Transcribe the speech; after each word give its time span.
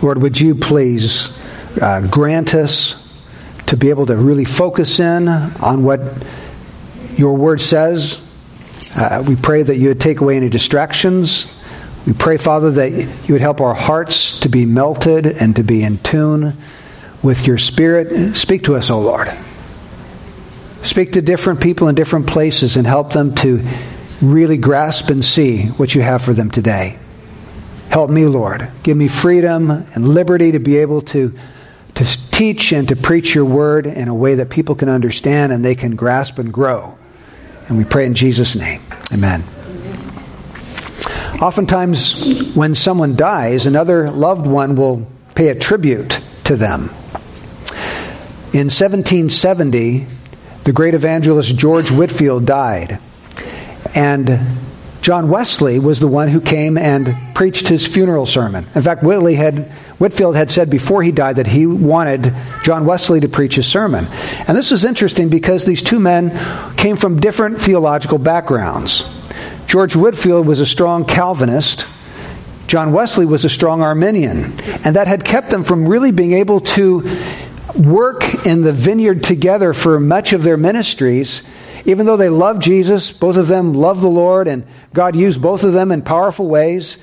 Lord, 0.00 0.22
would 0.22 0.40
you 0.40 0.54
please 0.54 1.36
uh, 1.80 2.06
grant 2.06 2.54
us 2.54 3.04
to 3.66 3.76
be 3.76 3.90
able 3.90 4.06
to 4.06 4.16
really 4.16 4.44
focus 4.44 5.00
in 5.00 5.28
on 5.28 5.82
what 5.82 6.00
your 7.16 7.34
word 7.34 7.60
says? 7.60 8.24
Uh, 8.96 9.24
we 9.26 9.34
pray 9.34 9.62
that 9.62 9.76
you 9.76 9.88
would 9.88 10.00
take 10.00 10.20
away 10.20 10.36
any 10.36 10.48
distractions. 10.48 11.52
We 12.06 12.12
pray, 12.12 12.36
Father, 12.36 12.70
that 12.70 12.92
you 12.92 13.34
would 13.34 13.40
help 13.40 13.60
our 13.60 13.74
hearts 13.74 14.40
to 14.40 14.48
be 14.48 14.64
melted 14.66 15.26
and 15.26 15.56
to 15.56 15.64
be 15.64 15.82
in 15.82 15.98
tune 15.98 16.56
with 17.22 17.46
your 17.46 17.58
Spirit. 17.58 18.36
Speak 18.36 18.64
to 18.64 18.76
us, 18.76 18.90
O 18.90 19.00
Lord. 19.00 19.28
Speak 20.82 21.12
to 21.12 21.22
different 21.22 21.60
people 21.60 21.88
in 21.88 21.96
different 21.96 22.28
places 22.28 22.76
and 22.76 22.86
help 22.86 23.12
them 23.12 23.34
to 23.36 23.60
really 24.22 24.56
grasp 24.56 25.10
and 25.10 25.24
see 25.24 25.66
what 25.66 25.94
you 25.94 26.02
have 26.02 26.22
for 26.22 26.32
them 26.32 26.50
today. 26.50 26.98
Help 27.90 28.10
me, 28.10 28.26
Lord. 28.26 28.70
Give 28.82 28.96
me 28.96 29.08
freedom 29.08 29.70
and 29.70 30.08
liberty 30.08 30.52
to 30.52 30.58
be 30.58 30.78
able 30.78 31.00
to, 31.02 31.36
to 31.94 32.30
teach 32.30 32.72
and 32.72 32.88
to 32.88 32.96
preach 32.96 33.34
your 33.34 33.46
word 33.46 33.86
in 33.86 34.08
a 34.08 34.14
way 34.14 34.36
that 34.36 34.50
people 34.50 34.74
can 34.74 34.88
understand 34.88 35.52
and 35.52 35.64
they 35.64 35.74
can 35.74 35.96
grasp 35.96 36.38
and 36.38 36.52
grow. 36.52 36.98
And 37.68 37.78
we 37.78 37.84
pray 37.84 38.06
in 38.06 38.14
Jesus' 38.14 38.54
name. 38.54 38.80
Amen. 39.12 39.42
Oftentimes, 41.40 42.54
when 42.54 42.74
someone 42.74 43.16
dies, 43.16 43.64
another 43.66 44.10
loved 44.10 44.46
one 44.46 44.76
will 44.76 45.06
pay 45.34 45.48
a 45.48 45.54
tribute 45.54 46.20
to 46.44 46.56
them. 46.56 46.90
In 48.52 48.70
1770, 48.70 50.06
the 50.64 50.72
great 50.72 50.94
evangelist 50.94 51.56
George 51.56 51.90
Whitefield 51.90 52.44
died. 52.44 52.98
And 53.94 54.40
John 55.00 55.28
Wesley 55.28 55.78
was 55.78 56.00
the 56.00 56.08
one 56.08 56.28
who 56.28 56.40
came 56.40 56.76
and 56.76 57.34
preached 57.34 57.68
his 57.68 57.86
funeral 57.86 58.26
sermon. 58.26 58.66
In 58.74 58.82
fact, 58.82 59.02
Whitley 59.02 59.34
had, 59.34 59.70
Whitefield 59.98 60.36
had 60.36 60.50
said 60.50 60.70
before 60.70 61.02
he 61.02 61.12
died 61.12 61.36
that 61.36 61.46
he 61.46 61.66
wanted 61.66 62.34
John 62.64 62.84
Wesley 62.84 63.20
to 63.20 63.28
preach 63.28 63.54
his 63.54 63.66
sermon. 63.66 64.06
And 64.46 64.56
this 64.56 64.72
is 64.72 64.84
interesting 64.84 65.28
because 65.28 65.64
these 65.64 65.82
two 65.82 66.00
men 66.00 66.30
came 66.76 66.96
from 66.96 67.20
different 67.20 67.60
theological 67.60 68.18
backgrounds. 68.18 69.14
George 69.66 69.94
Whitefield 69.94 70.46
was 70.46 70.60
a 70.60 70.66
strong 70.66 71.04
Calvinist. 71.04 71.86
John 72.66 72.92
Wesley 72.92 73.24
was 73.24 73.44
a 73.44 73.48
strong 73.48 73.82
Arminian. 73.82 74.58
And 74.84 74.96
that 74.96 75.06
had 75.06 75.24
kept 75.24 75.50
them 75.50 75.62
from 75.62 75.88
really 75.88 76.10
being 76.10 76.32
able 76.32 76.60
to 76.60 77.08
work 77.76 78.46
in 78.46 78.62
the 78.62 78.72
vineyard 78.72 79.22
together 79.22 79.72
for 79.72 80.00
much 80.00 80.32
of 80.32 80.42
their 80.42 80.56
ministries 80.56 81.42
even 81.88 82.04
though 82.04 82.18
they 82.18 82.28
loved 82.28 82.60
Jesus, 82.60 83.10
both 83.10 83.38
of 83.38 83.48
them 83.48 83.72
loved 83.72 84.02
the 84.02 84.08
Lord, 84.08 84.46
and 84.46 84.66
God 84.92 85.16
used 85.16 85.40
both 85.40 85.62
of 85.62 85.72
them 85.72 85.90
in 85.90 86.02
powerful 86.02 86.46
ways. 86.46 87.02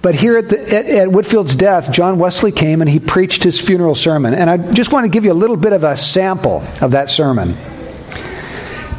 But 0.00 0.14
here 0.14 0.38
at, 0.38 0.48
the, 0.48 0.58
at, 0.58 0.86
at, 0.86 1.08
Whitefield's 1.12 1.54
death, 1.54 1.92
John 1.92 2.18
Wesley 2.18 2.50
came 2.50 2.80
and 2.80 2.88
he 2.88 2.98
preached 2.98 3.44
his 3.44 3.60
funeral 3.60 3.94
sermon. 3.94 4.32
And 4.32 4.48
I 4.48 4.56
just 4.72 4.90
want 4.90 5.04
to 5.04 5.10
give 5.10 5.26
you 5.26 5.32
a 5.32 5.34
little 5.34 5.56
bit 5.56 5.74
of 5.74 5.84
a 5.84 5.98
sample 5.98 6.64
of 6.80 6.92
that 6.92 7.10
sermon. 7.10 7.56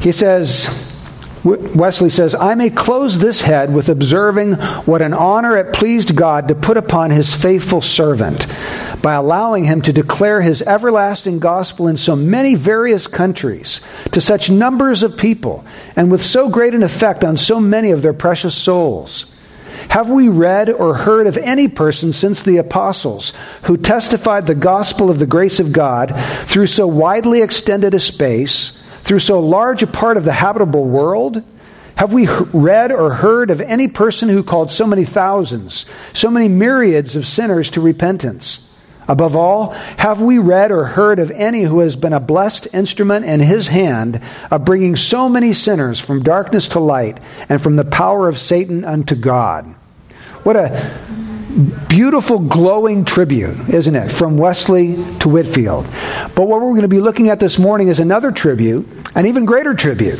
He 0.02 0.12
says, 0.12 0.86
Wesley 1.44 2.12
says, 2.12 2.36
I 2.36 2.54
may 2.54 2.70
close 2.70 3.18
this 3.18 3.42
head 3.42 3.74
with 3.74 3.90
observing 3.90 4.54
what 4.86 5.02
an 5.02 5.16
honor 5.16 5.58
it 5.58 5.74
pleased 5.74 6.16
God 6.16 6.50
to 6.50 6.56
put 6.56 6.78
upon 6.78 7.10
his 7.10 7.34
faithful 7.34 7.82
servant 7.82 8.46
by 9.08 9.14
allowing 9.14 9.64
him 9.64 9.82
to 9.82 9.94
declare 9.94 10.42
his 10.42 10.62
everlasting 10.62 11.40
gospel 11.40 11.88
in 11.88 11.96
so 11.96 12.14
many 12.14 12.56
various 12.56 13.08
countries 13.08 13.80
to 14.12 14.20
such 14.20 14.50
numbers 14.50 15.02
of 15.02 15.16
people 15.16 15.64
and 15.96 16.12
with 16.12 16.22
so 16.22 16.50
great 16.50 16.76
an 16.76 16.84
effect 16.84 17.24
on 17.24 17.38
so 17.38 17.58
many 17.58 17.92
of 17.92 18.02
their 18.02 18.12
precious 18.12 18.54
souls. 18.54 19.26
Have 19.88 20.10
we 20.10 20.28
read 20.28 20.70
or 20.70 20.94
heard 20.94 21.26
of 21.26 21.38
any 21.38 21.70
person 21.70 22.12
since 22.12 22.44
the 22.44 22.58
apostles 22.58 23.32
who 23.64 23.78
testified 23.78 24.46
the 24.46 24.56
gospel 24.56 25.10
of 25.10 25.20
the 25.20 25.26
grace 25.26 25.62
of 25.62 25.72
God 25.72 26.14
through 26.44 26.68
so 26.68 26.86
widely 26.86 27.42
extended 27.42 27.94
a 27.94 28.02
space? 28.02 28.84
through 29.04 29.20
so 29.20 29.40
large 29.40 29.84
a 29.84 29.88
part 29.88 30.18
of 30.18 30.26
the 30.26 30.34
habitable 30.34 30.84
world? 30.84 31.42
Have 31.96 32.12
we 32.12 32.28
read 32.28 32.92
or 32.92 33.14
heard 33.14 33.52
of 33.52 33.62
any 33.62 33.88
person 33.88 34.28
who 34.28 34.44
called 34.44 34.70
so 34.70 34.86
many 34.86 35.06
thousands, 35.06 35.86
so 36.12 36.30
many 36.30 36.50
myriads 36.50 37.16
of 37.16 37.26
sinners 37.26 37.70
to 37.70 37.80
repentance? 37.80 38.67
Above 39.08 39.36
all, 39.36 39.72
have 39.98 40.22
we 40.22 40.38
read 40.38 40.72
or 40.72 40.84
heard 40.84 41.20
of 41.20 41.32
any 41.32 41.62
who 41.64 41.80
has 41.80 41.96
been 41.96 42.14
a 42.14 42.20
blessed 42.20 42.68
instrument 42.74 43.26
in 43.26 43.40
his 43.40 43.68
hand 43.68 44.22
of 44.52 44.66
bringing 44.66 44.96
so 44.96 45.30
many 45.30 45.54
sinners 45.54 46.00
from 46.00 46.24
darkness 46.24 46.70
to 46.70 46.80
light 46.80 47.20
and 47.48 47.62
from 47.62 47.78
the 47.78 47.86
power 47.86 48.28
of 48.28 48.38
Satan 48.38 48.84
unto 48.84 49.16
God? 49.16 49.66
What 50.44 50.56
a 50.56 50.98
beautiful, 51.88 52.40
glowing 52.40 53.06
tribute, 53.06 53.70
isn't 53.70 53.96
it, 53.96 54.12
from 54.12 54.38
Wesley 54.38 54.96
to 55.20 55.30
Whitefield. 55.30 55.86
But 56.36 56.44
what 56.48 56.62
we're 56.62 56.72
going 56.72 56.82
to 56.82 56.88
be 56.88 57.00
looking 57.00 57.30
at 57.30 57.40
this 57.40 57.58
morning 57.58 57.88
is 57.88 58.00
another 58.00 58.32
tribute, 58.32 58.88
an 59.16 59.26
even 59.26 59.46
greater 59.46 59.74
tribute. 59.74 60.20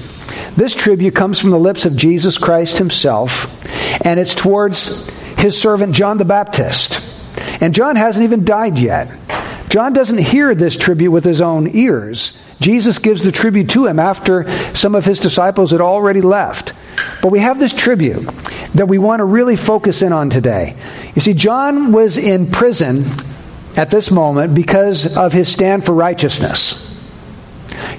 This 0.56 0.74
tribute 0.74 1.14
comes 1.14 1.40
from 1.40 1.52
the 1.52 1.60
lips 1.60 1.86
of 1.86 1.96
Jesus 1.96 2.38
Christ 2.38 2.78
himself, 2.78 3.66
and 4.06 4.20
it's 4.20 4.34
towards 4.34 5.10
his 5.38 5.60
servant 5.60 5.94
John 5.94 6.18
the 6.18 6.26
Baptist. 6.26 7.07
And 7.62 7.74
John 7.74 7.96
hasn't 7.96 8.24
even 8.24 8.46
died 8.46 8.80
yet. 8.80 9.10
John 9.70 9.94
doesn't 9.94 10.20
hear 10.20 10.56
this 10.56 10.78
tribute 10.78 11.12
with 11.12 11.26
his 11.26 11.42
own 11.42 11.68
ears. 11.76 12.42
Jesus 12.60 13.00
gives 13.00 13.22
the 13.22 13.32
tribute 13.32 13.70
to 13.72 13.86
him 13.86 14.00
after 14.00 14.50
some 14.74 14.96
of 14.96 15.06
his 15.06 15.20
disciples 15.20 15.72
had 15.72 15.82
already 15.82 16.22
left. 16.22 16.74
But 17.22 17.32
we 17.32 17.40
have 17.40 17.60
this 17.60 17.74
tribute 17.74 18.26
that 18.76 18.88
we 18.88 18.98
want 18.98 19.20
to 19.20 19.26
really 19.26 19.56
focus 19.56 20.02
in 20.02 20.14
on 20.14 20.30
today. 20.30 20.76
You 21.16 21.22
see, 21.22 21.34
John 21.34 21.92
was 21.92 22.18
in 22.18 22.50
prison 22.50 23.04
at 23.76 23.92
this 23.92 24.10
moment 24.10 24.56
because 24.56 25.18
of 25.18 25.34
his 25.34 25.52
stand 25.52 25.86
for 25.86 25.94
righteousness. 25.94 26.84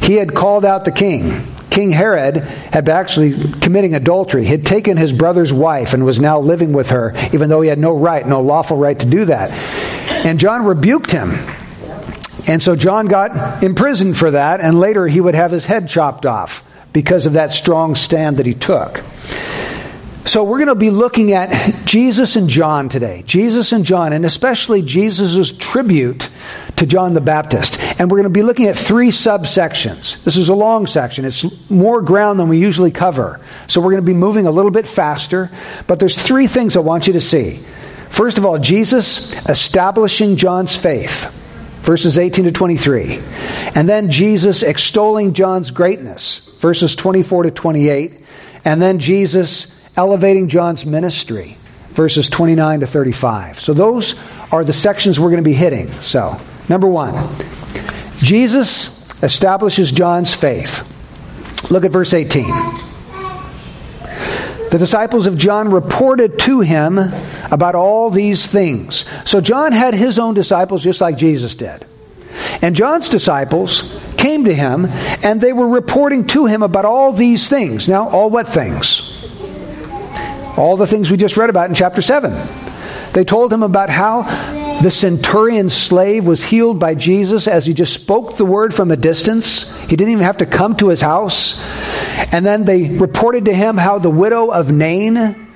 He 0.01 0.15
had 0.15 0.35
called 0.35 0.65
out 0.65 0.85
the 0.85 0.93
king. 0.93 1.47
King 1.79 1.91
Herod 1.91 2.39
had 2.39 2.89
actually 2.89 3.35
committing 3.61 3.95
adultery. 3.95 4.43
He 4.43 4.51
had 4.51 4.67
taken 4.67 4.97
his 4.97 5.13
brother's 5.13 5.53
wife 5.53 5.95
and 5.95 6.05
was 6.05 6.19
now 6.19 6.41
living 6.41 6.73
with 6.73 6.91
her, 6.91 7.15
even 7.33 7.49
though 7.49 7.61
he 7.61 7.69
had 7.69 7.79
no 7.79 7.97
right, 7.97 8.27
no 8.27 8.41
lawful 8.41 8.77
right 8.77 8.99
to 8.99 9.07
do 9.07 9.27
that. 9.27 9.53
And 10.27 10.41
John 10.41 10.65
rebuked 10.65 11.13
him. 11.13 11.31
And 12.49 12.61
so 12.61 12.75
John 12.75 13.07
got 13.07 13.63
imprisoned 13.63 14.19
for 14.19 14.33
that, 14.33 14.61
and 14.61 14.81
later 14.81 15.07
he 15.07 15.21
would 15.21 15.37
have 15.37 15.53
his 15.53 15.67
head 15.67 15.89
chopped 15.89 16.27
off 16.27 16.65
because 16.93 17.27
of 17.27 17.35
that 17.35 17.53
strong 17.53 17.95
stand 17.95 18.39
that 18.39 18.47
he 18.47 18.55
took. 18.55 19.01
So 20.29 20.45
we're 20.45 20.59
going 20.59 20.69
to 20.69 20.75
be 20.75 20.91
looking 20.91 21.33
at 21.33 21.87
Jesus 21.87 22.37
and 22.37 22.51
John 22.51 22.91
today. 22.91 23.23
Jesus 23.27 23.73
and 23.73 23.83
John, 23.83 24.13
and 24.13 24.27
especially 24.27 24.83
Jesus' 24.83 25.57
tribute 25.57 26.29
to 26.77 26.87
John 26.87 27.15
the 27.15 27.23
Baptist. 27.23 27.81
And 27.99 28.11
we're 28.11 28.19
going 28.19 28.25
to 28.25 28.39
be 28.39 28.43
looking 28.43 28.67
at 28.67 28.77
three 28.77 29.09
subsections. 29.09 30.23
This 30.25 30.37
is 30.37 30.51
a 30.51 30.55
long 30.55 30.87
section. 30.87 31.25
It's 31.25 31.71
more 31.71 32.03
ground 32.03 32.39
than 32.39 32.49
we 32.49 32.59
usually 32.59 32.91
cover. 32.91 33.41
So 33.69 33.81
we're 33.81 33.93
going 33.93 34.05
to 34.05 34.07
be 34.07 34.13
moving 34.13 34.47
a 34.47 34.51
little 34.51 34.71
bit 34.71 34.87
faster. 34.87 35.51
But 35.87 35.99
there's 35.99 36.15
three 36.15 36.47
things 36.47 36.77
I 36.77 36.81
want 36.81 37.07
you 37.07 37.15
to 37.15 37.23
see. 37.23 37.53
First 38.11 38.37
of 38.37 38.45
all, 38.45 38.59
Jesus 38.59 39.33
establishing 39.49 40.37
John's 40.37 40.77
faith. 40.77 41.35
Verses 41.81 42.19
18 42.19 42.45
to 42.45 42.53
23. 42.53 43.19
And 43.75 43.89
then 43.89 44.11
Jesus 44.11 44.63
extolling 44.63 45.33
John's 45.33 45.71
greatness. 45.71 46.47
Verses 46.59 46.97
24 46.97 47.45
to 47.45 47.51
28. 47.51 48.21
And 48.67 48.83
then 48.83 48.99
Jesus 48.99 49.78
elevating 49.99 50.49
John's 50.49 50.87
ministry, 50.87 51.57
verses 51.89 52.31
29 52.31 52.81
to 52.81 52.87
35. 52.87 53.59
So 53.59 53.75
those 53.75 54.15
are 54.53 54.65
the 54.65 54.73
sections 54.73 55.19
we're 55.19 55.31
going 55.31 55.43
to 55.43 55.51
be 55.51 55.53
hitting. 55.53 55.91
So, 56.01 56.41
number 56.69 56.87
one, 56.87 57.15
Jesus 58.19 59.05
establishes 59.25 59.91
John's 59.91 60.33
faith. 60.33 60.85
Look 61.69 61.85
at 61.85 61.91
verse 61.91 62.15
18. 62.15 62.45
The 64.71 64.79
disciples 64.79 65.27
of 65.27 65.37
John 65.37 65.73
reported 65.73 66.39
to 66.41 66.61
him 66.61 67.01
about 67.51 67.75
all 67.75 68.11
these 68.11 68.47
things. 68.47 69.05
So 69.25 69.41
John 69.41 69.73
had 69.73 69.95
his 69.95 70.21
own 70.21 70.35
disciples 70.35 70.85
just 70.85 71.01
like 71.01 71.17
Jesus 71.17 71.57
did. 71.57 71.85
And 72.63 72.77
John's 72.77 73.09
disciples 73.09 73.99
came 74.17 74.45
to 74.45 74.55
him 74.55 74.87
and 75.25 75.41
they 75.41 75.53
were 75.53 75.69
reporting 75.69 76.27
to 76.29 76.47
him 76.47 76.63
about 76.63 76.85
all 76.85 77.13
these 77.13 77.49
things. 77.49 77.89
Now, 77.89 78.09
all 78.11 78.31
what 78.31 78.47
things? 78.47 79.08
All 80.59 80.77
the 80.77 80.89
things 80.89 81.09
we 81.09 81.17
just 81.17 81.37
read 81.37 81.51
about 81.51 81.69
in 81.69 81.75
chapter 81.75 82.03
7. 82.03 82.35
They 83.13 83.25
told 83.25 83.53
him 83.53 83.63
about 83.63 83.91
how 83.91 84.23
the 84.83 84.91
centurion's 84.91 85.73
slave 85.73 86.27
was 86.27 86.45
healed 86.45 86.81
by 86.81 86.95
Jesus 86.95 87.47
as 87.47 87.65
he 87.65 87.75
just 87.75 87.95
spoke 87.95 88.37
the 88.37 88.45
word 88.45 88.75
from 88.75 88.91
a 88.91 88.97
distance. 88.97 89.77
He 89.83 89.95
didn't 89.95 90.11
even 90.11 90.25
have 90.25 90.39
to 90.39 90.47
come 90.47 90.77
to 90.77 90.89
his 90.89 91.01
house. 91.01 91.65
And 92.33 92.45
then 92.45 92.65
they 92.65 92.97
reported 92.97 93.45
to 93.45 93.55
him 93.55 93.77
how 93.77 93.99
the 93.99 94.11
widow 94.11 94.51
of 94.51 94.73
Nain 94.73 95.48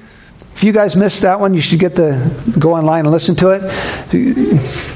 if 0.55 0.65
you 0.65 0.73
guys 0.73 0.95
missed 0.95 1.23
that 1.23 1.41
one, 1.41 1.55
you 1.55 1.61
should 1.61 1.79
get 1.79 1.97
the 1.97 2.55
go 2.59 2.75
online 2.75 3.01
and 3.01 3.11
listen 3.11 3.35
to 3.37 3.51
it. 3.51 3.63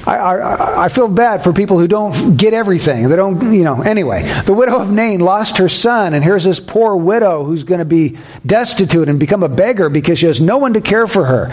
I, 0.06 0.16
I, 0.16 0.84
I, 0.84 0.88
feel 0.88 1.08
bad 1.08 1.42
for 1.42 1.52
people 1.52 1.78
who 1.78 1.88
don't 1.88 2.36
get 2.36 2.54
everything. 2.54 3.08
They 3.08 3.16
don't, 3.16 3.52
you 3.52 3.64
know. 3.64 3.82
Anyway, 3.82 4.22
the 4.44 4.52
widow 4.52 4.78
of 4.78 4.92
Nain 4.92 5.20
lost 5.20 5.58
her 5.58 5.68
son, 5.68 6.14
and 6.14 6.22
here's 6.22 6.44
this 6.44 6.60
poor 6.60 6.96
widow 6.96 7.42
who's 7.42 7.64
going 7.64 7.80
to 7.80 7.84
be 7.84 8.18
destitute 8.44 9.08
and 9.08 9.18
become 9.18 9.42
a 9.42 9.48
beggar 9.48 9.88
because 9.88 10.18
she 10.18 10.26
has 10.26 10.40
no 10.40 10.58
one 10.58 10.74
to 10.74 10.80
care 10.80 11.06
for 11.06 11.24
her. 11.24 11.48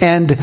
And 0.00 0.38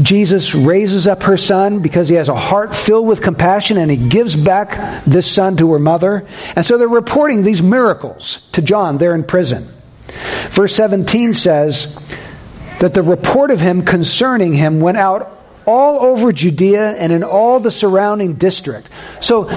Jesus 0.00 0.54
raises 0.54 1.06
up 1.06 1.24
her 1.24 1.36
son 1.36 1.80
because 1.80 2.08
he 2.08 2.14
has 2.14 2.28
a 2.28 2.34
heart 2.34 2.74
filled 2.74 3.06
with 3.06 3.22
compassion 3.22 3.76
and 3.76 3.90
he 3.90 3.96
gives 3.96 4.36
back 4.36 5.04
this 5.04 5.30
son 5.30 5.56
to 5.58 5.72
her 5.72 5.78
mother. 5.78 6.26
And 6.56 6.64
so 6.64 6.78
they're 6.78 6.88
reporting 6.88 7.42
these 7.42 7.60
miracles 7.60 8.48
to 8.52 8.62
John 8.62 8.98
there 8.98 9.14
in 9.14 9.24
prison. 9.24 9.68
Verse 10.50 10.74
17 10.74 11.34
says 11.34 11.96
that 12.80 12.94
the 12.94 13.02
report 13.02 13.50
of 13.50 13.60
him 13.60 13.82
concerning 13.82 14.54
him 14.54 14.80
went 14.80 14.96
out 14.96 15.36
all 15.66 16.00
over 16.00 16.32
Judea 16.32 16.96
and 16.96 17.12
in 17.12 17.22
all 17.22 17.60
the 17.60 17.70
surrounding 17.70 18.34
district. 18.34 18.88
So 19.20 19.48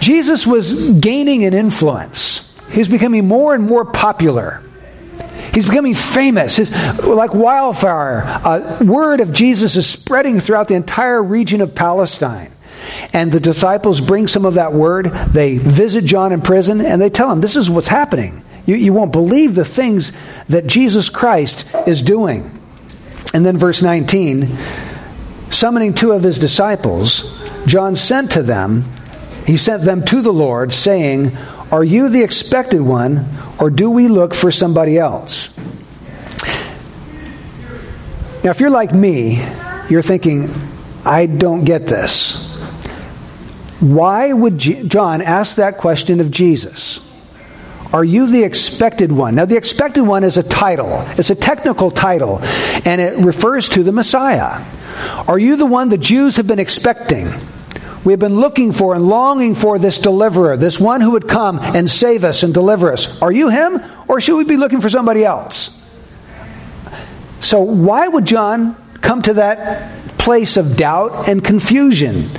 Jesus 0.00 0.46
was 0.46 0.92
gaining 0.92 1.44
an 1.44 1.54
influence. 1.54 2.58
He's 2.70 2.88
becoming 2.88 3.28
more 3.28 3.54
and 3.54 3.66
more 3.66 3.84
popular. 3.84 4.62
He's 5.52 5.68
becoming 5.68 5.94
famous. 5.94 6.56
His, 6.56 6.72
like 7.04 7.34
wildfire, 7.34 8.22
uh, 8.24 8.78
word 8.82 9.20
of 9.20 9.32
Jesus 9.32 9.76
is 9.76 9.86
spreading 9.86 10.40
throughout 10.40 10.68
the 10.68 10.74
entire 10.74 11.22
region 11.22 11.60
of 11.60 11.74
Palestine. 11.74 12.52
And 13.12 13.30
the 13.30 13.40
disciples 13.40 14.00
bring 14.00 14.26
some 14.26 14.44
of 14.44 14.54
that 14.54 14.72
word. 14.72 15.06
They 15.06 15.58
visit 15.58 16.04
John 16.04 16.32
in 16.32 16.40
prison 16.40 16.80
and 16.80 17.00
they 17.00 17.10
tell 17.10 17.30
him, 17.30 17.40
This 17.40 17.56
is 17.56 17.68
what's 17.68 17.88
happening. 17.88 18.42
You, 18.66 18.76
you 18.76 18.92
won't 18.92 19.12
believe 19.12 19.54
the 19.54 19.64
things 19.64 20.12
that 20.48 20.66
Jesus 20.66 21.08
Christ 21.08 21.66
is 21.86 22.02
doing. 22.02 22.50
And 23.32 23.44
then, 23.44 23.56
verse 23.56 23.82
19 23.82 24.56
summoning 25.50 25.94
two 25.94 26.12
of 26.12 26.22
his 26.22 26.38
disciples, 26.38 27.38
John 27.66 27.96
sent 27.96 28.32
to 28.32 28.42
them, 28.42 28.84
he 29.46 29.56
sent 29.56 29.82
them 29.82 30.04
to 30.06 30.22
the 30.22 30.32
Lord, 30.32 30.72
saying, 30.72 31.36
Are 31.70 31.84
you 31.84 32.08
the 32.08 32.22
expected 32.22 32.80
one, 32.80 33.26
or 33.58 33.68
do 33.68 33.90
we 33.90 34.08
look 34.08 34.32
for 34.32 34.50
somebody 34.50 34.96
else? 34.96 35.56
Now, 38.42 38.50
if 38.50 38.60
you're 38.60 38.70
like 38.70 38.94
me, 38.94 39.44
you're 39.90 40.02
thinking, 40.02 40.48
I 41.04 41.26
don't 41.26 41.64
get 41.64 41.86
this. 41.86 42.48
Why 43.80 44.32
would 44.32 44.58
John 44.58 45.20
ask 45.20 45.56
that 45.56 45.78
question 45.78 46.20
of 46.20 46.30
Jesus? 46.30 47.06
Are 47.92 48.04
you 48.04 48.30
the 48.30 48.44
expected 48.44 49.10
one? 49.10 49.34
Now, 49.34 49.46
the 49.46 49.56
expected 49.56 50.02
one 50.02 50.22
is 50.22 50.36
a 50.36 50.42
title, 50.42 51.04
it's 51.18 51.30
a 51.30 51.34
technical 51.34 51.90
title, 51.90 52.38
and 52.84 53.00
it 53.00 53.18
refers 53.18 53.68
to 53.70 53.82
the 53.82 53.92
Messiah. 53.92 54.64
Are 55.26 55.38
you 55.38 55.56
the 55.56 55.66
one 55.66 55.88
the 55.88 55.98
Jews 55.98 56.36
have 56.36 56.46
been 56.46 56.58
expecting? 56.58 57.32
We 58.04 58.12
have 58.12 58.20
been 58.20 58.36
looking 58.36 58.72
for 58.72 58.94
and 58.94 59.08
longing 59.08 59.54
for 59.54 59.78
this 59.78 59.98
deliverer, 59.98 60.56
this 60.56 60.80
one 60.80 61.00
who 61.00 61.12
would 61.12 61.28
come 61.28 61.58
and 61.58 61.90
save 61.90 62.24
us 62.24 62.42
and 62.42 62.54
deliver 62.54 62.92
us. 62.92 63.20
Are 63.20 63.32
you 63.32 63.48
him, 63.48 63.82
or 64.08 64.20
should 64.20 64.36
we 64.36 64.44
be 64.44 64.56
looking 64.56 64.80
for 64.80 64.88
somebody 64.88 65.24
else? 65.24 65.76
So, 67.40 67.60
why 67.60 68.06
would 68.06 68.24
John 68.24 68.76
come 69.00 69.22
to 69.22 69.34
that 69.34 70.18
place 70.18 70.56
of 70.56 70.76
doubt 70.76 71.28
and 71.28 71.44
confusion? 71.44 72.30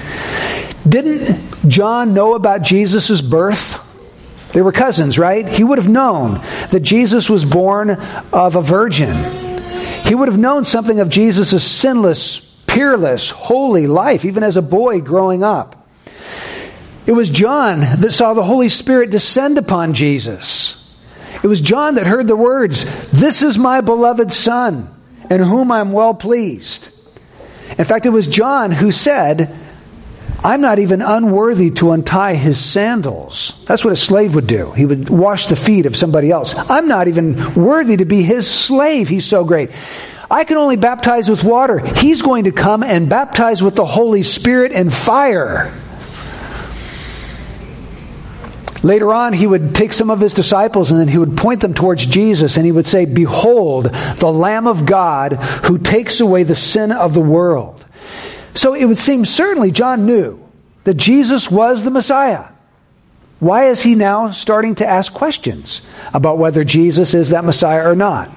Didn't 0.88 1.68
John 1.68 2.13
know 2.13 2.33
about 2.33 2.63
Jesus' 2.63 3.21
birth? 3.21 3.88
They 4.53 4.62
were 4.62 4.71
cousins, 4.71 5.18
right? 5.18 5.48
He 5.48 5.63
would 5.63 5.77
have 5.77 5.88
known 5.88 6.42
that 6.71 6.81
Jesus 6.81 7.30
was 7.30 7.45
born 7.45 7.92
of 8.33 8.56
a 8.56 8.62
virgin. 8.62 9.15
He 10.06 10.15
would 10.15 10.27
have 10.27 10.39
known 10.39 10.65
something 10.65 11.00
of 11.00 11.09
Jesus' 11.09 11.63
sinless 11.63 12.51
peerless, 12.71 13.30
holy 13.30 13.86
life, 13.86 14.24
even 14.24 14.44
as 14.44 14.56
a 14.56 14.62
boy 14.62 15.01
growing 15.01 15.44
up. 15.44 15.88
It 17.06 17.12
was 17.12 17.30
John 17.30 17.81
that 17.81 18.13
saw 18.13 18.33
the 18.33 18.44
Holy 18.44 18.69
Spirit 18.69 19.09
descend 19.09 19.57
upon 19.57 19.94
Jesus. 19.94 20.77
It 21.44 21.48
was 21.48 21.59
John 21.59 21.95
that 21.95 22.07
heard 22.07 22.27
the 22.27 22.36
words, 22.36 23.09
This 23.12 23.42
is 23.42 23.57
my 23.57 23.81
beloved 23.81 24.31
Son, 24.31 24.88
in 25.30 25.42
whom 25.42 25.71
I'm 25.71 25.92
well 25.92 26.13
pleased. 26.13 26.89
In 27.77 27.83
fact, 27.83 28.06
it 28.06 28.09
was 28.09 28.27
John 28.27 28.71
who 28.71 28.92
said, 28.92 29.53
I'm 30.43 30.61
not 30.61 30.79
even 30.79 31.01
unworthy 31.01 31.69
to 31.71 31.91
untie 31.91 32.33
his 32.33 32.59
sandals. 32.59 33.61
That's 33.65 33.85
what 33.85 33.93
a 33.93 33.95
slave 33.95 34.33
would 34.33 34.47
do. 34.47 34.71
He 34.71 34.85
would 34.85 35.09
wash 35.09 35.47
the 35.47 35.55
feet 35.55 35.85
of 35.85 35.95
somebody 35.95 36.31
else. 36.31 36.55
I'm 36.69 36.88
not 36.88 37.07
even 37.07 37.53
worthy 37.53 37.97
to 37.97 38.05
be 38.05 38.23
his 38.23 38.49
slave. 38.49 39.07
He's 39.07 39.25
so 39.25 39.43
great. 39.43 39.69
I 40.31 40.43
can 40.43 40.57
only 40.57 40.77
baptize 40.77 41.29
with 41.29 41.43
water. 41.43 41.77
He's 41.77 42.23
going 42.23 42.45
to 42.45 42.51
come 42.51 42.81
and 42.83 43.07
baptize 43.09 43.61
with 43.61 43.75
the 43.75 43.85
Holy 43.85 44.23
Spirit 44.23 44.71
and 44.71 44.91
fire. 44.91 45.71
Later 48.81 49.13
on, 49.13 49.33
he 49.33 49.45
would 49.45 49.75
take 49.75 49.93
some 49.93 50.09
of 50.09 50.19
his 50.19 50.33
disciples 50.33 50.89
and 50.89 50.99
then 50.99 51.07
he 51.07 51.19
would 51.19 51.38
point 51.38 51.61
them 51.61 51.75
towards 51.75 52.03
Jesus 52.03 52.57
and 52.57 52.65
he 52.65 52.71
would 52.71 52.88
say, 52.88 53.05
Behold, 53.05 53.85
the 53.85 54.31
Lamb 54.31 54.65
of 54.65 54.88
God 54.88 55.33
who 55.33 55.77
takes 55.77 56.19
away 56.19 56.43
the 56.43 56.55
sin 56.55 56.91
of 56.91 57.13
the 57.13 57.21
world. 57.21 57.81
So 58.53 58.74
it 58.74 58.86
would 58.86 58.98
seem 58.98 59.25
certainly 59.25 59.71
John 59.71 60.06
knew 60.06 60.39
that 60.83 60.95
Jesus 60.95 61.50
was 61.50 61.83
the 61.83 61.92
Messiah. 61.92 62.50
Why 63.39 63.65
is 63.65 63.81
he 63.81 63.95
now 63.95 64.31
starting 64.31 64.75
to 64.75 64.86
ask 64.86 65.12
questions 65.13 65.81
about 66.13 66.38
whether 66.38 66.63
Jesus 66.63 67.13
is 67.13 67.30
that 67.30 67.44
Messiah 67.44 67.89
or 67.89 67.95
not? 67.95 68.30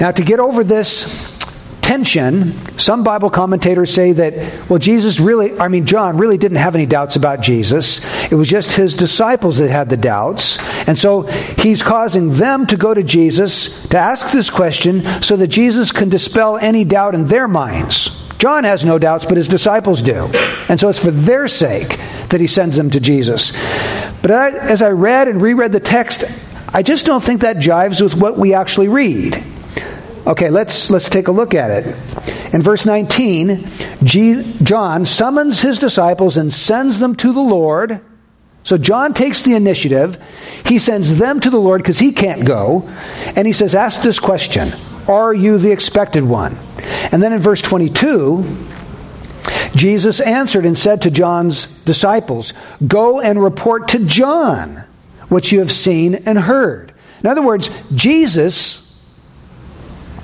Now, 0.00 0.10
to 0.10 0.22
get 0.22 0.40
over 0.40 0.64
this 0.64 1.36
tension, 1.82 2.52
some 2.78 3.04
Bible 3.04 3.30
commentators 3.30 3.92
say 3.92 4.12
that, 4.12 4.68
well, 4.68 4.78
Jesus 4.78 5.20
really, 5.20 5.58
I 5.58 5.68
mean, 5.68 5.86
John 5.86 6.16
really 6.16 6.36
didn't 6.36 6.56
have 6.56 6.74
any 6.74 6.86
doubts 6.86 7.16
about 7.16 7.42
Jesus. 7.42 8.04
It 8.30 8.34
was 8.34 8.48
just 8.48 8.72
his 8.72 8.96
disciples 8.96 9.58
that 9.58 9.70
had 9.70 9.88
the 9.88 9.96
doubts. 9.96 10.58
And 10.88 10.98
so 10.98 11.22
he's 11.22 11.82
causing 11.82 12.34
them 12.34 12.66
to 12.68 12.76
go 12.76 12.92
to 12.92 13.02
Jesus 13.02 13.88
to 13.88 13.98
ask 13.98 14.32
this 14.32 14.50
question 14.50 15.02
so 15.22 15.36
that 15.36 15.48
Jesus 15.48 15.92
can 15.92 16.08
dispel 16.08 16.56
any 16.56 16.84
doubt 16.84 17.14
in 17.14 17.26
their 17.26 17.48
minds. 17.48 18.15
John 18.38 18.64
has 18.64 18.84
no 18.84 18.98
doubts, 18.98 19.24
but 19.24 19.36
his 19.36 19.48
disciples 19.48 20.02
do. 20.02 20.30
And 20.68 20.78
so 20.78 20.88
it's 20.88 21.02
for 21.02 21.10
their 21.10 21.48
sake 21.48 21.98
that 22.28 22.40
he 22.40 22.46
sends 22.46 22.76
them 22.76 22.90
to 22.90 23.00
Jesus. 23.00 23.52
But 24.22 24.30
as 24.30 24.82
I 24.82 24.90
read 24.90 25.28
and 25.28 25.40
reread 25.40 25.72
the 25.72 25.80
text, 25.80 26.24
I 26.74 26.82
just 26.82 27.06
don't 27.06 27.22
think 27.22 27.42
that 27.42 27.56
jives 27.56 28.02
with 28.02 28.14
what 28.14 28.36
we 28.36 28.54
actually 28.54 28.88
read. 28.88 29.42
Okay, 30.26 30.50
let's 30.50 30.90
let's 30.90 31.08
take 31.08 31.28
a 31.28 31.32
look 31.32 31.54
at 31.54 31.70
it. 31.70 31.86
In 32.52 32.60
verse 32.60 32.84
19, 32.84 33.64
G, 34.02 34.56
John 34.62 35.04
summons 35.04 35.62
his 35.62 35.78
disciples 35.78 36.36
and 36.36 36.52
sends 36.52 36.98
them 36.98 37.14
to 37.16 37.32
the 37.32 37.40
Lord. 37.40 38.00
So 38.66 38.76
John 38.76 39.14
takes 39.14 39.42
the 39.42 39.54
initiative. 39.54 40.20
He 40.66 40.80
sends 40.80 41.18
them 41.18 41.38
to 41.38 41.50
the 41.50 41.56
Lord 41.56 41.80
because 41.80 42.00
he 42.00 42.10
can't 42.10 42.44
go. 42.44 42.90
And 43.36 43.46
he 43.46 43.52
says, 43.52 43.76
Ask 43.76 44.02
this 44.02 44.18
question 44.18 44.72
Are 45.06 45.32
you 45.32 45.58
the 45.58 45.70
expected 45.70 46.24
one? 46.24 46.58
And 47.12 47.22
then 47.22 47.32
in 47.32 47.38
verse 47.38 47.62
22, 47.62 48.66
Jesus 49.76 50.20
answered 50.20 50.66
and 50.66 50.76
said 50.76 51.02
to 51.02 51.12
John's 51.12 51.66
disciples, 51.84 52.54
Go 52.84 53.20
and 53.20 53.40
report 53.40 53.86
to 53.90 54.04
John 54.04 54.82
what 55.28 55.52
you 55.52 55.60
have 55.60 55.70
seen 55.70 56.16
and 56.26 56.36
heard. 56.36 56.92
In 57.20 57.30
other 57.30 57.42
words, 57.42 57.70
Jesus 57.94 58.82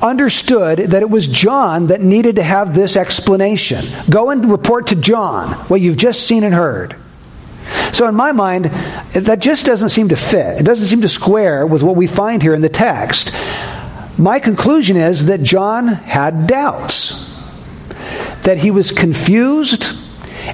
understood 0.03 0.81
that 0.81 1.03
it 1.03 1.11
was 1.11 1.29
John 1.29 1.87
that 1.87 2.03
needed 2.03 2.37
to 2.37 2.43
have 2.43 2.75
this 2.75 2.97
explanation. 2.97 3.85
Go 4.11 4.31
and 4.31 4.51
report 4.51 4.89
to 4.89 4.97
John 4.97 5.51
what 5.69 5.81
you've 5.81 5.97
just 5.97 6.27
seen 6.27 6.43
and 6.43 6.53
heard. 6.53 6.97
So, 7.93 8.09
in 8.09 8.15
my 8.15 8.33
mind, 8.33 8.67
that 9.13 9.41
just 9.41 9.67
doesn't 9.67 9.91
seem 9.91 10.09
to 10.09 10.17
fit. 10.17 10.61
It 10.61 10.65
doesn't 10.65 10.87
seem 10.87 11.03
to 11.03 11.09
square 11.09 11.67
with 11.67 11.83
what 11.83 11.97
we 11.97 12.07
find 12.07 12.43
here 12.43 12.55
in 12.55 12.61
the 12.61 12.69
text. 12.69 13.33
My 14.19 14.41
conclusion 14.41 14.97
is 14.97 15.27
that 15.27 15.43
John 15.43 15.89
had 15.89 16.47
doubts, 16.47 17.39
that 18.43 18.59
he 18.59 18.71
was 18.71 18.91
confused, 18.91 19.97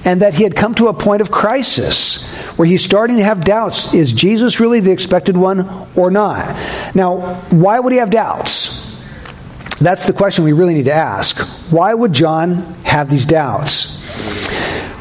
and 0.04 0.22
that 0.22 0.34
he 0.34 0.42
had 0.42 0.54
come 0.54 0.75
to 0.76 0.88
a 0.88 0.94
point 0.94 1.20
of 1.20 1.30
crisis 1.30 2.26
where 2.56 2.66
he's 2.66 2.84
starting 2.84 3.16
to 3.16 3.25
have 3.25 3.44
doubts. 3.44 3.94
Is 3.94 4.12
Jesus 4.12 4.60
really 4.60 4.80
the 4.80 4.90
expected 4.90 5.37
one 5.37 5.87
or 5.96 6.10
not? 6.10 6.56
Now, 6.94 7.34
why 7.50 7.78
would 7.78 7.92
he 7.92 7.98
have 7.98 8.10
doubts? 8.10 8.87
That's 9.80 10.06
the 10.06 10.12
question 10.12 10.44
we 10.44 10.52
really 10.52 10.75
need 10.75 10.87
to 10.87 10.94
ask. 10.94 11.38
Why 11.70 11.94
would 11.94 12.12
John 12.12 12.56
have 12.84 13.08
these 13.10 13.25
doubts? 13.25 13.96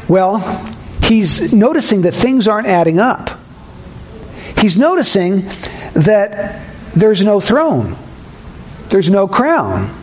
Well, 0.08 0.38
he's 1.08 1.54
noticing 1.54 2.02
that 2.02 2.12
things 2.12 2.46
aren't 2.46 2.66
adding 2.66 2.98
up. 2.98 3.30
He's 4.58 4.76
noticing 4.76 5.42
that 5.94 6.66
there's 6.94 7.24
no 7.24 7.40
throne, 7.40 7.96
there's 8.90 9.08
no 9.10 9.26
crown, 9.26 9.94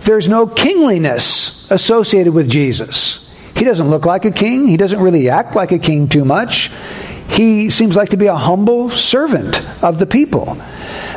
there's 0.00 0.28
no 0.28 0.46
kingliness 0.46 1.70
associated 1.70 2.32
with 2.32 2.48
Jesus. 2.48 3.26
He 3.56 3.64
doesn't 3.64 3.90
look 3.90 4.06
like 4.06 4.24
a 4.24 4.30
king, 4.30 4.66
he 4.66 4.76
doesn't 4.76 5.00
really 5.00 5.28
act 5.28 5.54
like 5.54 5.72
a 5.72 5.78
king 5.78 6.08
too 6.08 6.24
much. 6.24 6.70
He 7.28 7.70
seems 7.70 7.94
like 7.94 8.10
to 8.10 8.16
be 8.16 8.26
a 8.26 8.36
humble 8.36 8.90
servant 8.90 9.62
of 9.82 9.98
the 9.98 10.06
people. 10.06 10.60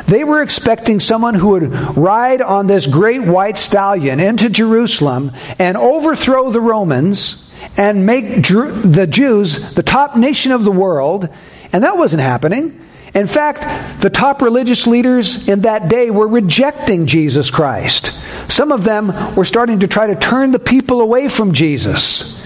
They 0.06 0.22
were 0.22 0.42
expecting 0.42 1.00
someone 1.00 1.34
who 1.34 1.48
would 1.48 1.96
ride 1.96 2.40
on 2.40 2.66
this 2.66 2.86
great 2.86 3.22
white 3.22 3.56
stallion 3.56 4.20
into 4.20 4.48
Jerusalem 4.48 5.32
and 5.58 5.76
overthrow 5.76 6.50
the 6.50 6.60
Romans 6.60 7.43
and 7.76 8.06
make 8.06 8.46
the 8.46 9.06
Jews 9.10 9.74
the 9.74 9.82
top 9.82 10.16
nation 10.16 10.52
of 10.52 10.64
the 10.64 10.72
world. 10.72 11.28
And 11.72 11.84
that 11.84 11.96
wasn't 11.96 12.22
happening. 12.22 12.80
In 13.14 13.26
fact, 13.28 14.00
the 14.00 14.10
top 14.10 14.42
religious 14.42 14.86
leaders 14.86 15.48
in 15.48 15.60
that 15.60 15.88
day 15.88 16.10
were 16.10 16.26
rejecting 16.26 17.06
Jesus 17.06 17.50
Christ. 17.50 18.12
Some 18.48 18.72
of 18.72 18.82
them 18.82 19.34
were 19.36 19.44
starting 19.44 19.80
to 19.80 19.88
try 19.88 20.08
to 20.08 20.16
turn 20.16 20.50
the 20.50 20.58
people 20.58 21.00
away 21.00 21.28
from 21.28 21.52
Jesus. 21.52 22.44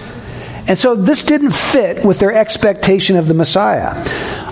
And 0.67 0.77
so 0.77 0.95
this 0.95 1.23
didn't 1.23 1.51
fit 1.51 2.05
with 2.05 2.19
their 2.19 2.31
expectation 2.31 3.17
of 3.17 3.27
the 3.27 3.33
Messiah. 3.33 3.95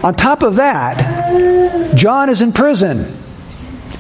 On 0.04 0.16
top 0.16 0.42
of 0.42 0.56
that, 0.56 1.96
John 1.96 2.30
is 2.30 2.42
in 2.42 2.52
prison. 2.52 3.14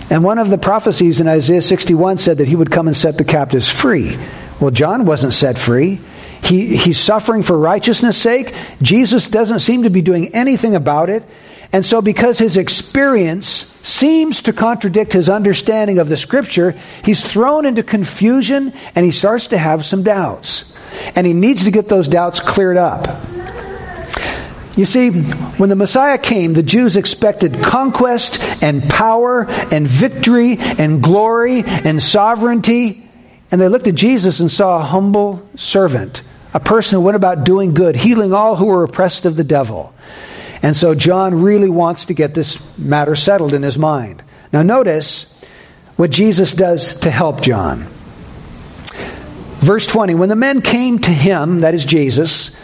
And 0.09 0.24
one 0.24 0.39
of 0.39 0.50
the 0.50 0.57
prophecies 0.57 1.19
in 1.19 1.27
Isaiah 1.27 1.62
61 1.62 2.17
said 2.17 2.39
that 2.39 2.47
he 2.47 2.55
would 2.55 2.71
come 2.71 2.88
and 2.88 2.97
set 2.97 3.19
the 3.19 3.25
captives 3.25 3.69
free. 3.69 4.17
Well, 4.59 4.71
John 4.71 5.05
wasn't 5.05 5.33
set 5.33 5.59
free. 5.59 6.00
He, 6.48 6.77
he's 6.77 7.00
suffering 7.00 7.44
for 7.44 7.58
righteousness' 7.58 8.18
sake. 8.18 8.54
Jesus 8.82 9.30
doesn't 9.30 9.60
seem 9.60 9.84
to 9.84 9.89
be 9.89 10.01
doing 10.01 10.34
anything 10.34 10.75
about 10.75 11.10
it. 11.10 11.24
And 11.74 11.86
so, 11.86 12.01
because 12.01 12.39
his 12.39 12.56
experience 12.56 13.48
seems 13.84 14.44
to 14.44 14.54
contradict 14.54 15.12
his 15.12 15.30
understanding 15.30 16.00
of 16.00 16.08
the 16.08 16.16
scripture, 16.16 16.72
he's 17.04 17.22
thrown 17.22 17.66
into 17.66 17.84
confusion 17.84 18.72
and 18.96 19.06
he 19.06 19.12
starts 19.12 19.48
to 19.48 19.58
have 19.58 19.84
some 19.84 20.04
doubts. 20.04 20.74
And 21.16 21.27
he 21.27 21.34
needs 21.34 21.66
to 21.66 21.72
get 21.72 21.89
those 21.89 22.08
doubts 22.08 22.39
cleared 22.39 22.77
up. 22.77 23.06
You 24.77 24.86
see, 24.86 25.10
when 25.10 25.70
the 25.70 25.75
Messiah 25.75 26.20
came, 26.20 26.54
the 26.54 26.62
Jews 26.62 26.98
expected 26.98 27.56
conquest 27.63 28.63
and 28.63 28.88
power 28.88 29.46
and 29.50 29.88
victory 29.88 30.58
and 30.60 31.01
glory 31.01 31.63
and 31.66 32.01
sovereignty. 32.01 33.10
And 33.51 33.60
they 33.60 33.70
looked 33.70 33.88
at 33.88 33.96
Jesus 33.96 34.39
and 34.39 34.51
saw 34.51 34.77
a 34.77 34.84
humble 34.84 35.48
servant, 35.56 36.22
a 36.54 36.60
person 36.60 36.98
who 36.98 37.06
went 37.06 37.16
about 37.16 37.44
doing 37.44 37.74
good, 37.74 37.96
healing 37.96 38.34
all 38.34 38.56
who 38.56 38.66
were 38.66 38.84
oppressed 38.84 39.25
of 39.25 39.36
the 39.36 39.44
devil. 39.44 39.94
And 40.62 40.75
so 40.75 40.96
John 40.96 41.44
really 41.44 41.70
wants 41.70 42.06
to 42.06 42.13
get 42.13 42.34
this 42.34 42.77
matter 42.77 43.16
settled 43.16 43.54
in 43.54 43.63
his 43.63 43.77
mind. 43.77 44.24
Now, 44.51 44.63
notice 44.63 45.34
what 45.98 46.12
Jesus 46.12 46.54
does 46.54 47.00
to 47.01 47.12
help 47.12 47.42
John. 47.42 47.88
Verse 49.60 49.88
20 49.88 50.16
When 50.16 50.30
the 50.30 50.36
men 50.36 50.62
came 50.62 51.00
to 51.00 51.12
him, 51.12 51.62
that 51.62 51.74
is 51.74 51.86
Jesus, 51.86 52.60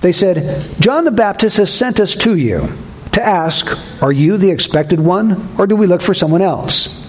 they 0.00 0.12
said, 0.12 0.64
John 0.80 1.04
the 1.04 1.10
Baptist 1.10 1.56
has 1.56 1.72
sent 1.72 2.00
us 2.00 2.14
to 2.16 2.36
you 2.36 2.68
to 3.12 3.22
ask, 3.22 4.02
Are 4.02 4.12
you 4.12 4.36
the 4.36 4.50
expected 4.50 5.00
one, 5.00 5.54
or 5.58 5.66
do 5.66 5.76
we 5.76 5.86
look 5.86 6.02
for 6.02 6.14
someone 6.14 6.42
else? 6.42 7.04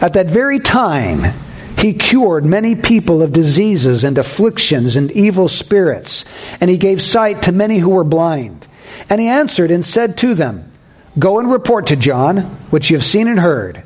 At 0.00 0.14
that 0.14 0.26
very 0.26 0.58
time, 0.58 1.34
he 1.78 1.92
cured 1.92 2.44
many 2.44 2.74
people 2.74 3.22
of 3.22 3.32
diseases 3.32 4.04
and 4.04 4.16
afflictions 4.16 4.96
and 4.96 5.10
evil 5.12 5.48
spirits, 5.48 6.24
and 6.60 6.70
he 6.70 6.78
gave 6.78 7.02
sight 7.02 7.42
to 7.42 7.52
many 7.52 7.78
who 7.78 7.90
were 7.90 8.04
blind. 8.04 8.66
And 9.10 9.20
he 9.20 9.28
answered 9.28 9.70
and 9.70 9.84
said 9.84 10.16
to 10.18 10.34
them, 10.34 10.70
Go 11.18 11.38
and 11.38 11.50
report 11.50 11.88
to 11.88 11.96
John 11.96 12.38
what 12.70 12.88
you 12.90 12.96
have 12.96 13.04
seen 13.04 13.28
and 13.28 13.38
heard. 13.38 13.82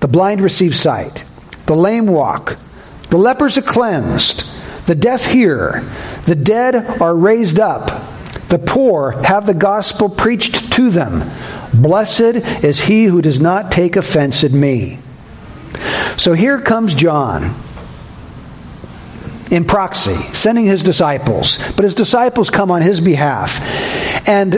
The 0.00 0.08
blind 0.08 0.40
receive 0.40 0.74
sight, 0.74 1.24
the 1.66 1.74
lame 1.74 2.06
walk, 2.06 2.56
the 3.10 3.18
lepers 3.18 3.58
are 3.58 3.62
cleansed, 3.62 4.44
the 4.86 4.94
deaf 4.94 5.26
hear, 5.26 5.84
the 6.24 6.34
dead 6.36 6.74
are 7.00 7.14
raised 7.14 7.58
up, 7.58 7.86
the 8.48 8.58
poor 8.58 9.12
have 9.22 9.46
the 9.46 9.54
gospel 9.54 10.08
preached 10.08 10.72
to 10.74 10.90
them. 10.90 11.30
Blessed 11.74 12.64
is 12.64 12.80
he 12.80 13.04
who 13.04 13.22
does 13.22 13.40
not 13.40 13.72
take 13.72 13.96
offense 13.96 14.44
at 14.44 14.52
me. 14.52 14.98
So 16.16 16.32
here 16.32 16.60
comes 16.60 16.94
John 16.94 17.54
in 19.50 19.64
proxy, 19.64 20.14
sending 20.34 20.66
his 20.66 20.82
disciples. 20.82 21.58
But 21.74 21.84
his 21.84 21.94
disciples 21.94 22.50
come 22.50 22.70
on 22.70 22.82
his 22.82 23.00
behalf. 23.00 23.60
And 24.28 24.52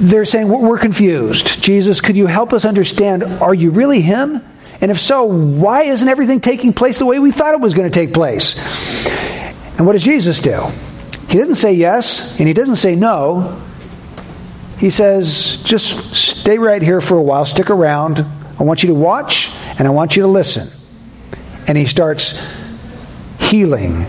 they're 0.00 0.24
saying, 0.24 0.48
We're 0.48 0.78
confused. 0.78 1.62
Jesus, 1.62 2.00
could 2.00 2.16
you 2.16 2.26
help 2.26 2.52
us 2.52 2.64
understand? 2.64 3.22
Are 3.22 3.54
you 3.54 3.70
really 3.70 4.00
him? 4.00 4.42
And 4.80 4.90
if 4.90 4.98
so, 4.98 5.24
why 5.24 5.82
isn't 5.84 6.08
everything 6.08 6.40
taking 6.40 6.72
place 6.72 6.98
the 6.98 7.06
way 7.06 7.18
we 7.18 7.30
thought 7.30 7.54
it 7.54 7.60
was 7.60 7.74
going 7.74 7.90
to 7.90 7.94
take 7.94 8.14
place? 8.14 8.56
And 9.76 9.86
what 9.86 9.92
does 9.92 10.02
Jesus 10.02 10.40
do? 10.40 10.62
He 11.28 11.38
didn't 11.38 11.56
say 11.56 11.74
yes, 11.74 12.38
and 12.38 12.48
he 12.48 12.54
doesn't 12.54 12.76
say 12.76 12.96
no. 12.96 13.60
He 14.78 14.90
says, 14.90 15.62
just 15.64 16.14
stay 16.14 16.58
right 16.58 16.80
here 16.82 17.00
for 17.00 17.16
a 17.16 17.22
while, 17.22 17.44
stick 17.44 17.70
around. 17.70 18.24
I 18.58 18.62
want 18.62 18.82
you 18.82 18.88
to 18.88 18.94
watch, 18.94 19.52
and 19.78 19.88
I 19.88 19.90
want 19.90 20.16
you 20.16 20.22
to 20.22 20.28
listen. 20.28 20.68
And 21.66 21.78
he 21.78 21.86
starts 21.86 22.40
healing 23.40 24.04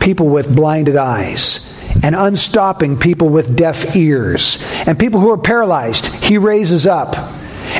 people 0.00 0.28
with 0.28 0.54
blinded 0.54 0.96
eyes 0.96 1.64
and 2.02 2.14
unstopping 2.14 2.98
people 2.98 3.28
with 3.28 3.56
deaf 3.56 3.96
ears 3.96 4.64
and 4.86 4.98
people 4.98 5.20
who 5.20 5.30
are 5.30 5.38
paralyzed. 5.38 6.06
He 6.06 6.38
raises 6.38 6.86
up 6.86 7.16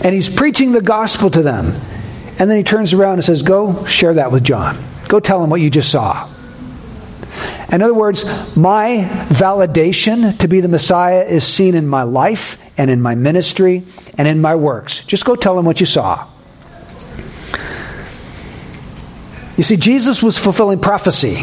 and 0.04 0.14
he's 0.14 0.34
preaching 0.34 0.72
the 0.72 0.80
gospel 0.80 1.30
to 1.30 1.42
them. 1.42 1.66
And 2.38 2.48
then 2.48 2.56
he 2.56 2.62
turns 2.62 2.92
around 2.92 3.14
and 3.14 3.24
says, 3.24 3.42
Go 3.42 3.84
share 3.84 4.14
that 4.14 4.30
with 4.30 4.44
John. 4.44 4.82
Go 5.08 5.20
tell 5.20 5.42
him 5.42 5.50
what 5.50 5.60
you 5.60 5.70
just 5.70 5.90
saw. 5.90 6.28
In 7.70 7.82
other 7.82 7.94
words, 7.94 8.24
my 8.56 9.06
validation 9.28 10.38
to 10.38 10.48
be 10.48 10.60
the 10.60 10.68
Messiah 10.68 11.24
is 11.24 11.44
seen 11.46 11.74
in 11.74 11.86
my 11.86 12.02
life 12.02 12.62
and 12.78 12.90
in 12.90 13.02
my 13.02 13.14
ministry 13.14 13.84
and 14.16 14.26
in 14.26 14.40
my 14.40 14.54
works. 14.54 15.04
Just 15.04 15.24
go 15.24 15.36
tell 15.36 15.58
him 15.58 15.64
what 15.64 15.80
you 15.80 15.86
saw. 15.86 16.26
You 19.58 19.64
see, 19.64 19.76
Jesus 19.76 20.22
was 20.22 20.38
fulfilling 20.38 20.78
prophecy. 20.78 21.42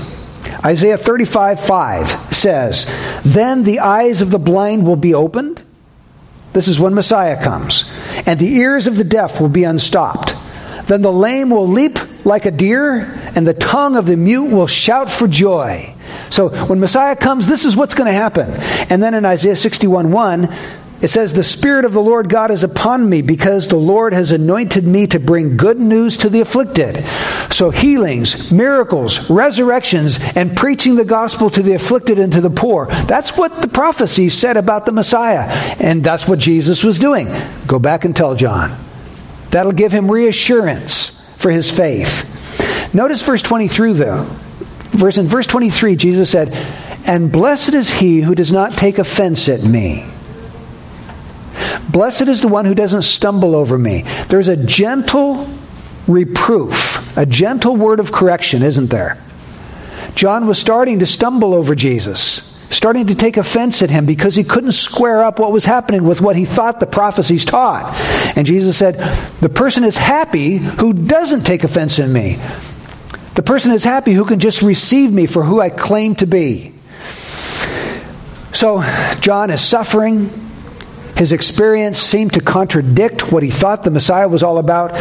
Isaiah 0.63 0.97
35 0.97 1.59
5 1.59 2.33
says, 2.33 2.85
Then 3.23 3.63
the 3.63 3.81
eyes 3.81 4.21
of 4.21 4.31
the 4.31 4.39
blind 4.39 4.87
will 4.87 4.95
be 4.95 5.13
opened. 5.13 5.61
This 6.53 6.69
is 6.69 6.79
when 6.79 6.95
Messiah 6.95 7.41
comes. 7.43 7.83
And 8.25 8.39
the 8.39 8.55
ears 8.55 8.87
of 8.87 8.95
the 8.95 9.03
deaf 9.03 9.41
will 9.41 9.49
be 9.49 9.65
unstopped. 9.65 10.33
Then 10.87 11.01
the 11.01 11.11
lame 11.11 11.49
will 11.49 11.67
leap 11.67 11.99
like 12.25 12.45
a 12.45 12.51
deer, 12.51 13.01
and 13.35 13.45
the 13.45 13.53
tongue 13.53 13.97
of 13.97 14.05
the 14.05 14.15
mute 14.15 14.49
will 14.49 14.67
shout 14.67 15.09
for 15.09 15.27
joy. 15.27 15.93
So 16.29 16.49
when 16.67 16.79
Messiah 16.79 17.17
comes, 17.17 17.47
this 17.47 17.65
is 17.65 17.75
what's 17.75 17.95
going 17.95 18.07
to 18.07 18.13
happen. 18.13 18.49
And 18.89 19.03
then 19.03 19.13
in 19.13 19.25
Isaiah 19.25 19.57
61 19.57 20.11
1, 20.11 20.55
it 21.01 21.09
says, 21.09 21.33
The 21.33 21.43
Spirit 21.43 21.85
of 21.85 21.93
the 21.93 22.01
Lord 22.01 22.29
God 22.29 22.51
is 22.51 22.63
upon 22.63 23.09
me 23.09 23.21
because 23.21 23.67
the 23.67 23.75
Lord 23.75 24.13
has 24.13 24.31
anointed 24.31 24.85
me 24.85 25.07
to 25.07 25.19
bring 25.19 25.57
good 25.57 25.79
news 25.79 26.17
to 26.17 26.29
the 26.29 26.39
afflicted. 26.41 27.05
So, 27.51 27.69
healings, 27.69 28.51
miracles, 28.51 29.29
resurrections, 29.29 30.17
and 30.35 30.55
preaching 30.55 30.95
the 30.95 31.05
gospel 31.05 31.49
to 31.51 31.61
the 31.61 31.73
afflicted 31.73 32.17
and 32.17 32.31
to 32.33 32.41
the 32.41 32.49
poor. 32.49 32.87
That's 32.87 33.37
what 33.37 33.61
the 33.61 33.67
prophecy 33.67 34.29
said 34.29 34.57
about 34.57 34.85
the 34.85 34.91
Messiah. 34.91 35.49
And 35.79 36.03
that's 36.03 36.27
what 36.27 36.39
Jesus 36.39 36.83
was 36.83 36.97
doing. 36.97 37.27
Go 37.67 37.77
back 37.77 38.05
and 38.05 38.15
tell 38.15 38.35
John. 38.35 38.77
That'll 39.51 39.73
give 39.73 39.91
him 39.91 40.09
reassurance 40.09 41.09
for 41.37 41.51
his 41.51 41.69
faith. 41.69 42.31
Notice 42.93 43.21
verse 43.21 43.41
23, 43.41 43.93
though. 43.93 44.23
Verse, 44.23 45.17
in 45.17 45.27
verse 45.27 45.45
23, 45.45 45.97
Jesus 45.97 46.29
said, 46.29 46.53
And 47.05 47.31
blessed 47.31 47.73
is 47.73 47.89
he 47.89 48.21
who 48.21 48.33
does 48.33 48.51
not 48.51 48.71
take 48.71 48.97
offense 48.97 49.49
at 49.49 49.61
me. 49.61 50.05
Blessed 51.95 52.27
is 52.27 52.41
the 52.41 52.49
one 52.49 52.65
who 52.65 52.75
doesn't 52.75 53.03
stumble 53.03 53.55
over 53.55 53.77
me. 53.77 54.03
There's 54.27 54.49
a 54.49 54.57
gentle 54.57 55.49
reproof, 56.09 57.15
a 57.15 57.25
gentle 57.25 57.77
word 57.77 58.01
of 58.01 58.11
correction, 58.11 58.63
isn't 58.63 58.89
there? 58.89 59.17
John 60.13 60.45
was 60.45 60.59
starting 60.59 60.99
to 60.99 61.05
stumble 61.05 61.53
over 61.53 61.73
Jesus, 61.73 62.53
starting 62.69 63.07
to 63.07 63.15
take 63.15 63.37
offense 63.37 63.81
at 63.81 63.89
him 63.89 64.05
because 64.05 64.35
he 64.35 64.43
couldn't 64.43 64.73
square 64.73 65.23
up 65.23 65.39
what 65.39 65.53
was 65.53 65.63
happening 65.63 66.03
with 66.03 66.19
what 66.19 66.35
he 66.35 66.43
thought 66.43 66.81
the 66.81 66.85
prophecies 66.85 67.45
taught. 67.45 67.85
And 68.35 68.45
Jesus 68.45 68.77
said, 68.77 68.95
The 69.39 69.47
person 69.47 69.85
is 69.85 69.95
happy 69.95 70.57
who 70.57 70.91
doesn't 70.91 71.45
take 71.45 71.63
offense 71.63 71.97
in 71.97 72.11
me. 72.11 72.41
The 73.35 73.41
person 73.41 73.71
is 73.71 73.85
happy 73.85 74.11
who 74.11 74.25
can 74.25 74.41
just 74.41 74.63
receive 74.63 75.13
me 75.13 75.27
for 75.27 75.45
who 75.45 75.61
I 75.61 75.69
claim 75.69 76.15
to 76.15 76.27
be. 76.27 76.73
So, 78.51 78.83
John 79.21 79.49
is 79.49 79.61
suffering. 79.61 80.44
His 81.15 81.31
experience 81.31 81.97
seemed 81.97 82.33
to 82.33 82.41
contradict 82.41 83.31
what 83.31 83.41
he 83.41 83.49
thought 83.49 83.83
the 83.83 83.91
Messiah 83.91 84.27
was 84.27 84.43
all 84.43 84.57
about. 84.57 84.93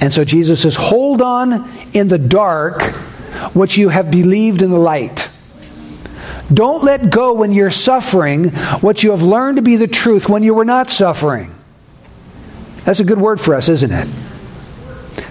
And 0.00 0.12
so 0.12 0.24
Jesus 0.24 0.62
says, 0.62 0.76
Hold 0.76 1.20
on 1.20 1.70
in 1.92 2.08
the 2.08 2.18
dark 2.18 2.82
what 3.52 3.76
you 3.76 3.90
have 3.90 4.10
believed 4.10 4.62
in 4.62 4.70
the 4.70 4.78
light. 4.78 5.28
Don't 6.52 6.82
let 6.82 7.10
go 7.10 7.34
when 7.34 7.52
you're 7.52 7.70
suffering 7.70 8.50
what 8.80 9.02
you 9.02 9.10
have 9.10 9.22
learned 9.22 9.56
to 9.56 9.62
be 9.62 9.76
the 9.76 9.86
truth 9.86 10.28
when 10.28 10.42
you 10.42 10.54
were 10.54 10.64
not 10.64 10.88
suffering. 10.88 11.54
That's 12.84 13.00
a 13.00 13.04
good 13.04 13.20
word 13.20 13.38
for 13.38 13.54
us, 13.54 13.68
isn't 13.68 13.92
it? 13.92 14.08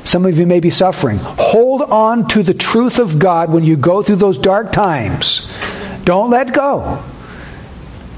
Some 0.07 0.25
of 0.25 0.37
you 0.37 0.45
may 0.45 0.59
be 0.59 0.69
suffering. 0.69 1.17
Hold 1.17 1.81
on 1.81 2.27
to 2.29 2.43
the 2.43 2.53
truth 2.53 2.99
of 2.99 3.17
God 3.17 3.51
when 3.51 3.63
you 3.63 3.75
go 3.75 4.03
through 4.03 4.17
those 4.17 4.37
dark 4.37 4.71
times. 4.71 5.51
Don't 6.05 6.29
let 6.29 6.53
go. 6.53 7.03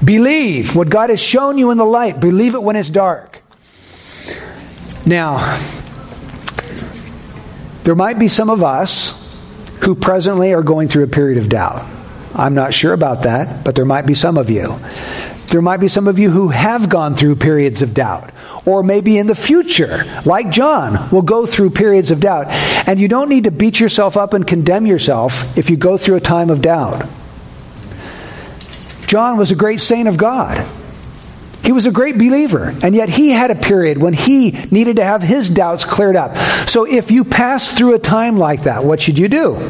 Believe 0.04 0.74
what 0.74 0.88
God 0.88 1.10
has 1.10 1.20
shown 1.20 1.58
you 1.58 1.70
in 1.70 1.78
the 1.78 1.84
light. 1.84 2.20
Believe 2.20 2.54
it 2.54 2.62
when 2.62 2.76
it's 2.76 2.90
dark. 2.90 3.42
Now, 5.04 5.58
there 7.84 7.94
might 7.94 8.18
be 8.18 8.28
some 8.28 8.50
of 8.50 8.62
us 8.62 9.18
who 9.82 9.94
presently 9.94 10.52
are 10.52 10.62
going 10.62 10.88
through 10.88 11.04
a 11.04 11.08
period 11.08 11.38
of 11.38 11.48
doubt. 11.48 11.86
I'm 12.34 12.54
not 12.54 12.72
sure 12.72 12.92
about 12.92 13.22
that, 13.22 13.64
but 13.64 13.74
there 13.74 13.84
might 13.84 14.06
be 14.06 14.14
some 14.14 14.38
of 14.38 14.50
you. 14.50 14.78
There 15.48 15.62
might 15.62 15.78
be 15.78 15.88
some 15.88 16.06
of 16.06 16.18
you 16.18 16.30
who 16.30 16.48
have 16.50 16.88
gone 16.88 17.14
through 17.14 17.36
periods 17.36 17.82
of 17.82 17.92
doubt, 17.92 18.30
or 18.64 18.84
maybe 18.84 19.18
in 19.18 19.26
the 19.26 19.34
future, 19.34 20.04
like 20.24 20.50
John, 20.50 21.10
will 21.10 21.22
go 21.22 21.44
through 21.44 21.70
periods 21.70 22.12
of 22.12 22.20
doubt. 22.20 22.46
And 22.86 23.00
you 23.00 23.08
don't 23.08 23.28
need 23.28 23.44
to 23.44 23.50
beat 23.50 23.80
yourself 23.80 24.16
up 24.16 24.32
and 24.32 24.46
condemn 24.46 24.86
yourself 24.86 25.58
if 25.58 25.68
you 25.68 25.76
go 25.76 25.96
through 25.96 26.16
a 26.16 26.20
time 26.20 26.50
of 26.50 26.62
doubt. 26.62 27.04
John 29.10 29.38
was 29.38 29.50
a 29.50 29.56
great 29.56 29.80
saint 29.80 30.06
of 30.06 30.16
God. 30.16 30.64
He 31.64 31.72
was 31.72 31.84
a 31.84 31.90
great 31.90 32.16
believer, 32.16 32.72
and 32.80 32.94
yet 32.94 33.08
he 33.08 33.30
had 33.30 33.50
a 33.50 33.56
period 33.56 33.98
when 33.98 34.12
he 34.12 34.52
needed 34.70 34.96
to 34.96 35.04
have 35.04 35.20
his 35.20 35.50
doubts 35.50 35.84
cleared 35.84 36.14
up. 36.14 36.36
So 36.68 36.84
if 36.84 37.10
you 37.10 37.24
pass 37.24 37.66
through 37.66 37.94
a 37.96 37.98
time 37.98 38.36
like 38.36 38.62
that, 38.62 38.84
what 38.84 39.00
should 39.00 39.18
you 39.18 39.26
do? 39.26 39.68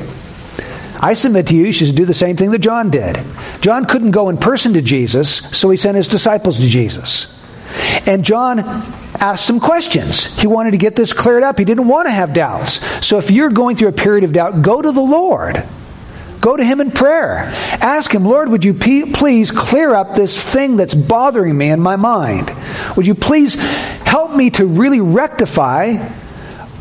I 1.01 1.15
submit 1.15 1.47
to 1.47 1.57
you, 1.57 1.65
you 1.65 1.73
should 1.73 1.97
do 1.97 2.05
the 2.05 2.13
same 2.13 2.37
thing 2.37 2.51
that 2.51 2.59
John 2.59 2.91
did. 2.91 3.19
John 3.63 3.87
couldn't 3.87 4.11
go 4.11 4.29
in 4.29 4.37
person 4.37 4.75
to 4.75 4.83
Jesus, 4.83 5.31
so 5.31 5.71
he 5.71 5.79
sent 5.79 5.97
his 5.97 6.09
disciples 6.09 6.59
to 6.59 6.67
Jesus. 6.67 7.43
And 8.07 8.27
John 8.27 8.59
asked 8.59 9.47
some 9.47 9.59
questions. 9.59 10.39
He 10.39 10.49
wanted 10.49 10.73
to 10.73 10.77
get 10.77 10.97
this 10.97 11.15
cleared 11.15 11.45
up. 11.45 11.59
He 11.59 11.65
didn't 11.65 11.89
want 11.89 12.09
to 12.09 12.13
have 12.13 12.35
doubts. 12.35 12.85
So 13.07 13.17
if 13.17 13.31
you're 13.31 13.49
going 13.49 13.77
through 13.77 13.89
a 13.89 13.93
period 13.93 14.25
of 14.25 14.35
doubt, 14.35 14.61
go 14.61 14.83
to 14.83 14.93
the 14.93 15.01
Lord. 15.01 15.65
Go 16.41 16.57
to 16.57 16.65
Him 16.65 16.81
in 16.81 16.91
prayer. 16.91 17.39
Ask 17.81 18.15
Him, 18.15 18.25
Lord, 18.25 18.49
would 18.49 18.65
you 18.65 18.75
please 18.75 19.51
clear 19.51 19.95
up 19.95 20.15
this 20.15 20.43
thing 20.43 20.77
that's 20.77 20.95
bothering 20.95 21.57
me 21.57 21.71
in 21.71 21.81
my 21.81 21.97
mind? 21.97 22.53
Would 22.97 23.07
you 23.07 23.15
please 23.15 23.55
help 23.55 24.35
me 24.35 24.51
to 24.51 24.67
really 24.67 25.01
rectify 25.01 25.97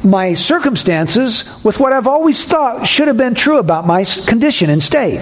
my 0.03 0.33
circumstances 0.33 1.63
with 1.63 1.79
what 1.79 1.93
I've 1.93 2.07
always 2.07 2.45
thought 2.45 2.87
should 2.87 3.07
have 3.07 3.17
been 3.17 3.35
true 3.35 3.57
about 3.57 3.85
my 3.85 4.05
condition 4.27 4.69
and 4.69 4.81
state. 4.81 5.19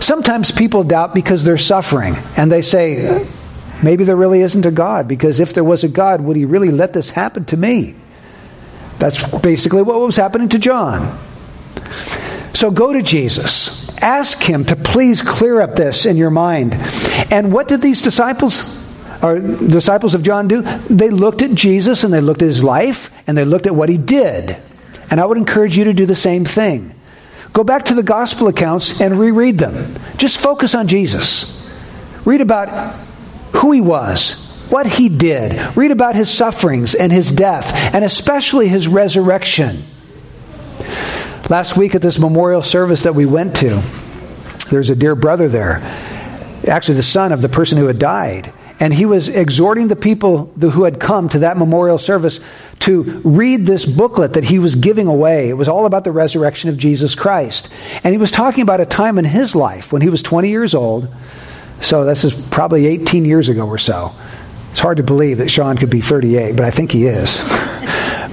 Sometimes 0.00 0.50
people 0.50 0.82
doubt 0.82 1.14
because 1.14 1.44
they're 1.44 1.58
suffering, 1.58 2.16
and 2.36 2.50
they 2.50 2.62
say, 2.62 3.26
maybe 3.82 4.02
there 4.04 4.16
really 4.16 4.40
isn't 4.40 4.66
a 4.66 4.72
God, 4.72 5.06
because 5.06 5.38
if 5.38 5.54
there 5.54 5.62
was 5.62 5.84
a 5.84 5.88
God, 5.88 6.20
would 6.20 6.36
he 6.36 6.44
really 6.44 6.70
let 6.70 6.92
this 6.92 7.10
happen 7.10 7.44
to 7.46 7.56
me? 7.56 7.94
That's 8.98 9.24
basically 9.40 9.82
what 9.82 10.00
was 10.00 10.16
happening 10.16 10.48
to 10.50 10.58
John. 10.58 11.16
So 12.54 12.70
go 12.70 12.92
to 12.92 13.02
Jesus. 13.02 13.96
Ask 13.98 14.42
him 14.42 14.64
to 14.66 14.76
please 14.76 15.22
clear 15.22 15.60
up 15.60 15.74
this 15.74 16.06
in 16.06 16.16
your 16.16 16.30
mind. 16.30 16.74
And 17.30 17.52
what 17.52 17.68
did 17.68 17.80
these 17.80 18.02
disciples 18.02 18.80
or 19.22 19.38
disciples 19.38 20.14
of 20.14 20.22
John 20.22 20.48
do? 20.48 20.62
They 20.62 21.10
looked 21.10 21.42
at 21.42 21.54
Jesus 21.54 22.04
and 22.04 22.12
they 22.12 22.20
looked 22.20 22.42
at 22.42 22.48
his 22.48 22.62
life 22.62 23.10
and 23.26 23.36
they 23.36 23.44
looked 23.44 23.66
at 23.66 23.74
what 23.74 23.88
he 23.88 23.96
did. 23.98 24.56
And 25.10 25.20
I 25.20 25.26
would 25.26 25.38
encourage 25.38 25.76
you 25.76 25.84
to 25.84 25.92
do 25.92 26.06
the 26.06 26.14
same 26.14 26.44
thing. 26.44 26.94
Go 27.52 27.64
back 27.64 27.86
to 27.86 27.94
the 27.94 28.02
gospel 28.02 28.48
accounts 28.48 29.00
and 29.00 29.18
reread 29.18 29.58
them. 29.58 29.94
Just 30.16 30.40
focus 30.40 30.74
on 30.74 30.88
Jesus. 30.88 31.58
Read 32.24 32.40
about 32.40 32.94
who 33.52 33.72
he 33.72 33.80
was, 33.80 34.50
what 34.70 34.86
he 34.86 35.08
did. 35.08 35.76
Read 35.76 35.90
about 35.90 36.16
his 36.16 36.30
sufferings 36.30 36.94
and 36.94 37.12
his 37.12 37.30
death, 37.30 37.94
and 37.94 38.04
especially 38.04 38.68
his 38.68 38.88
resurrection. 38.88 39.82
Last 41.52 41.76
week 41.76 41.94
at 41.94 42.00
this 42.00 42.18
memorial 42.18 42.62
service 42.62 43.02
that 43.02 43.14
we 43.14 43.26
went 43.26 43.56
to, 43.56 43.82
there's 44.70 44.88
a 44.88 44.96
dear 44.96 45.14
brother 45.14 45.50
there, 45.50 45.82
actually 46.66 46.94
the 46.94 47.02
son 47.02 47.30
of 47.30 47.42
the 47.42 47.48
person 47.50 47.76
who 47.76 47.88
had 47.88 47.98
died. 47.98 48.50
And 48.80 48.90
he 48.90 49.04
was 49.04 49.28
exhorting 49.28 49.88
the 49.88 49.94
people 49.94 50.46
who 50.46 50.84
had 50.84 50.98
come 50.98 51.28
to 51.28 51.40
that 51.40 51.58
memorial 51.58 51.98
service 51.98 52.40
to 52.78 53.02
read 53.22 53.66
this 53.66 53.84
booklet 53.84 54.32
that 54.32 54.44
he 54.44 54.58
was 54.58 54.76
giving 54.76 55.08
away. 55.08 55.50
It 55.50 55.52
was 55.58 55.68
all 55.68 55.84
about 55.84 56.04
the 56.04 56.10
resurrection 56.10 56.70
of 56.70 56.78
Jesus 56.78 57.14
Christ. 57.14 57.68
And 58.02 58.14
he 58.14 58.18
was 58.18 58.30
talking 58.30 58.62
about 58.62 58.80
a 58.80 58.86
time 58.86 59.18
in 59.18 59.26
his 59.26 59.54
life 59.54 59.92
when 59.92 60.00
he 60.00 60.08
was 60.08 60.22
20 60.22 60.48
years 60.48 60.74
old. 60.74 61.06
So 61.82 62.06
this 62.06 62.24
is 62.24 62.32
probably 62.32 62.86
18 62.86 63.26
years 63.26 63.50
ago 63.50 63.68
or 63.68 63.76
so. 63.76 64.14
It's 64.70 64.80
hard 64.80 64.96
to 64.96 65.02
believe 65.02 65.36
that 65.36 65.50
Sean 65.50 65.76
could 65.76 65.90
be 65.90 66.00
38, 66.00 66.56
but 66.56 66.64
I 66.64 66.70
think 66.70 66.92
he 66.92 67.04
is. 67.04 67.42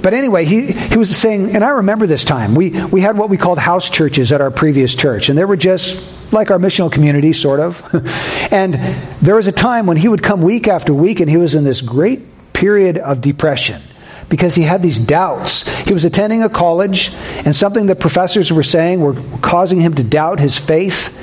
But 0.02 0.14
anyway, 0.14 0.46
he, 0.46 0.72
he 0.72 0.98
was 0.98 1.16
saying, 1.16 1.56
and 1.56 1.64
I 1.64 1.70
remember 1.70 2.08
this 2.08 2.24
time. 2.24 2.56
We, 2.56 2.70
we 2.86 3.02
had 3.02 3.18
what 3.18 3.30
we 3.30 3.38
called 3.38 3.60
house 3.60 3.90
churches 3.90 4.32
at 4.32 4.42
our 4.42 4.52
previous 4.52 4.96
church, 4.96 5.30
and 5.30 5.38
they 5.38 5.46
were 5.46 5.58
just 5.58 6.34
like 6.34 6.52
our 6.52 6.60
missional 6.60 6.92
community, 6.92 7.34
sort 7.34 7.60
of. 7.60 7.84
and 8.52 8.74
there 9.22 9.36
was 9.36 9.48
a 9.48 9.52
time 9.52 9.86
when 9.86 9.98
he 9.98 10.08
would 10.08 10.24
come 10.24 10.42
week 10.42 10.68
after 10.68 10.94
week, 10.94 11.20
and 11.20 11.30
he 11.30 11.38
was 11.38 11.56
in 11.56 11.64
this 11.64 11.82
great 11.82 12.22
period 12.54 12.98
of 12.98 13.22
depression 13.22 13.82
because 14.30 14.56
he 14.56 14.62
had 14.62 14.82
these 14.82 15.00
doubts. 15.00 15.68
He 15.86 15.94
was 15.94 16.06
attending 16.06 16.44
a 16.44 16.50
college, 16.50 17.14
and 17.46 17.56
something 17.56 17.88
that 17.88 18.00
professors 18.00 18.54
were 18.54 18.64
saying 18.64 19.02
were 19.02 19.16
causing 19.42 19.82
him 19.82 19.96
to 19.96 20.04
doubt 20.04 20.40
his 20.40 20.58
faith. 20.58 21.16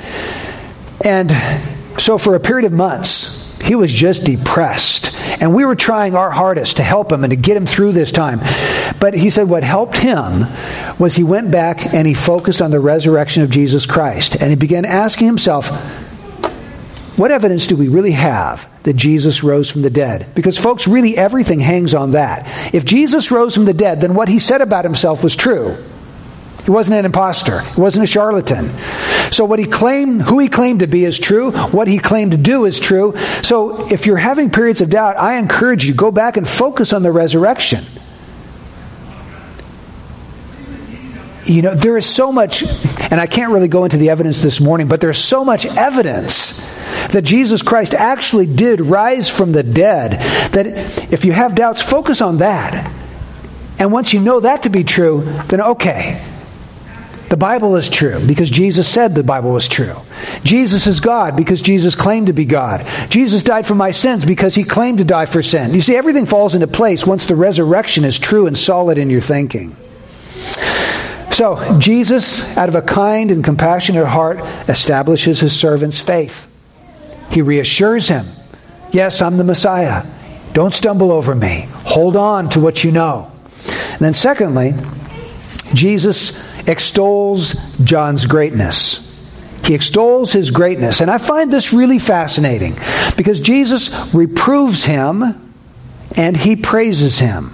And 1.05 1.31
so, 1.99 2.17
for 2.17 2.35
a 2.35 2.39
period 2.39 2.65
of 2.65 2.73
months, 2.73 3.59
he 3.61 3.75
was 3.75 3.91
just 3.91 4.25
depressed. 4.25 5.06
And 5.39 5.53
we 5.53 5.65
were 5.65 5.75
trying 5.75 6.15
our 6.15 6.31
hardest 6.31 6.77
to 6.77 6.83
help 6.83 7.11
him 7.11 7.23
and 7.23 7.31
to 7.31 7.37
get 7.37 7.57
him 7.57 7.65
through 7.65 7.91
this 7.91 8.11
time. 8.11 8.39
But 8.99 9.13
he 9.13 9.29
said 9.29 9.49
what 9.49 9.63
helped 9.63 9.97
him 9.97 10.45
was 10.97 11.15
he 11.15 11.23
went 11.23 11.51
back 11.51 11.93
and 11.93 12.07
he 12.07 12.13
focused 12.13 12.61
on 12.61 12.71
the 12.71 12.79
resurrection 12.79 13.43
of 13.43 13.49
Jesus 13.49 13.85
Christ. 13.85 14.35
And 14.35 14.49
he 14.49 14.55
began 14.55 14.85
asking 14.85 15.27
himself, 15.27 15.69
what 17.17 17.31
evidence 17.31 17.65
do 17.65 17.75
we 17.75 17.87
really 17.87 18.11
have 18.11 18.69
that 18.83 18.95
Jesus 18.95 19.43
rose 19.43 19.71
from 19.71 19.81
the 19.81 19.89
dead? 19.89 20.27
Because, 20.35 20.57
folks, 20.57 20.87
really 20.87 21.17
everything 21.17 21.59
hangs 21.59 21.95
on 21.95 22.11
that. 22.11 22.75
If 22.75 22.85
Jesus 22.85 23.31
rose 23.31 23.55
from 23.55 23.65
the 23.65 23.73
dead, 23.73 24.01
then 24.01 24.13
what 24.13 24.29
he 24.29 24.37
said 24.37 24.61
about 24.61 24.85
himself 24.85 25.23
was 25.23 25.35
true. 25.35 25.77
He 26.67 26.71
wasn't 26.71 26.97
an 26.97 27.05
impostor. 27.05 27.61
He 27.61 27.79
wasn't 27.79 28.03
a 28.03 28.07
charlatan. 28.07 28.69
So 29.31 29.45
what 29.45 29.57
he 29.57 29.65
claimed, 29.65 30.21
who 30.21 30.37
he 30.39 30.49
claimed 30.49 30.81
to 30.81 30.87
be 30.87 31.05
is 31.05 31.17
true. 31.17 31.51
What 31.51 31.87
he 31.87 31.97
claimed 31.97 32.31
to 32.31 32.37
do 32.37 32.65
is 32.65 32.77
true. 32.77 33.15
So 33.41 33.89
if 33.89 34.05
you're 34.05 34.17
having 34.17 34.49
periods 34.49 34.81
of 34.81 34.89
doubt, 34.89 35.17
I 35.17 35.37
encourage 35.37 35.85
you, 35.85 35.93
go 35.93 36.11
back 36.11 36.35
and 36.35 36.45
focus 36.45 36.91
on 36.91 37.03
the 37.03 37.11
resurrection. 37.13 37.85
You 41.45 41.61
know, 41.61 41.73
there 41.73 41.95
is 41.95 42.05
so 42.05 42.33
much, 42.33 42.63
and 43.09 43.21
I 43.21 43.27
can't 43.27 43.53
really 43.53 43.69
go 43.69 43.85
into 43.85 43.95
the 43.95 44.09
evidence 44.09 44.41
this 44.41 44.59
morning, 44.59 44.89
but 44.89 44.99
there's 44.99 45.17
so 45.17 45.45
much 45.45 45.65
evidence 45.65 46.59
that 47.13 47.21
Jesus 47.21 47.61
Christ 47.61 47.93
actually 47.93 48.45
did 48.45 48.81
rise 48.81 49.29
from 49.29 49.53
the 49.53 49.63
dead 49.63 50.19
that 50.51 50.67
if 51.13 51.23
you 51.23 51.31
have 51.31 51.55
doubts, 51.55 51.81
focus 51.81 52.21
on 52.21 52.39
that. 52.39 52.93
And 53.79 53.93
once 53.93 54.13
you 54.13 54.19
know 54.19 54.41
that 54.41 54.63
to 54.63 54.69
be 54.69 54.83
true, 54.83 55.21
then 55.47 55.61
okay, 55.61 56.21
the 57.29 57.37
Bible 57.37 57.75
is 57.75 57.89
true 57.89 58.25
because 58.25 58.49
Jesus 58.49 58.87
said 58.87 59.13
the 59.13 59.23
Bible 59.23 59.51
was 59.51 59.67
true. 59.67 59.95
Jesus 60.43 60.87
is 60.87 60.99
God 60.99 61.35
because 61.35 61.61
Jesus 61.61 61.95
claimed 61.95 62.27
to 62.27 62.33
be 62.33 62.45
God. 62.45 62.85
Jesus 63.09 63.43
died 63.43 63.65
for 63.65 63.75
my 63.75 63.91
sins 63.91 64.25
because 64.25 64.55
he 64.55 64.63
claimed 64.63 64.99
to 64.99 65.03
die 65.03 65.25
for 65.25 65.41
sin. 65.43 65.73
You 65.73 65.81
see, 65.81 65.95
everything 65.95 66.25
falls 66.25 66.55
into 66.55 66.67
place 66.67 67.05
once 67.05 67.25
the 67.25 67.35
resurrection 67.35 68.05
is 68.05 68.17
true 68.17 68.47
and 68.47 68.57
solid 68.57 68.97
in 68.97 69.09
your 69.09 69.21
thinking. 69.21 69.75
So, 71.31 71.77
Jesus, 71.79 72.57
out 72.57 72.69
of 72.69 72.75
a 72.75 72.81
kind 72.81 73.29
and 73.29 73.43
compassionate 73.43 74.07
heart, 74.07 74.39
establishes 74.69 75.39
his 75.39 75.57
servant's 75.57 75.99
faith. 75.99 76.47
He 77.29 77.41
reassures 77.41 78.07
him 78.07 78.25
Yes, 78.91 79.21
I'm 79.21 79.37
the 79.37 79.43
Messiah. 79.43 80.05
Don't 80.53 80.73
stumble 80.73 81.11
over 81.11 81.35
me. 81.35 81.67
Hold 81.83 82.15
on 82.15 82.49
to 82.51 82.59
what 82.59 82.83
you 82.83 82.91
know. 82.91 83.31
And 83.67 83.99
then, 83.99 84.13
secondly, 84.13 84.73
Jesus 85.73 86.46
extols 86.67 87.53
John's 87.77 88.25
greatness. 88.25 89.03
He 89.63 89.73
extols 89.73 90.31
his 90.31 90.51
greatness. 90.51 91.01
And 91.01 91.09
I 91.09 91.17
find 91.17 91.51
this 91.51 91.73
really 91.73 91.99
fascinating 91.99 92.77
because 93.17 93.41
Jesus 93.41 94.13
reproves 94.13 94.85
him 94.85 95.23
and 96.15 96.37
he 96.37 96.55
praises 96.55 97.19
him. 97.19 97.53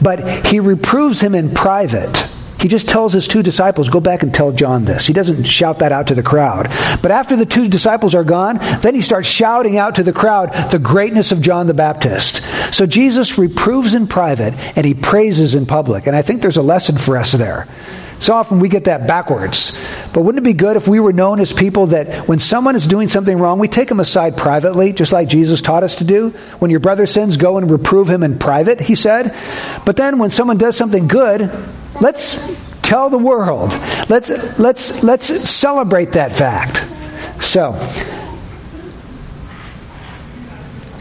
But 0.00 0.46
he 0.46 0.60
reproves 0.60 1.20
him 1.20 1.34
in 1.34 1.54
private. 1.54 2.28
He 2.58 2.68
just 2.68 2.88
tells 2.88 3.12
his 3.12 3.28
two 3.28 3.42
disciples, 3.42 3.90
go 3.90 4.00
back 4.00 4.22
and 4.22 4.34
tell 4.34 4.50
John 4.50 4.84
this. 4.84 5.06
He 5.06 5.12
doesn't 5.12 5.44
shout 5.44 5.80
that 5.80 5.92
out 5.92 6.08
to 6.08 6.14
the 6.14 6.22
crowd. 6.22 6.68
But 7.02 7.10
after 7.10 7.36
the 7.36 7.46
two 7.46 7.68
disciples 7.68 8.14
are 8.14 8.24
gone, 8.24 8.58
then 8.80 8.94
he 8.94 9.02
starts 9.02 9.28
shouting 9.28 9.76
out 9.76 9.96
to 9.96 10.02
the 10.02 10.12
crowd 10.12 10.52
the 10.70 10.78
greatness 10.78 11.32
of 11.32 11.42
John 11.42 11.66
the 11.66 11.74
Baptist. 11.74 12.42
So 12.74 12.86
Jesus 12.86 13.38
reproves 13.38 13.94
in 13.94 14.06
private 14.06 14.54
and 14.76 14.86
he 14.86 14.94
praises 14.94 15.54
in 15.54 15.66
public. 15.66 16.06
And 16.06 16.16
I 16.16 16.22
think 16.22 16.42
there's 16.42 16.56
a 16.56 16.62
lesson 16.62 16.96
for 16.96 17.16
us 17.16 17.32
there. 17.32 17.68
So 18.18 18.34
often 18.34 18.60
we 18.60 18.68
get 18.68 18.84
that 18.84 19.06
backwards. 19.06 19.78
But 20.12 20.22
wouldn't 20.22 20.44
it 20.44 20.48
be 20.48 20.54
good 20.54 20.76
if 20.76 20.88
we 20.88 21.00
were 21.00 21.12
known 21.12 21.40
as 21.40 21.52
people 21.52 21.86
that 21.88 22.28
when 22.28 22.38
someone 22.38 22.74
is 22.74 22.86
doing 22.86 23.08
something 23.08 23.38
wrong, 23.38 23.58
we 23.58 23.68
take 23.68 23.88
them 23.88 24.00
aside 24.00 24.36
privately, 24.36 24.92
just 24.92 25.12
like 25.12 25.28
Jesus 25.28 25.60
taught 25.60 25.82
us 25.82 25.96
to 25.96 26.04
do? 26.04 26.30
When 26.58 26.70
your 26.70 26.80
brother 26.80 27.06
sins, 27.06 27.36
go 27.36 27.58
and 27.58 27.70
reprove 27.70 28.08
him 28.08 28.22
in 28.22 28.38
private, 28.38 28.80
he 28.80 28.94
said. 28.94 29.34
But 29.84 29.96
then 29.96 30.18
when 30.18 30.30
someone 30.30 30.56
does 30.56 30.76
something 30.76 31.08
good, 31.08 31.50
let's 32.00 32.56
tell 32.82 33.10
the 33.10 33.18
world. 33.18 33.72
Let's, 34.08 34.58
let's, 34.58 35.02
let's 35.02 35.26
celebrate 35.48 36.12
that 36.12 36.32
fact. 36.32 36.84
So, 37.42 37.72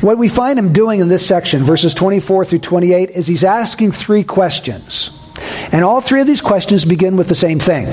what 0.02 0.18
we 0.18 0.28
find 0.28 0.60
him 0.60 0.74
doing 0.74 1.00
in 1.00 1.08
this 1.08 1.26
section, 1.26 1.64
verses 1.64 1.94
24 1.94 2.46
through 2.46 2.60
28, 2.60 3.10
is 3.12 3.26
he's 3.26 3.44
asking 3.44 3.94
three 3.94 4.24
questions. 4.24 5.25
And 5.72 5.84
all 5.84 6.02
three 6.02 6.22
of 6.22 6.28
these 6.28 6.42
questions 6.42 6.86
begin 6.86 7.18
with 7.18 7.28
the 7.28 7.36
same 7.36 7.60
thing 7.60 7.88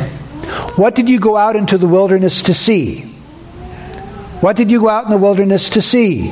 What 0.77 0.95
did 0.95 1.09
you 1.09 1.19
go 1.21 1.37
out 1.37 1.57
into 1.57 1.79
the 1.79 1.89
wilderness 1.89 2.43
to 2.43 2.55
see? 2.55 3.03
What 4.41 4.57
did 4.57 4.71
you 4.71 4.81
go 4.81 4.89
out 4.89 5.05
in 5.05 5.11
the 5.11 5.19
wilderness 5.19 5.71
to 5.71 5.83
see? 5.83 6.31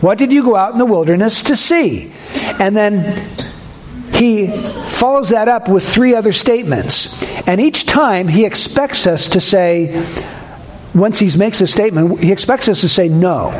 What 0.00 0.18
did 0.18 0.32
you 0.32 0.42
go 0.42 0.56
out 0.56 0.72
in 0.72 0.78
the 0.78 0.86
wilderness 0.86 1.44
to 1.44 1.56
see? 1.56 2.12
And 2.60 2.76
then 2.76 3.20
he 4.14 4.46
follows 4.46 5.30
that 5.30 5.48
up 5.48 5.68
with 5.68 5.88
three 5.88 6.14
other 6.14 6.32
statements. 6.32 7.22
And 7.46 7.60
each 7.60 7.86
time 7.86 8.28
he 8.28 8.44
expects 8.44 9.06
us 9.06 9.30
to 9.30 9.40
say, 9.40 10.04
once 10.94 11.18
he 11.18 11.36
makes 11.36 11.60
a 11.60 11.66
statement, 11.66 12.20
he 12.20 12.30
expects 12.32 12.68
us 12.68 12.82
to 12.82 12.88
say 12.88 13.08
no. 13.08 13.50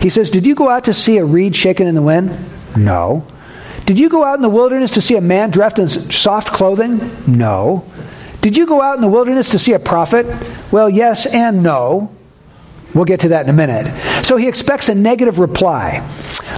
He 0.00 0.08
says, 0.08 0.30
Did 0.30 0.46
you 0.46 0.54
go 0.54 0.68
out 0.68 0.84
to 0.84 0.94
see 0.94 1.18
a 1.18 1.24
reed 1.24 1.54
shaken 1.54 1.86
in 1.86 1.94
the 1.94 2.02
wind? 2.02 2.36
No. 2.76 3.26
Did 3.86 4.00
you 4.00 4.08
go 4.08 4.24
out 4.24 4.34
in 4.34 4.42
the 4.42 4.50
wilderness 4.50 4.92
to 4.92 5.00
see 5.00 5.16
a 5.16 5.20
man 5.20 5.50
dressed 5.50 5.78
in 5.78 5.88
soft 5.88 6.48
clothing? 6.48 6.98
No. 7.26 7.88
Did 8.40 8.56
you 8.56 8.66
go 8.66 8.82
out 8.82 8.96
in 8.96 9.00
the 9.00 9.08
wilderness 9.08 9.50
to 9.50 9.58
see 9.58 9.72
a 9.72 9.78
prophet? 9.78 10.26
Well, 10.72 10.90
yes 10.90 11.26
and 11.26 11.62
no. 11.62 12.12
We'll 12.94 13.04
get 13.04 13.20
to 13.20 13.28
that 13.28 13.44
in 13.44 13.50
a 13.50 13.52
minute. 13.52 14.24
So 14.24 14.36
he 14.36 14.48
expects 14.48 14.88
a 14.88 14.94
negative 14.94 15.38
reply. 15.38 16.06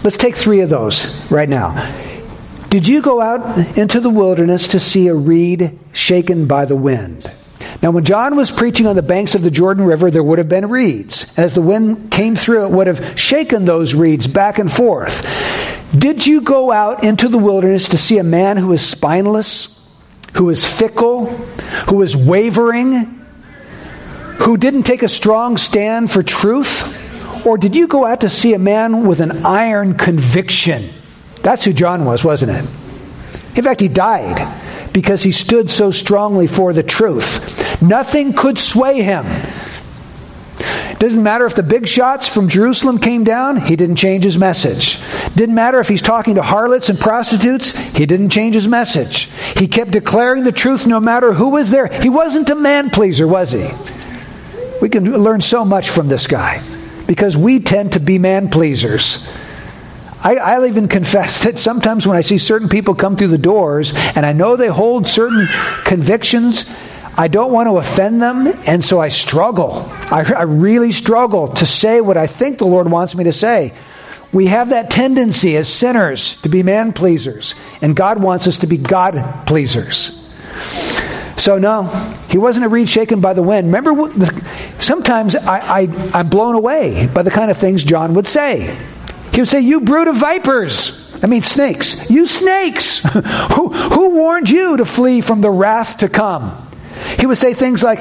Let's 0.03 0.17
take 0.17 0.37
three 0.37 0.61
of 0.61 0.71
those 0.71 1.31
right 1.31 1.49
now. 1.49 1.95
Did 2.71 2.87
you 2.87 3.03
go 3.03 3.21
out 3.21 3.79
into 3.79 4.01
the 4.01 4.11
wilderness 4.11 4.69
to 4.69 4.81
see 4.81 5.09
a 5.09 5.15
reed 5.15 5.79
shaken 5.93 6.47
by 6.47 6.65
the 6.65 6.77
wind? 6.77 7.31
Now, 7.83 7.91
when 7.91 8.05
John 8.05 8.37
was 8.37 8.51
preaching 8.51 8.87
on 8.87 8.97
the 8.97 9.03
banks 9.03 9.35
of 9.35 9.43
the 9.43 9.51
Jordan 9.51 9.85
River, 9.85 10.11
there 10.11 10.23
would 10.23 10.39
have 10.39 10.49
been 10.49 10.69
reeds. 10.69 11.25
And 11.37 11.45
as 11.45 11.55
the 11.55 11.63
wind 11.63 12.11
came 12.11 12.37
through, 12.37 12.67
it 12.67 12.71
would 12.71 12.87
have 12.87 13.19
shaken 13.19 13.65
those 13.65 13.95
reeds 13.95 14.27
back 14.27 14.59
and 14.59 14.71
forth. 14.71 15.25
Did 15.97 16.27
you 16.27 16.43
go 16.43 16.71
out 16.71 17.03
into 17.03 17.29
the 17.29 17.39
wilderness 17.39 17.91
to 17.91 17.99
see 17.99 18.19
a 18.19 18.23
man 18.25 18.57
who 18.57 18.73
is 18.73 18.87
spineless, 18.87 19.75
who 20.35 20.51
is 20.51 20.65
fickle, 20.65 21.27
who 21.89 22.03
is 22.03 22.17
wavering, 22.17 22.93
who 24.41 24.57
didn't 24.57 24.83
take 24.83 25.03
a 25.03 25.09
strong 25.09 25.57
stand 25.57 26.11
for 26.11 26.23
truth? 26.23 27.47
Or 27.47 27.57
did 27.57 27.75
you 27.75 27.89
go 27.89 28.05
out 28.05 28.21
to 28.21 28.29
see 28.29 28.53
a 28.53 28.59
man 28.59 29.07
with 29.07 29.21
an 29.21 29.47
iron 29.47 29.95
conviction? 29.95 30.85
That's 31.43 31.65
who 31.65 31.73
John 31.73 32.05
was, 32.05 32.23
wasn't 32.23 32.53
it? 32.53 33.57
In 33.57 33.65
fact, 33.65 33.81
he 33.81 33.89
died 33.89 34.93
because 34.93 35.23
he 35.23 35.33
stood 35.33 35.71
so 35.71 35.91
strongly 35.91 36.47
for 36.47 36.73
the 36.73 36.83
truth. 36.83 37.81
Nothing 37.81 38.33
could 38.35 38.59
sway 38.59 39.03
him. 39.03 39.25
Doesn't 40.99 41.23
matter 41.23 41.47
if 41.47 41.55
the 41.55 41.63
big 41.63 41.87
shots 41.87 42.27
from 42.27 42.49
Jerusalem 42.49 42.99
came 42.99 43.23
down, 43.23 43.57
he 43.57 43.77
didn't 43.77 43.97
change 43.97 44.25
his 44.25 44.37
message. 44.37 45.01
Didn't 45.37 45.55
matter 45.55 45.79
if 45.79 45.89
he's 45.89 46.03
talking 46.03 46.35
to 46.35 46.43
harlots 46.43 46.89
and 46.89 46.99
prostitutes, 46.99 47.77
he 47.97 48.05
didn't 48.05 48.31
change 48.31 48.55
his 48.55 48.67
message. 48.67 49.31
He 49.57 49.69
kept 49.69 49.93
declaring 49.93 50.43
the 50.43 50.53
truth 50.53 50.87
no 50.87 50.99
matter 50.99 51.33
who 51.33 51.51
was 51.51 51.71
there. 51.71 51.87
He 51.87 52.09
wasn't 52.09 52.51
a 52.51 52.57
man 52.57 52.91
pleaser, 52.91 53.29
was 53.29 53.53
he? 53.53 53.69
We 54.81 54.89
can 54.89 55.05
learn 55.23 55.41
so 55.41 55.65
much 55.65 55.89
from 55.89 56.09
this 56.09 56.27
guy 56.27 56.63
because 57.07 57.37
we 57.37 57.61
tend 57.61 57.93
to 57.93 58.01
be 58.01 58.19
man 58.19 58.49
pleasers. 58.49 59.29
I, 60.23 60.37
I'll 60.37 60.67
even 60.67 60.89
confess 60.89 61.45
that 61.45 61.59
sometimes 61.59 62.07
when 62.07 62.17
I 62.17 62.23
see 62.23 62.39
certain 62.39 62.69
people 62.69 62.97
come 62.97 63.17
through 63.17 63.29
the 63.29 63.39
doors 63.39 63.93
and 63.95 64.27
I 64.27 64.33
know 64.33 64.57
they 64.57 64.67
hold 64.67 65.07
certain 65.07 65.47
convictions, 65.85 66.69
I 67.19 67.27
don't 67.27 67.51
want 67.51 67.67
to 67.67 67.79
offend 67.79 68.23
them, 68.23 68.47
and 68.69 68.85
so 68.85 69.01
I 69.01 69.09
struggle. 69.09 69.85
I, 70.09 70.25
I, 70.37 70.43
really 70.43 70.93
struggle 70.93 71.49
to 71.49 71.67
say 71.67 72.01
what 72.01 72.17
I 72.17 72.29
think 72.29 72.59
the 72.59 72.65
Lord 72.65 72.89
wants 72.89 73.17
me 73.17 73.25
to 73.25 73.33
say. 73.33 73.75
We 74.33 74.47
have 74.47 74.69
that 74.69 74.89
tendency 74.89 75.57
as 75.57 75.69
sinners 75.69 76.41
to 76.43 76.49
be 76.49 76.63
man 76.63 76.93
pleasers, 76.93 77.57
and 77.83 77.97
God 77.97 78.23
wants 78.23 78.47
us 78.47 78.59
to 78.59 78.69
be 78.69 78.77
God 78.77 79.47
pleasers. 79.49 80.15
So, 81.39 81.59
no, 81.59 81.85
he 82.31 82.39
wasn't 82.39 82.67
a 82.67 82.69
reed 82.69 82.89
shaken 82.89 83.21
by 83.21 83.33
the 83.33 83.43
wind. 83.43 83.73
Remember, 83.73 84.31
sometimes 84.79 85.35
I, 85.35 85.59
I, 85.59 86.11
I'm 86.15 86.29
blown 86.29 86.55
away 86.55 87.09
by 87.13 87.23
the 87.23 87.33
kind 87.33 87.51
of 87.51 87.59
things 87.59 87.83
John 87.83 88.15
would 88.15 88.29
say. 88.29 88.77
He 89.33 89.41
would 89.41 89.49
say, 89.49 89.61
You 89.61 89.81
brood 89.81 90.07
of 90.07 90.17
vipers. 90.17 91.21
I 91.21 91.27
mean, 91.27 91.43
snakes. 91.43 92.09
You 92.09 92.27
snakes. 92.27 92.99
who, 93.03 93.71
who 93.73 94.11
warned 94.15 94.51
you 94.51 94.77
to 94.77 94.85
flee 94.85 95.21
from 95.21 95.41
the 95.41 95.51
wrath 95.51 95.99
to 95.99 96.09
come? 96.09 96.68
He 97.19 97.27
would 97.27 97.39
say 97.39 97.55
things 97.55 97.83
like, 97.83 98.01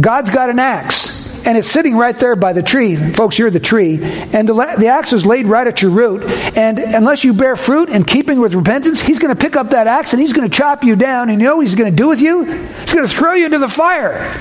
God's 0.00 0.30
got 0.30 0.50
an 0.50 0.58
axe, 0.58 1.24
and 1.46 1.58
it's 1.58 1.68
sitting 1.68 1.96
right 1.96 2.18
there 2.18 2.36
by 2.36 2.52
the 2.52 2.62
tree. 2.62 2.96
Folks, 2.96 3.38
you're 3.38 3.50
the 3.50 3.60
tree. 3.60 4.00
And 4.02 4.48
the, 4.48 4.54
the 4.78 4.86
axe 4.88 5.12
is 5.12 5.26
laid 5.26 5.46
right 5.46 5.66
at 5.66 5.82
your 5.82 5.90
root. 5.90 6.22
And 6.56 6.78
unless 6.78 7.22
you 7.22 7.34
bear 7.34 7.54
fruit 7.54 7.90
in 7.90 8.04
keeping 8.04 8.40
with 8.40 8.54
repentance, 8.54 9.00
he's 9.00 9.18
going 9.18 9.34
to 9.34 9.40
pick 9.40 9.54
up 9.54 9.70
that 9.70 9.86
axe 9.86 10.12
and 10.12 10.22
he's 10.22 10.32
going 10.32 10.48
to 10.48 10.56
chop 10.56 10.84
you 10.84 10.96
down. 10.96 11.28
And 11.28 11.40
you 11.40 11.48
know 11.48 11.56
what 11.56 11.66
he's 11.66 11.74
going 11.74 11.90
to 11.90 11.96
do 11.96 12.08
with 12.08 12.20
you? 12.20 12.44
He's 12.44 12.94
going 12.94 13.06
to 13.06 13.14
throw 13.14 13.34
you 13.34 13.44
into 13.44 13.58
the 13.58 13.68
fire. 13.68 14.34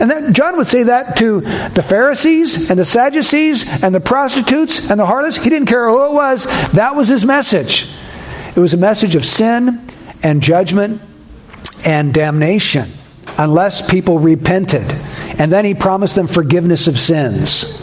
And 0.00 0.10
then 0.10 0.32
John 0.32 0.56
would 0.56 0.66
say 0.66 0.84
that 0.84 1.16
to 1.18 1.40
the 1.40 1.82
Pharisees 1.82 2.70
and 2.70 2.78
the 2.78 2.84
Sadducees 2.84 3.82
and 3.82 3.94
the 3.94 4.00
prostitutes 4.00 4.90
and 4.90 4.98
the 4.98 5.06
harlots. 5.06 5.36
He 5.36 5.50
didn't 5.50 5.68
care 5.68 5.88
who 5.88 6.06
it 6.06 6.12
was. 6.12 6.44
That 6.72 6.94
was 6.94 7.08
his 7.08 7.24
message. 7.24 7.90
It 8.54 8.60
was 8.60 8.74
a 8.74 8.78
message 8.78 9.16
of 9.16 9.24
sin 9.24 9.86
and 10.22 10.42
judgment 10.42 11.02
and 11.84 12.14
damnation 12.14 12.88
unless 13.36 13.88
people 13.88 14.18
repented. 14.18 14.90
And 15.38 15.52
then 15.52 15.64
he 15.64 15.74
promised 15.74 16.14
them 16.14 16.26
forgiveness 16.26 16.88
of 16.88 16.98
sins. 16.98 17.74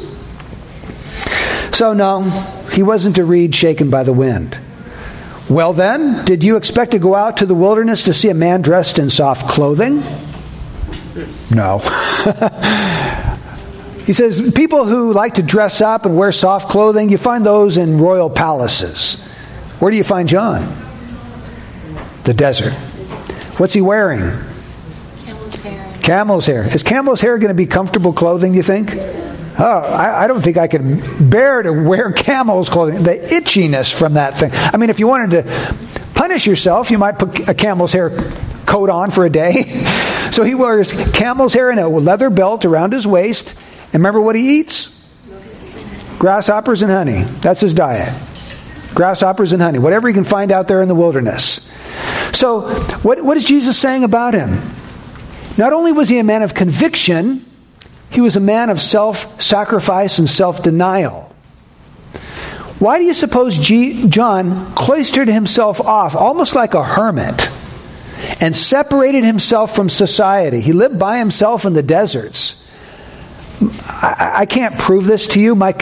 So, 1.76 1.94
no, 1.94 2.22
he 2.72 2.84
wasn't 2.84 3.18
a 3.18 3.26
reed 3.26 3.54
shaken 3.54 3.90
by 3.90 4.04
the 4.04 4.14
wind. 4.14 4.58
Well, 5.50 5.74
then, 5.74 6.26
did 6.26 6.44
you 6.44 6.58
expect 6.58 6.94
to 6.94 7.00
go 7.00 7.16
out 7.16 7.38
to 7.38 7.46
the 7.46 7.54
wilderness 7.54 8.04
to 8.04 8.14
see 8.14 8.30
a 8.30 8.34
man 8.34 8.62
dressed 8.62 8.98
in 8.98 9.10
soft 9.10 9.48
clothing? 9.48 10.02
No. 11.54 11.80
he 14.06 14.14
says 14.14 14.52
people 14.56 14.86
who 14.86 15.14
like 15.14 15.36
to 15.36 15.44
dress 15.44 15.82
up 15.82 16.06
and 16.06 16.18
wear 16.18 16.32
soft 16.32 16.70
clothing, 16.70 17.10
you 17.10 17.18
find 17.18 17.46
those 17.46 17.78
in 17.78 18.00
royal 18.00 18.30
palaces. 18.30 19.24
Where 19.80 19.92
do 19.92 19.98
you 19.98 20.04
find 20.04 20.28
John? 20.28 20.76
The 22.24 22.34
desert. 22.34 22.74
What's 23.60 23.74
he 23.74 23.82
wearing? 23.82 24.22
Camel's 26.06 26.46
hair. 26.46 26.64
Is 26.72 26.84
camel's 26.84 27.20
hair 27.20 27.40
going 27.40 27.48
to 27.48 27.56
be 27.56 27.66
comfortable 27.66 28.14
clothing, 28.14 28.54
you 28.54 28.62
think? 28.62 28.94
Oh, 28.94 29.64
I, 29.64 30.26
I, 30.26 30.28
don't 30.28 30.42
think 30.42 30.56
I 30.56 30.68
could 30.68 31.30
bear 31.32 31.64
to 31.64 31.74
wear 31.74 32.12
camel's 32.16 32.70
clothing. 32.70 33.02
The 33.02 33.14
itchiness 33.14 33.92
from 33.92 34.14
that 34.14 34.38
thing. 34.38 34.52
I 34.54 34.78
mean, 34.78 34.92
if 34.92 35.00
you 35.00 35.08
wanted 35.08 35.44
to 35.44 35.76
punish 36.14 36.46
yourself, 36.46 36.92
you 36.92 37.00
might 37.00 37.18
put 37.18 37.50
a 37.50 37.56
camel's 37.56 37.92
hair 37.92 38.12
coat 38.68 38.92
on 38.92 39.12
for 39.12 39.26
a 39.26 39.30
day. 39.30 39.82
So 40.32 40.44
he 40.44 40.54
wears 40.54 40.92
camel's 41.14 41.54
hair 41.54 41.70
and 41.70 41.80
a 41.80 41.88
leather 41.88 42.30
belt 42.30 42.66
around 42.66 42.92
his 42.92 43.08
waist. 43.08 43.54
And 43.86 43.94
remember 43.94 44.20
what 44.20 44.36
he 44.36 44.60
eats? 44.60 44.92
Grasshoppers 46.20 46.82
and 46.82 46.92
honey. 46.92 47.22
That's 47.40 47.62
his 47.62 47.74
diet. 47.74 48.12
Grasshoppers 48.94 49.54
and 49.54 49.62
honey. 49.62 49.80
Whatever 49.80 50.10
he 50.10 50.14
can 50.14 50.26
find 50.26 50.52
out 50.52 50.68
there 50.68 50.82
in 50.82 50.90
the 50.90 50.96
wilderness. 50.96 51.72
So, 52.34 52.68
what, 53.04 53.24
what 53.24 53.38
is 53.38 53.46
Jesus 53.46 53.78
saying 53.78 54.04
about 54.04 54.34
him? 54.34 54.60
Not 55.58 55.74
only 55.74 55.92
was 55.92 56.10
he 56.10 56.20
a 56.20 56.24
man 56.24 56.42
of 56.42 56.54
conviction, 56.54 57.46
he 58.10 58.22
was 58.22 58.36
a 58.36 58.42
man 58.42 58.70
of 58.70 58.82
self 58.82 59.42
sacrifice 59.42 60.20
and 60.20 60.30
self 60.30 60.64
denial. 60.64 61.34
Why 62.80 63.00
do 63.00 63.06
you 63.06 63.14
suppose 63.14 63.58
G- 63.58 64.08
John 64.10 64.74
cloistered 64.76 65.28
himself 65.28 65.80
off 65.80 66.16
almost 66.16 66.56
like 66.56 66.74
a 66.74 66.84
hermit? 66.84 67.50
and 68.40 68.56
separated 68.56 69.24
himself 69.24 69.76
from 69.76 69.90
society. 69.90 70.62
He 70.62 70.74
lived 70.74 71.00
by 71.00 71.18
himself 71.20 71.66
in 71.66 71.74
the 71.74 71.84
deserts. 71.84 72.65
I, 73.62 74.32
I, 74.40 74.46
can't 74.46 74.78
prove 74.78 75.06
this 75.06 75.28
to 75.28 75.40
you. 75.40 75.56
My, 75.56 75.74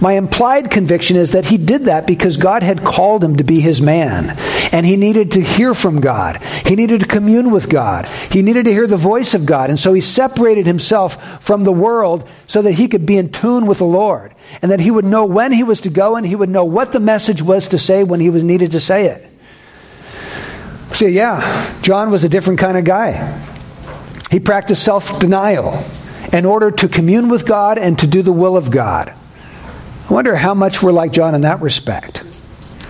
my 0.00 0.12
implied 0.12 0.70
conviction 0.70 1.16
is 1.16 1.32
that 1.32 1.44
he 1.44 1.56
did 1.56 1.82
that 1.82 2.06
because 2.06 2.36
God 2.36 2.62
had 2.62 2.84
called 2.84 3.24
him 3.24 3.36
to 3.36 3.44
be 3.44 3.58
his 3.58 3.82
man. 3.82 4.38
And 4.72 4.86
he 4.86 4.96
needed 4.96 5.32
to 5.32 5.40
hear 5.40 5.74
from 5.74 6.00
God. 6.00 6.40
He 6.64 6.76
needed 6.76 7.00
to 7.00 7.06
commune 7.06 7.50
with 7.50 7.68
God. 7.68 8.06
He 8.30 8.42
needed 8.42 8.66
to 8.66 8.72
hear 8.72 8.86
the 8.86 8.96
voice 8.96 9.34
of 9.34 9.44
God. 9.44 9.70
And 9.70 9.78
so 9.78 9.92
he 9.92 10.00
separated 10.00 10.66
himself 10.66 11.42
from 11.42 11.64
the 11.64 11.72
world 11.72 12.28
so 12.46 12.62
that 12.62 12.72
he 12.72 12.86
could 12.86 13.06
be 13.06 13.18
in 13.18 13.32
tune 13.32 13.66
with 13.66 13.78
the 13.78 13.84
Lord. 13.84 14.32
And 14.62 14.70
that 14.70 14.80
he 14.80 14.90
would 14.90 15.04
know 15.04 15.26
when 15.26 15.52
he 15.52 15.64
was 15.64 15.82
to 15.82 15.90
go 15.90 16.14
and 16.16 16.26
he 16.26 16.36
would 16.36 16.50
know 16.50 16.64
what 16.64 16.92
the 16.92 17.00
message 17.00 17.42
was 17.42 17.68
to 17.68 17.78
say 17.78 18.04
when 18.04 18.20
he 18.20 18.30
was 18.30 18.44
needed 18.44 18.72
to 18.72 18.80
say 18.80 19.06
it. 19.06 19.30
See, 20.94 21.08
yeah, 21.08 21.80
John 21.82 22.10
was 22.10 22.22
a 22.22 22.28
different 22.28 22.60
kind 22.60 22.78
of 22.78 22.84
guy. 22.84 23.42
He 24.30 24.38
practiced 24.38 24.84
self 24.84 25.18
denial 25.18 25.84
in 26.34 26.44
order 26.44 26.72
to 26.72 26.88
commune 26.88 27.28
with 27.28 27.46
God 27.46 27.78
and 27.78 27.96
to 28.00 28.08
do 28.08 28.20
the 28.20 28.32
will 28.32 28.56
of 28.56 28.68
God. 28.68 29.14
I 30.10 30.12
wonder 30.12 30.34
how 30.34 30.52
much 30.52 30.82
we're 30.82 30.90
like 30.90 31.12
John 31.12 31.34
in 31.36 31.42
that 31.42 31.62
respect. 31.62 32.24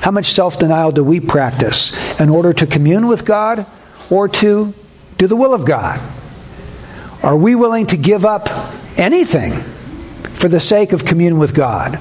How 0.01 0.11
much 0.11 0.33
self 0.33 0.59
denial 0.59 0.93
do 0.93 1.05
we 1.05 1.21
practice 1.21 1.93
in 2.19 2.31
order 2.31 2.55
to 2.55 2.67
commune 2.67 3.07
with 3.07 3.27
God 3.27 3.67
or 4.09 4.29
to 4.29 4.73
do 5.19 5.27
the 5.27 5.37
will 5.37 5.53
of 5.53 5.67
God? 5.67 6.01
Are 7.23 7.37
we 7.37 7.55
willing 7.55 7.87
to 7.89 7.99
give 7.99 8.25
up 8.25 8.49
anything 8.99 9.53
for 9.53 10.49
the 10.49 10.61
sake 10.61 10.95
of 10.95 11.05
commune 11.05 11.39
with 11.39 11.55
God? 11.55 11.97
Are 11.97 12.01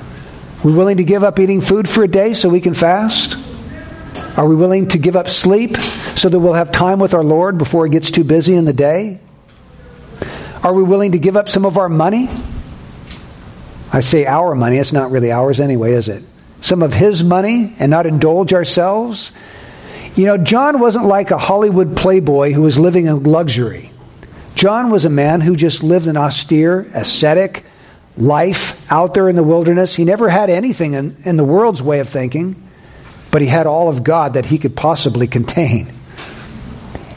we 0.63 0.71
willing 0.71 0.97
to 0.97 1.03
give 1.03 1.25
up 1.25 1.39
eating 1.39 1.59
food 1.59 1.89
for 1.89 2.03
a 2.03 2.07
day 2.07 2.33
so 2.33 2.47
we 2.47 2.61
can 2.61 2.73
fast? 2.73 3.37
Are 4.37 4.47
we 4.47 4.55
willing 4.55 4.87
to 4.89 4.97
give 4.97 5.17
up 5.17 5.27
sleep 5.27 5.75
so 6.15 6.29
that 6.29 6.39
we'll 6.39 6.53
have 6.53 6.71
time 6.71 6.99
with 6.99 7.13
our 7.13 7.23
Lord 7.23 7.57
before 7.57 7.85
it 7.85 7.91
gets 7.91 8.11
too 8.11 8.23
busy 8.23 8.55
in 8.55 8.63
the 8.63 8.73
day? 8.73 9.19
Are 10.63 10.73
we 10.73 10.81
willing 10.81 11.11
to 11.11 11.19
give 11.19 11.37
up 11.37 11.49
some 11.49 11.65
of 11.65 11.77
our 11.77 11.89
money 11.89 12.29
I 13.93 13.99
say 13.99 14.25
our 14.25 14.55
money, 14.55 14.79
it's 14.79 14.91
not 14.91 15.11
really 15.11 15.31
ours 15.31 15.59
anyway, 15.59 15.93
is 15.93 16.09
it? 16.09 16.23
Some 16.61 16.81
of 16.81 16.95
his 16.95 17.23
money 17.23 17.75
and 17.77 17.91
not 17.91 18.07
indulge 18.07 18.51
ourselves. 18.51 19.31
You 20.15 20.25
know, 20.25 20.37
John 20.37 20.79
wasn't 20.79 21.05
like 21.05 21.29
a 21.29 21.37
Hollywood 21.37 21.95
playboy 21.95 22.53
who 22.53 22.63
was 22.63 22.79
living 22.79 23.05
in 23.05 23.21
luxury. 23.21 23.91
John 24.55 24.89
was 24.89 25.05
a 25.05 25.09
man 25.11 25.41
who 25.41 25.55
just 25.55 25.83
lived 25.83 26.07
an 26.07 26.17
austere, 26.17 26.87
ascetic 26.95 27.65
life 28.17 28.91
out 28.91 29.13
there 29.13 29.29
in 29.29 29.35
the 29.35 29.43
wilderness. 29.43 29.93
He 29.93 30.05
never 30.05 30.27
had 30.27 30.49
anything 30.49 30.93
in, 30.93 31.15
in 31.23 31.37
the 31.37 31.43
world's 31.43 31.81
way 31.81 31.99
of 31.99 32.09
thinking, 32.09 32.67
but 33.29 33.41
he 33.41 33.47
had 33.47 33.67
all 33.67 33.89
of 33.89 34.03
God 34.03 34.33
that 34.33 34.45
he 34.45 34.57
could 34.57 34.75
possibly 34.75 35.27
contain. 35.27 35.93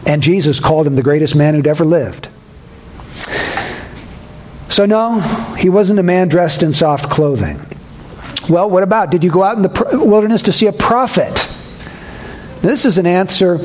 And 0.06 0.22
Jesus 0.22 0.61
called 0.61 0.87
him 0.87 0.94
the 0.94 1.02
greatest 1.02 1.35
man 1.35 1.54
who'd 1.54 1.66
ever 1.66 1.87
lived. 1.87 2.28
So, 4.77 4.85
no, 4.85 5.21
he 5.57 5.71
wasn't 5.71 6.01
a 6.01 6.03
man 6.03 6.29
dressed 6.29 6.62
in 6.62 6.75
soft 6.75 7.09
clothing. 7.09 7.59
Well, 8.47 8.69
what 8.69 8.83
about? 8.83 9.11
Did 9.11 9.25
you 9.25 9.31
go 9.31 9.43
out 9.43 9.57
in 9.57 9.62
the 9.62 9.99
wilderness 10.05 10.43
to 10.43 10.53
see 10.53 10.67
a 10.67 10.73
prophet? 10.75 11.33
This 12.61 12.85
is 12.85 12.99
an 12.99 13.07
answer 13.07 13.57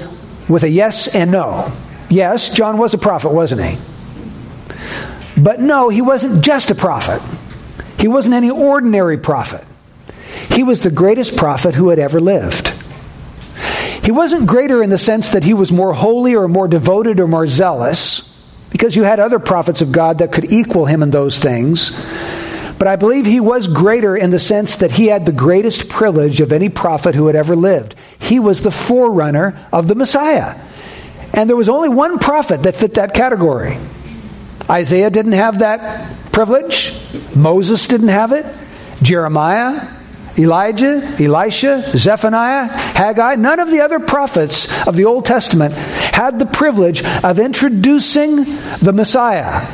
with 0.47 0.63
a 0.63 0.69
yes 0.69 1.13
and 1.13 1.30
no. 1.30 1.69
Yes, 2.10 2.56
John 2.56 2.78
was 2.78 2.93
a 2.93 2.97
prophet, 2.97 3.34
wasn't 3.34 3.62
he? 3.62 3.78
But 5.36 5.60
no, 5.60 5.89
he 5.89 6.02
wasn't 6.02 6.45
just 6.45 6.71
a 6.71 6.76
prophet. 6.76 7.21
He 8.00 8.08
wasn't 8.08 8.36
any 8.36 8.50
ordinary 8.50 9.17
prophet. 9.17 9.65
He 10.50 10.63
was 10.63 10.80
the 10.80 10.91
greatest 10.91 11.36
prophet 11.36 11.76
who 11.76 11.89
had 11.89 12.00
ever 12.00 12.21
lived. 12.21 12.69
He 14.06 14.13
wasn't 14.13 14.47
greater 14.47 14.82
in 14.82 14.89
the 14.89 14.97
sense 14.97 15.32
that 15.32 15.43
he 15.43 15.54
was 15.54 15.74
more 15.74 15.91
holy 15.91 16.38
or 16.38 16.47
more 16.47 16.69
devoted 16.69 17.19
or 17.19 17.28
more 17.28 17.47
zealous, 17.47 18.30
because 18.81 18.95
you 18.95 19.03
had 19.03 19.19
other 19.19 19.37
prophets 19.37 19.83
of 19.83 19.91
God 19.91 20.17
that 20.17 20.31
could 20.31 20.51
equal 20.51 20.87
him 20.87 21.03
in 21.03 21.11
those 21.11 21.37
things. 21.37 21.91
But 22.79 22.87
I 22.87 22.95
believe 22.95 23.27
he 23.27 23.39
was 23.39 23.67
greater 23.67 24.17
in 24.17 24.31
the 24.31 24.39
sense 24.39 24.77
that 24.77 24.91
he 24.91 25.05
had 25.05 25.23
the 25.23 25.31
greatest 25.31 25.87
privilege 25.87 26.41
of 26.41 26.51
any 26.51 26.67
prophet 26.67 27.13
who 27.13 27.27
had 27.27 27.35
ever 27.35 27.55
lived. 27.55 27.93
He 28.17 28.39
was 28.39 28.63
the 28.63 28.71
forerunner 28.71 29.67
of 29.71 29.87
the 29.87 29.93
Messiah. 29.93 30.59
And 31.31 31.47
there 31.47 31.55
was 31.55 31.69
only 31.69 31.89
one 31.89 32.17
prophet 32.17 32.63
that 32.63 32.75
fit 32.75 32.95
that 32.95 33.13
category. 33.13 33.77
Isaiah 34.67 35.11
didn't 35.11 35.33
have 35.33 35.59
that 35.59 36.31
privilege. 36.31 36.91
Moses 37.35 37.85
didn't 37.85 38.07
have 38.07 38.31
it. 38.31 38.47
Jeremiah, 39.03 39.87
Elijah, 40.37 41.01
Elisha, 41.19 41.83
Zephaniah, 41.97 42.67
Haggai, 42.67 43.35
none 43.35 43.59
of 43.59 43.69
the 43.69 43.81
other 43.81 43.99
prophets 43.99 44.87
of 44.87 44.95
the 44.95 45.05
Old 45.05 45.25
Testament 45.25 45.73
had 45.73 46.39
the 46.39 46.45
privilege 46.45 47.03
of 47.03 47.39
introducing 47.39 48.37
the 48.79 48.93
Messiah, 48.93 49.67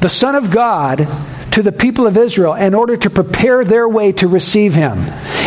the 0.00 0.08
Son 0.08 0.34
of 0.34 0.50
God, 0.50 1.08
to 1.52 1.62
the 1.62 1.72
people 1.72 2.06
of 2.06 2.18
Israel 2.18 2.54
in 2.54 2.74
order 2.74 2.96
to 2.96 3.08
prepare 3.08 3.64
their 3.64 3.88
way 3.88 4.12
to 4.12 4.28
receive 4.28 4.74
him. 4.74 4.98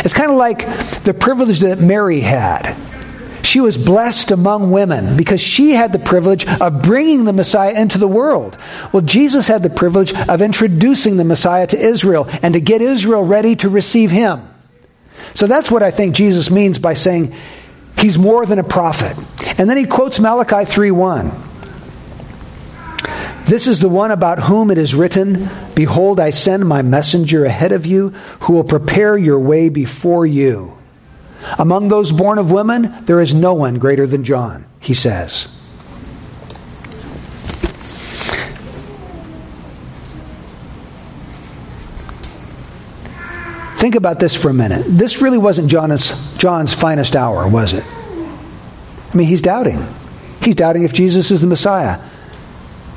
It's 0.03 0.13
kind 0.13 0.31
of 0.31 0.37
like 0.37 0.65
the 1.03 1.13
privilege 1.13 1.59
that 1.59 1.79
Mary 1.79 2.19
had. 2.19 2.75
She 3.49 3.61
was 3.61 3.79
blessed 3.79 4.29
among 4.29 4.69
women 4.69 5.17
because 5.17 5.41
she 5.41 5.71
had 5.71 5.91
the 5.91 5.97
privilege 5.97 6.47
of 6.47 6.83
bringing 6.83 7.25
the 7.25 7.33
Messiah 7.33 7.73
into 7.73 7.97
the 7.97 8.07
world. 8.07 8.55
Well, 8.93 9.01
Jesus 9.01 9.47
had 9.47 9.63
the 9.63 9.71
privilege 9.71 10.13
of 10.13 10.43
introducing 10.43 11.17
the 11.17 11.23
Messiah 11.23 11.65
to 11.65 11.75
Israel 11.75 12.27
and 12.43 12.53
to 12.53 12.61
get 12.61 12.83
Israel 12.83 13.25
ready 13.25 13.55
to 13.55 13.67
receive 13.67 14.11
him. 14.11 14.47
So 15.33 15.47
that's 15.47 15.71
what 15.71 15.81
I 15.81 15.89
think 15.89 16.13
Jesus 16.13 16.51
means 16.51 16.77
by 16.77 16.93
saying 16.93 17.33
he's 17.97 18.19
more 18.19 18.45
than 18.45 18.59
a 18.59 18.63
prophet. 18.63 19.17
And 19.57 19.67
then 19.67 19.77
he 19.77 19.85
quotes 19.85 20.19
Malachi 20.19 20.65
3:1. 20.65 21.31
This 23.47 23.67
is 23.67 23.79
the 23.79 23.89
one 23.89 24.11
about 24.11 24.39
whom 24.39 24.69
it 24.69 24.77
is 24.77 24.93
written, 24.93 25.49
Behold, 25.73 26.19
I 26.19 26.29
send 26.29 26.67
my 26.67 26.83
messenger 26.83 27.45
ahead 27.45 27.71
of 27.71 27.87
you 27.87 28.09
who 28.41 28.53
will 28.53 28.63
prepare 28.63 29.17
your 29.17 29.39
way 29.39 29.69
before 29.69 30.27
you. 30.27 30.78
Among 31.57 31.87
those 31.87 32.11
born 32.11 32.37
of 32.37 32.51
women, 32.51 32.93
there 33.05 33.19
is 33.19 33.33
no 33.33 33.53
one 33.53 33.79
greater 33.79 34.05
than 34.05 34.23
John, 34.23 34.65
he 34.79 34.93
says. 34.93 35.47
Think 43.79 43.95
about 43.95 44.19
this 44.19 44.35
for 44.35 44.49
a 44.49 44.53
minute. 44.53 44.83
This 44.87 45.21
really 45.21 45.37
wasn't 45.37 45.71
John's, 45.71 46.37
John's 46.37 46.73
finest 46.73 47.15
hour, 47.15 47.47
was 47.47 47.71
it? 47.71 47.85
I 47.85 49.15
mean, 49.15 49.25
he's 49.25 49.41
doubting. 49.41 49.83
He's 50.41 50.55
doubting 50.55 50.83
if 50.83 50.91
Jesus 50.91 51.31
is 51.31 51.39
the 51.39 51.47
Messiah. 51.47 51.99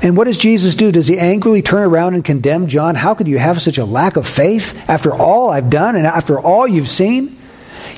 And 0.01 0.17
what 0.17 0.25
does 0.25 0.37
Jesus 0.37 0.75
do? 0.75 0.91
Does 0.91 1.07
he 1.07 1.17
angrily 1.17 1.61
turn 1.61 1.83
around 1.83 2.15
and 2.15 2.25
condemn 2.25 2.67
John? 2.67 2.95
How 2.95 3.13
could 3.13 3.29
you 3.29 3.39
have 3.39 3.61
such 3.61 3.77
a 3.77 3.85
lack 3.85 4.17
of 4.17 4.27
faith 4.27 4.89
after 4.89 5.13
all 5.13 5.49
I've 5.49 5.69
done 5.69 5.95
and 5.95 6.05
after 6.05 6.37
all 6.37 6.67
you've 6.67 6.89
seen? 6.89 7.39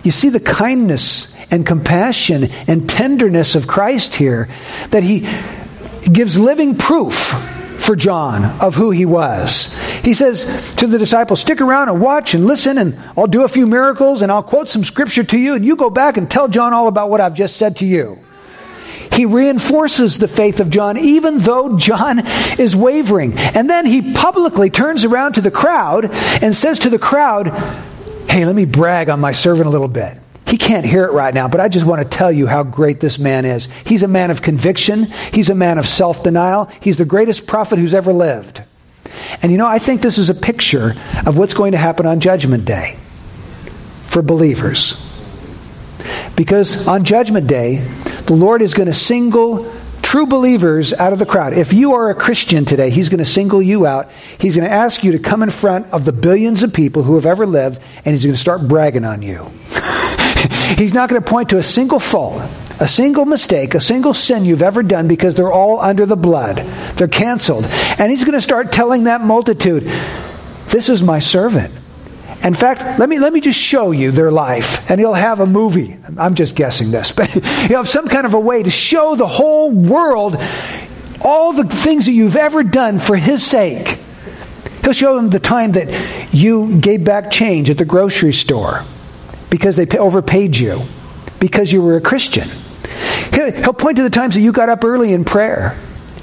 You 0.03 0.11
see 0.11 0.29
the 0.29 0.39
kindness 0.39 1.35
and 1.51 1.65
compassion 1.65 2.49
and 2.67 2.89
tenderness 2.89 3.55
of 3.55 3.67
Christ 3.67 4.15
here 4.15 4.49
that 4.89 5.03
he 5.03 5.27
gives 6.11 6.37
living 6.37 6.77
proof 6.77 7.33
for 7.79 7.95
John 7.95 8.43
of 8.61 8.75
who 8.75 8.91
he 8.91 9.05
was. 9.05 9.77
He 10.03 10.13
says 10.13 10.75
to 10.77 10.87
the 10.87 10.97
disciples, 10.97 11.41
Stick 11.41 11.61
around 11.61 11.89
and 11.89 12.01
watch 12.01 12.33
and 12.33 12.45
listen, 12.45 12.77
and 12.77 12.97
I'll 13.17 13.27
do 13.27 13.43
a 13.43 13.47
few 13.47 13.67
miracles 13.67 14.21
and 14.21 14.31
I'll 14.31 14.43
quote 14.43 14.69
some 14.69 14.83
scripture 14.83 15.23
to 15.23 15.37
you, 15.37 15.55
and 15.55 15.65
you 15.65 15.75
go 15.75 15.89
back 15.89 16.17
and 16.17 16.29
tell 16.29 16.47
John 16.47 16.73
all 16.73 16.87
about 16.87 17.09
what 17.09 17.21
I've 17.21 17.35
just 17.35 17.57
said 17.57 17.77
to 17.77 17.85
you. 17.85 18.19
He 19.11 19.25
reinforces 19.25 20.17
the 20.17 20.27
faith 20.27 20.59
of 20.59 20.69
John, 20.69 20.97
even 20.97 21.37
though 21.37 21.77
John 21.77 22.25
is 22.59 22.75
wavering. 22.75 23.37
And 23.37 23.69
then 23.69 23.85
he 23.85 24.13
publicly 24.13 24.69
turns 24.69 25.05
around 25.05 25.33
to 25.33 25.41
the 25.41 25.51
crowd 25.51 26.09
and 26.41 26.55
says 26.55 26.79
to 26.79 26.89
the 26.89 26.99
crowd, 26.99 27.47
Hey, 28.29 28.45
let 28.45 28.55
me 28.55 28.65
brag 28.65 29.09
on 29.09 29.19
my 29.19 29.31
servant 29.31 29.67
a 29.67 29.69
little 29.69 29.87
bit. 29.87 30.17
He 30.47 30.57
can't 30.57 30.85
hear 30.85 31.05
it 31.05 31.11
right 31.11 31.33
now, 31.33 31.47
but 31.47 31.59
I 31.59 31.69
just 31.69 31.85
want 31.85 32.01
to 32.03 32.17
tell 32.17 32.31
you 32.31 32.45
how 32.45 32.63
great 32.63 32.99
this 32.99 33.17
man 33.17 33.45
is. 33.45 33.65
He's 33.85 34.03
a 34.03 34.07
man 34.07 34.29
of 34.29 34.41
conviction. 34.41 35.05
He's 35.33 35.49
a 35.49 35.55
man 35.55 35.77
of 35.77 35.87
self 35.87 36.23
denial. 36.23 36.69
He's 36.81 36.97
the 36.97 37.05
greatest 37.05 37.47
prophet 37.47 37.79
who's 37.79 37.93
ever 37.93 38.13
lived. 38.13 38.61
And 39.41 39.51
you 39.51 39.57
know, 39.57 39.67
I 39.67 39.79
think 39.79 40.01
this 40.01 40.17
is 40.17 40.29
a 40.29 40.35
picture 40.35 40.93
of 41.25 41.37
what's 41.37 41.53
going 41.53 41.71
to 41.71 41.77
happen 41.77 42.05
on 42.05 42.19
Judgment 42.19 42.65
Day 42.65 42.97
for 44.05 44.21
believers. 44.21 45.01
Because 46.35 46.87
on 46.87 47.05
Judgment 47.05 47.47
Day, 47.47 47.77
the 48.25 48.35
Lord 48.35 48.61
is 48.61 48.73
going 48.73 48.87
to 48.87 48.93
single 48.93 49.71
true 50.15 50.25
believers 50.25 50.93
out 50.93 51.11
of 51.11 51.19
the 51.19 51.25
crowd. 51.25 51.51
If 51.51 51.73
you 51.73 51.95
are 51.95 52.09
a 52.09 52.15
Christian 52.15 52.63
today, 52.63 52.89
He's 52.89 53.09
going 53.09 53.17
to 53.17 53.25
single 53.25 53.61
you 53.61 53.85
out. 53.85 54.09
He's 54.37 54.55
going 54.55 54.65
to 54.65 54.73
ask 54.73 55.03
you 55.03 55.11
to 55.11 55.19
come 55.19 55.43
in 55.43 55.49
front 55.49 55.87
of 55.87 56.05
the 56.05 56.13
billions 56.13 56.63
of 56.63 56.73
people 56.73 57.03
who 57.03 57.15
have 57.15 57.25
ever 57.25 57.45
lived, 57.45 57.81
and 58.05 58.13
He's 58.13 58.23
going 58.23 58.33
to 58.33 58.39
start 58.39 58.65
bragging 58.65 59.03
on 59.03 59.21
you. 59.21 59.43
he's 60.77 60.93
not 60.93 61.09
going 61.09 61.21
to 61.21 61.29
point 61.29 61.49
to 61.49 61.57
a 61.57 61.63
single 61.63 61.99
fault, 61.99 62.41
a 62.79 62.87
single 62.87 63.25
mistake, 63.25 63.75
a 63.75 63.81
single 63.81 64.13
sin 64.13 64.45
you've 64.45 64.61
ever 64.61 64.83
done 64.83 65.09
because 65.09 65.35
they're 65.35 65.51
all 65.51 65.81
under 65.81 66.05
the 66.05 66.15
blood. 66.15 66.59
They're 66.95 67.09
canceled. 67.09 67.65
And 67.99 68.09
He's 68.09 68.23
going 68.23 68.35
to 68.35 68.41
start 68.41 68.71
telling 68.71 69.03
that 69.03 69.19
multitude, 69.19 69.83
This 70.67 70.87
is 70.87 71.03
my 71.03 71.19
servant. 71.19 71.73
In 72.43 72.53
fact, 72.53 72.99
let 72.99 73.09
me, 73.09 73.19
let 73.19 73.33
me 73.33 73.41
just 73.41 73.59
show 73.59 73.91
you 73.91 74.11
their 74.11 74.31
life. 74.31 74.89
And 74.89 74.99
he'll 74.99 75.13
have 75.13 75.39
a 75.39 75.45
movie. 75.45 75.97
I'm 76.17 76.35
just 76.35 76.55
guessing 76.55 76.91
this, 76.91 77.11
but 77.13 77.29
he'll 77.29 77.77
have 77.77 77.89
some 77.89 78.07
kind 78.07 78.25
of 78.25 78.33
a 78.33 78.39
way 78.39 78.63
to 78.63 78.69
show 78.69 79.15
the 79.15 79.27
whole 79.27 79.71
world 79.71 80.37
all 81.21 81.53
the 81.53 81.63
things 81.63 82.05
that 82.05 82.11
you've 82.11 82.35
ever 82.35 82.63
done 82.63 82.99
for 82.99 83.15
his 83.15 83.43
sake. 83.45 83.99
He'll 84.83 84.93
show 84.93 85.15
them 85.15 85.31
the 85.31 85.39
time 85.39 85.71
that 85.71 86.33
you 86.33 86.79
gave 86.79 87.03
back 87.03 87.31
change 87.31 87.71
at 87.71 87.79
the 87.79 87.85
grocery 87.85 88.33
store 88.33 88.83
because 89.49 89.75
they 89.75 89.87
overpaid 89.97 90.55
you, 90.55 90.81
because 91.39 91.71
you 91.71 91.81
were 91.81 91.95
a 91.95 92.01
Christian. 92.01 92.47
He'll 93.33 93.73
point 93.73 93.97
to 93.97 94.03
the 94.03 94.09
times 94.11 94.35
that 94.35 94.41
you 94.41 94.51
got 94.51 94.69
up 94.69 94.83
early 94.83 95.13
in 95.13 95.25
prayer 95.25 95.77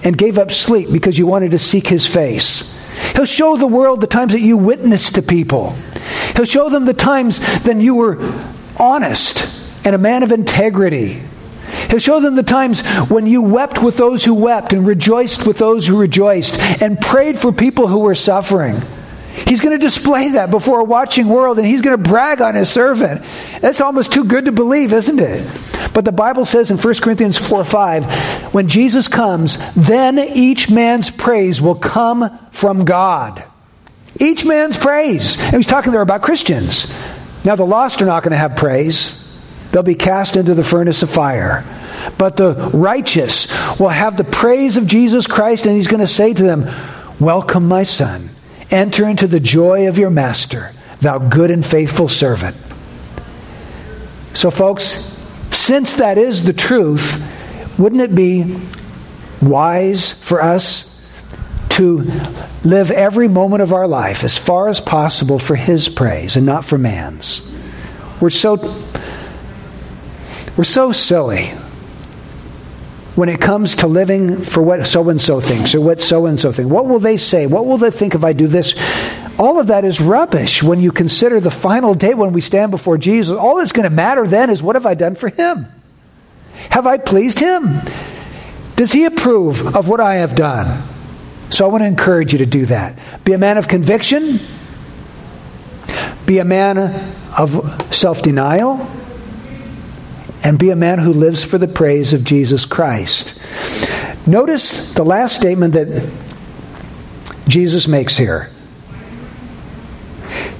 and 0.05 0.16
gave 0.16 0.38
up 0.38 0.51
sleep 0.51 0.90
because 0.92 1.18
you 1.18 1.27
wanted 1.27 1.51
to 1.51 1.59
seek 1.59 1.87
his 1.87 2.07
face. 2.07 2.79
He'll 3.14 3.25
show 3.25 3.57
the 3.57 3.66
world 3.66 4.01
the 4.01 4.07
times 4.07 4.33
that 4.33 4.40
you 4.40 4.57
witnessed 4.57 5.16
to 5.16 5.22
people. 5.22 5.75
He'll 6.37 6.44
show 6.44 6.68
them 6.68 6.85
the 6.85 6.94
times 6.94 7.44
when 7.64 7.81
you 7.81 7.96
were 7.96 8.18
honest 8.79 9.62
and 9.85 9.94
a 9.94 9.98
man 9.98 10.22
of 10.22 10.33
integrity. 10.33 11.22
He'll 11.90 11.98
show 11.98 12.20
them 12.20 12.35
the 12.35 12.42
times 12.42 12.87
when 13.11 13.27
you 13.27 13.42
wept 13.42 13.83
with 13.83 13.96
those 13.96 14.25
who 14.25 14.35
wept 14.35 14.72
and 14.72 14.87
rejoiced 14.87 15.46
with 15.46 15.59
those 15.59 15.87
who 15.87 15.98
rejoiced 15.98 16.59
and 16.83 16.98
prayed 16.98 17.38
for 17.38 17.53
people 17.53 17.87
who 17.88 18.01
were 18.01 18.14
suffering. 18.14 18.81
He's 19.46 19.61
going 19.61 19.79
to 19.79 19.85
display 19.85 20.31
that 20.31 20.51
before 20.51 20.81
a 20.81 20.85
watching 20.85 21.29
world 21.29 21.59
and 21.59 21.66
he's 21.66 21.83
going 21.83 21.96
to 21.96 22.11
brag 22.11 22.40
on 22.40 22.55
his 22.55 22.70
servant. 22.70 23.22
That's 23.61 23.81
almost 23.81 24.12
too 24.12 24.25
good 24.25 24.44
to 24.44 24.53
believe, 24.53 24.92
isn't 24.92 25.20
it? 25.20 25.46
But 25.94 26.05
the 26.05 26.12
Bible 26.12 26.44
says 26.44 26.70
in 26.70 26.79
1 26.79 26.94
Corinthians 27.03 27.37
4 27.37 27.64
5, 27.64 28.55
when 28.55 28.68
Jesus 28.68 29.09
comes, 29.09 29.59
then 29.75 30.18
each 30.18 30.70
man's 30.70 31.11
praise 31.11 31.61
will 31.61 31.75
come 31.75 32.38
from 32.51 32.85
God. 32.85 33.44
Each 34.22 34.44
man's 34.44 34.76
praise. 34.76 35.40
And 35.40 35.56
he's 35.56 35.66
talking 35.66 35.92
there 35.92 36.00
about 36.00 36.22
Christians. 36.22 36.92
Now, 37.44 37.56
the 37.56 37.66
lost 37.66 38.00
are 38.00 38.06
not 38.06 38.22
going 38.22 38.30
to 38.30 38.38
have 38.38 38.56
praise, 38.56 39.18
they'll 39.72 39.82
be 39.82 39.96
cast 39.96 40.37
into 40.37 40.54
the 40.54 40.62
furnace 40.62 41.02
of 41.02 41.11
fire. 41.11 41.64
But 42.18 42.37
the 42.37 42.70
righteous 42.72 43.50
will 43.78 43.88
have 43.88 44.16
the 44.16 44.24
praise 44.24 44.76
of 44.76 44.87
Jesus 44.87 45.26
Christ, 45.26 45.66
and 45.66 45.76
he's 45.76 45.88
going 45.88 46.00
to 46.00 46.06
say 46.06 46.32
to 46.32 46.42
them, 46.42 46.68
Welcome, 47.20 47.68
my 47.68 47.82
son 47.82 48.30
Enter 48.72 49.06
into 49.06 49.26
the 49.26 49.38
joy 49.38 49.87
of 49.87 49.98
your 49.98 50.08
master, 50.08 50.72
thou 51.02 51.18
good 51.18 51.50
and 51.50 51.64
faithful 51.64 52.08
servant. 52.08 52.56
So, 54.32 54.50
folks, 54.50 54.87
since 55.54 55.96
that 55.96 56.16
is 56.16 56.44
the 56.44 56.54
truth, 56.54 57.20
wouldn't 57.78 58.00
it 58.00 58.14
be 58.14 58.58
wise 59.42 60.11
for 60.11 60.40
us 60.40 60.88
to 61.72 61.98
live 62.64 62.90
every 62.90 63.28
moment 63.28 63.62
of 63.62 63.72
our 63.72 63.87
life 63.87 64.24
as 64.24 64.38
far 64.38 64.68
as 64.68 64.80
possible 64.80 65.38
for 65.38 65.56
His 65.56 65.88
praise 65.88 66.37
and 66.37 66.46
not 66.46 66.64
for 66.64 66.78
man's? 66.78 67.48
We're 68.20 68.30
so 68.30 68.56
we're 70.56 70.64
so 70.64 70.92
silly 70.92 71.46
when 73.14 73.28
it 73.28 73.40
comes 73.40 73.76
to 73.76 73.87
living 73.87 74.42
for 74.42 74.62
what 74.62 74.87
so 74.87 75.08
and 75.08 75.20
so 75.20 75.40
thinks 75.40 75.74
or 75.74 75.80
what 75.80 76.00
so 76.00 76.26
and 76.26 76.38
so 76.38 76.52
thinks. 76.52 76.70
What 76.70 76.87
will 76.87 76.98
they 76.98 77.16
say? 77.16 77.46
What 77.46 77.66
will 77.66 77.78
they 77.78 77.90
think 77.90 78.14
if 78.14 78.24
I 78.24 78.32
do 78.32 78.46
this? 78.46 78.74
All 79.38 79.58
of 79.58 79.68
that 79.68 79.85
is 79.85 80.00
rubbish 80.00 80.62
when 80.62 80.80
you 80.80 80.92
consider 80.92 81.40
the 81.40 81.50
final 81.50 81.94
day 81.94 82.14
when 82.14 82.32
we 82.32 82.40
stand 82.40 82.70
before 82.70 82.98
Jesus. 82.98 83.37
All 83.37 83.56
that's 83.56 83.72
going 83.72 83.88
to 83.88 83.94
matter 83.94 84.26
then 84.26 84.50
is 84.50 84.62
what 84.62 84.76
have 84.76 84.87
I 84.87 84.94
done 84.94 85.14
for 85.14 85.28
Him? 85.28 85.66
Have 86.70 86.87
I 86.87 86.98
pleased 86.98 87.38
Him? 87.38 87.80
Does 88.76 88.92
He 88.92 89.04
approve 89.04 89.74
of 89.74 89.88
what 89.88 90.00
I 90.00 90.16
have 90.16 90.35
done? 90.35 90.82
So 91.52 91.66
I 91.66 91.68
want 91.68 91.82
to 91.82 91.86
encourage 91.86 92.32
you 92.32 92.38
to 92.38 92.46
do 92.46 92.64
that. 92.66 92.98
Be 93.24 93.34
a 93.34 93.38
man 93.38 93.58
of 93.58 93.68
conviction, 93.68 94.40
be 96.24 96.38
a 96.38 96.46
man 96.46 96.78
of 97.36 97.94
self 97.94 98.22
denial 98.22 98.88
and 100.42 100.58
be 100.58 100.70
a 100.70 100.76
man 100.76 100.98
who 100.98 101.12
lives 101.12 101.44
for 101.44 101.58
the 101.58 101.68
praise 101.68 102.14
of 102.14 102.24
Jesus 102.24 102.64
Christ. 102.64 103.38
Notice 104.26 104.94
the 104.94 105.04
last 105.04 105.36
statement 105.36 105.74
that 105.74 106.10
Jesus 107.46 107.86
makes 107.86 108.16
here. 108.16 108.50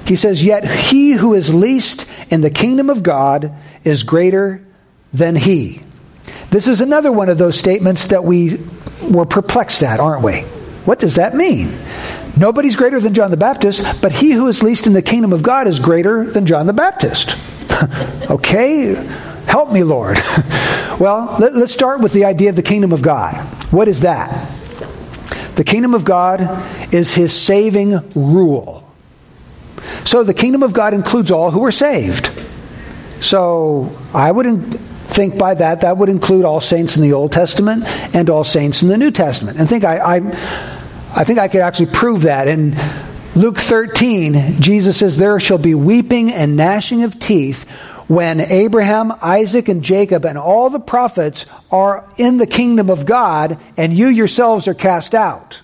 He 0.07 0.17
says, 0.17 0.45
Yet 0.45 0.71
he 0.71 1.13
who 1.13 1.33
is 1.33 1.55
least 1.55 2.07
in 2.31 2.43
the 2.43 2.51
kingdom 2.51 2.91
of 2.91 3.03
God 3.03 3.55
is 3.83 4.03
greater 4.03 4.63
than 5.15 5.37
he. 5.37 5.81
This 6.51 6.69
is 6.69 6.83
another 6.83 7.11
one 7.11 7.31
of 7.31 7.39
those 7.39 7.59
statements 7.59 8.09
that 8.09 8.25
we 8.25 8.61
were 9.01 9.25
perplexed 9.25 9.83
at, 9.83 9.99
aren't 9.99 10.23
we? 10.23 10.45
What 10.85 10.99
does 10.99 11.15
that 11.17 11.35
mean? 11.35 11.79
Nobody's 12.37 12.77
greater 12.77 12.99
than 12.99 13.15
John 13.15 13.31
the 13.31 13.37
Baptist, 13.37 14.01
but 14.01 14.13
he 14.13 14.33
who 14.33 14.49
is 14.49 14.63
least 14.63 14.87
in 14.87 14.95
the 14.95 15.03
kingdom 15.03 15.33
of 15.33 15.43
God 15.43 15.67
is 15.67 15.79
greater 15.79 16.25
than 16.25 16.47
John 16.47 16.67
the 16.67 16.73
Baptist. 16.73 17.37
okay? 18.31 18.95
Help 19.47 19.71
me, 19.71 19.83
Lord. 19.83 20.19
well, 20.99 21.37
let, 21.39 21.53
us 21.53 21.73
start 21.73 22.01
with 22.01 22.13
the 22.13 22.25
idea 22.25 22.51
of 22.51 22.57
the 22.57 22.63
kingdom 22.63 22.93
of 22.93 23.03
God. 23.03 23.37
What 23.73 23.87
is 23.89 24.01
that? 24.01 24.51
The 25.57 25.65
kingdom 25.65 25.95
of 25.95 26.05
God 26.05 26.95
is 26.95 27.15
his 27.15 27.33
saving 27.33 28.01
rule. 28.15 28.91
So 30.05 30.25
the 30.25 30.35
kingdom 30.35 30.63
of 30.63 30.73
God 30.73 30.95
includes 30.95 31.31
all 31.31 31.51
who 31.51 31.65
are 31.65 31.73
saved. 31.73 32.31
So 33.21 33.97
I 34.15 34.33
wouldn't 34.33 34.81
think 35.13 35.39
by 35.39 35.55
that 35.55 35.83
that 35.83 35.97
would 35.97 36.09
include 36.09 36.45
all 36.45 36.61
saints 36.61 36.97
in 36.97 37.03
the 37.03 37.13
Old 37.13 37.33
Testament 37.33 37.85
and 38.15 38.29
all 38.31 38.45
saints 38.45 38.83
in 38.83 38.89
the 38.89 38.99
New 38.99 39.11
Testament. 39.11 39.59
And 39.59 39.69
think 39.69 39.85
I, 39.85 39.99
I, 39.99 40.17
I 41.15 41.25
think 41.25 41.39
I 41.39 41.49
could 41.49 41.61
actually 41.61 41.93
prove 41.93 42.23
that 42.23 42.49
in 42.49 42.77
Luke 43.35 43.59
13. 43.59 44.61
Jesus 44.61 44.97
says, 44.99 45.17
"There 45.17 45.39
shall 45.41 45.59
be 45.59 45.75
weeping 45.75 46.33
and 46.33 46.57
gnashing 46.57 47.03
of 47.03 47.19
teeth." 47.19 47.69
when 48.09 48.41
Abraham, 48.41 49.11
Isaac, 49.23 49.69
and 49.69 49.83
Jacob 49.83 50.27
and 50.27 50.37
all 50.37 50.69
the 50.69 50.81
prophets 50.81 51.47
are 51.71 52.07
in 52.19 52.37
the 52.37 52.47
kingdom 52.47 52.91
of 52.91 53.07
God 53.07 53.59
and 53.79 53.91
you 53.97 54.09
yourselves 54.09 54.69
are 54.69 54.75
cast 54.75 55.15
out. 55.15 55.63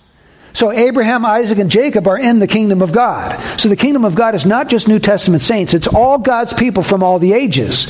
So 0.53 0.71
Abraham, 0.71 1.25
Isaac, 1.25 1.59
and 1.59 1.69
Jacob 1.69 2.07
are 2.07 2.17
in 2.17 2.39
the 2.39 2.47
kingdom 2.47 2.81
of 2.81 2.91
God. 2.91 3.39
So 3.59 3.69
the 3.69 3.75
kingdom 3.75 4.03
of 4.03 4.15
God 4.15 4.33
is 4.33 4.45
not 4.45 4.67
just 4.67 4.87
New 4.87 4.99
Testament 4.99 5.43
saints, 5.43 5.73
it's 5.73 5.87
all 5.87 6.17
God's 6.17 6.53
people 6.53 6.81
from 6.81 7.03
all 7.03 7.19
the 7.19 7.33
ages. 7.33 7.87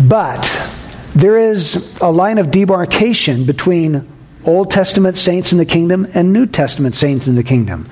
But 0.00 0.44
there 1.14 1.38
is 1.38 1.98
a 2.00 2.10
line 2.10 2.38
of 2.38 2.50
demarcation 2.50 3.44
between 3.44 4.06
Old 4.44 4.70
Testament 4.70 5.16
saints 5.16 5.52
in 5.52 5.58
the 5.58 5.64
kingdom 5.64 6.06
and 6.14 6.32
New 6.32 6.46
Testament 6.46 6.94
saints 6.94 7.26
in 7.26 7.34
the 7.34 7.42
kingdom. 7.42 7.88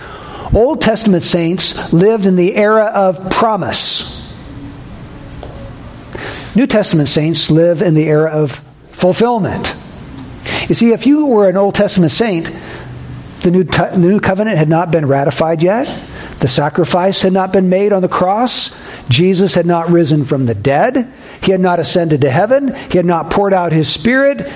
Old 0.54 0.82
Testament 0.82 1.22
saints 1.22 1.92
lived 1.92 2.26
in 2.26 2.36
the 2.36 2.54
era 2.54 2.84
of 2.84 3.30
promise. 3.30 4.22
New 6.54 6.66
Testament 6.66 7.08
saints 7.08 7.50
live 7.50 7.82
in 7.82 7.94
the 7.94 8.04
era 8.04 8.30
of 8.30 8.52
fulfillment. 8.92 9.74
You 10.68 10.74
see, 10.74 10.92
if 10.92 11.06
you 11.06 11.26
were 11.26 11.48
an 11.48 11.56
Old 11.56 11.74
Testament 11.74 12.12
saint, 12.12 12.50
the 13.40 13.50
new, 13.50 13.64
the 13.64 13.96
new 13.98 14.20
covenant 14.20 14.56
had 14.56 14.68
not 14.68 14.90
been 14.90 15.06
ratified 15.06 15.62
yet. 15.62 15.86
The 16.38 16.48
sacrifice 16.48 17.22
had 17.22 17.32
not 17.32 17.52
been 17.52 17.68
made 17.68 17.92
on 17.92 18.02
the 18.02 18.08
cross. 18.08 18.74
Jesus 19.08 19.54
had 19.54 19.66
not 19.66 19.90
risen 19.90 20.24
from 20.24 20.46
the 20.46 20.54
dead. 20.54 21.12
He 21.44 21.52
had 21.52 21.60
not 21.60 21.78
ascended 21.78 22.22
to 22.22 22.30
heaven. 22.30 22.74
He 22.90 22.96
had 22.96 23.06
not 23.06 23.30
poured 23.30 23.52
out 23.52 23.72
his 23.72 23.88
spirit. 23.88 24.50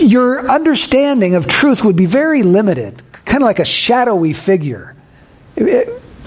Your 0.00 0.50
understanding 0.50 1.34
of 1.34 1.46
truth 1.46 1.84
would 1.84 1.96
be 1.96 2.06
very 2.06 2.42
limited, 2.42 3.02
kind 3.24 3.42
of 3.42 3.46
like 3.46 3.58
a 3.58 3.64
shadowy 3.64 4.32
figure. 4.32 4.96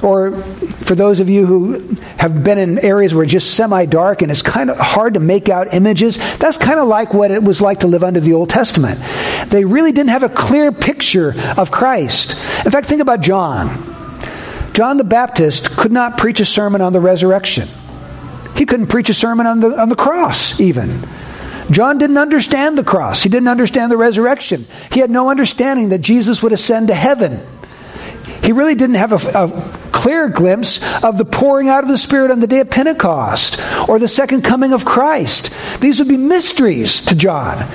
Or 0.03 0.31
for 0.31 0.95
those 0.95 1.19
of 1.19 1.29
you 1.29 1.45
who 1.45 1.95
have 2.17 2.43
been 2.43 2.57
in 2.57 2.79
areas 2.79 3.13
where 3.13 3.23
it's 3.23 3.31
just 3.31 3.53
semi 3.55 3.85
dark 3.85 4.21
and 4.21 4.31
it's 4.31 4.41
kind 4.41 4.69
of 4.69 4.77
hard 4.77 5.15
to 5.15 5.19
make 5.19 5.49
out 5.49 5.73
images, 5.73 6.17
that's 6.37 6.57
kind 6.57 6.79
of 6.79 6.87
like 6.87 7.13
what 7.13 7.31
it 7.31 7.43
was 7.43 7.61
like 7.61 7.81
to 7.81 7.87
live 7.87 8.03
under 8.03 8.19
the 8.19 8.33
Old 8.33 8.49
Testament. 8.49 8.99
They 9.49 9.65
really 9.65 9.91
didn't 9.91 10.09
have 10.09 10.23
a 10.23 10.29
clear 10.29 10.71
picture 10.71 11.33
of 11.57 11.71
Christ. 11.71 12.31
In 12.65 12.71
fact, 12.71 12.87
think 12.87 13.01
about 13.01 13.21
John. 13.21 13.67
John 14.73 14.97
the 14.97 15.03
Baptist 15.03 15.75
could 15.75 15.91
not 15.91 16.17
preach 16.17 16.39
a 16.39 16.45
sermon 16.45 16.81
on 16.81 16.93
the 16.93 16.99
resurrection. 16.99 17.67
He 18.55 18.65
couldn't 18.65 18.87
preach 18.87 19.09
a 19.09 19.13
sermon 19.13 19.45
on 19.47 19.59
the, 19.59 19.79
on 19.79 19.89
the 19.89 19.95
cross, 19.95 20.59
even. 20.59 21.01
John 21.71 21.97
didn't 21.97 22.17
understand 22.17 22.77
the 22.77 22.83
cross. 22.83 23.23
He 23.23 23.29
didn't 23.29 23.47
understand 23.47 23.91
the 23.91 23.97
resurrection. 23.97 24.65
He 24.91 24.99
had 24.99 25.09
no 25.09 25.29
understanding 25.29 25.89
that 25.89 25.99
Jesus 25.99 26.43
would 26.43 26.51
ascend 26.51 26.89
to 26.89 26.93
heaven. 26.93 27.39
He 28.43 28.51
really 28.51 28.75
didn't 28.75 28.95
have 28.95 29.11
a, 29.11 29.43
a 29.43 29.91
clear 29.91 30.29
glimpse 30.29 31.03
of 31.03 31.17
the 31.17 31.25
pouring 31.25 31.69
out 31.69 31.83
of 31.83 31.89
the 31.89 31.97
Spirit 31.97 32.31
on 32.31 32.39
the 32.39 32.47
day 32.47 32.59
of 32.59 32.69
Pentecost 32.69 33.61
or 33.87 33.99
the 33.99 34.07
second 34.07 34.41
coming 34.41 34.73
of 34.73 34.83
Christ. 34.83 35.53
These 35.79 35.99
would 35.99 36.07
be 36.07 36.17
mysteries 36.17 37.05
to 37.05 37.15
John. 37.15 37.65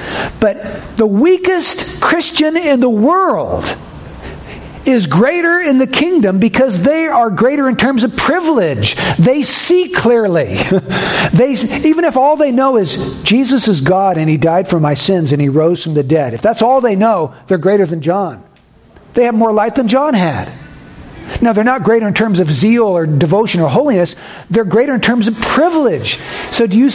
But 0.40 0.96
the 0.96 1.06
weakest 1.06 2.02
Christian 2.02 2.56
in 2.56 2.80
the 2.80 2.90
world 2.90 3.64
is 4.86 5.06
greater 5.06 5.58
in 5.60 5.78
the 5.78 5.86
kingdom 5.86 6.38
because 6.38 6.82
they 6.82 7.06
are 7.06 7.30
greater 7.30 7.68
in 7.68 7.76
terms 7.76 8.04
of 8.04 8.16
privilege. 8.16 8.94
They 9.16 9.42
see 9.42 9.92
clearly. 9.92 10.56
they, 11.32 11.52
even 11.84 12.04
if 12.04 12.16
all 12.16 12.36
they 12.36 12.52
know 12.52 12.76
is 12.76 13.22
Jesus 13.22 13.68
is 13.68 13.80
God 13.80 14.18
and 14.18 14.30
he 14.30 14.36
died 14.36 14.68
for 14.68 14.78
my 14.78 14.94
sins 14.94 15.32
and 15.32 15.40
he 15.40 15.48
rose 15.48 15.82
from 15.82 15.94
the 15.94 16.02
dead, 16.02 16.34
if 16.34 16.42
that's 16.42 16.62
all 16.62 16.80
they 16.80 16.96
know, 16.96 17.34
they're 17.46 17.58
greater 17.58 17.86
than 17.86 18.00
John. 18.00 18.44
They 19.14 19.24
have 19.24 19.34
more 19.34 19.52
light 19.52 19.74
than 19.74 19.88
John 19.88 20.14
had. 20.14 20.52
Now, 21.42 21.52
they're 21.52 21.64
not 21.64 21.82
greater 21.82 22.06
in 22.06 22.14
terms 22.14 22.40
of 22.40 22.48
zeal 22.48 22.84
or 22.84 23.04
devotion 23.06 23.60
or 23.60 23.68
holiness. 23.68 24.14
They're 24.48 24.64
greater 24.64 24.94
in 24.94 25.00
terms 25.00 25.26
of 25.26 25.36
privilege. 25.40 26.18
So, 26.52 26.66
do 26.66 26.78
you, 26.78 26.90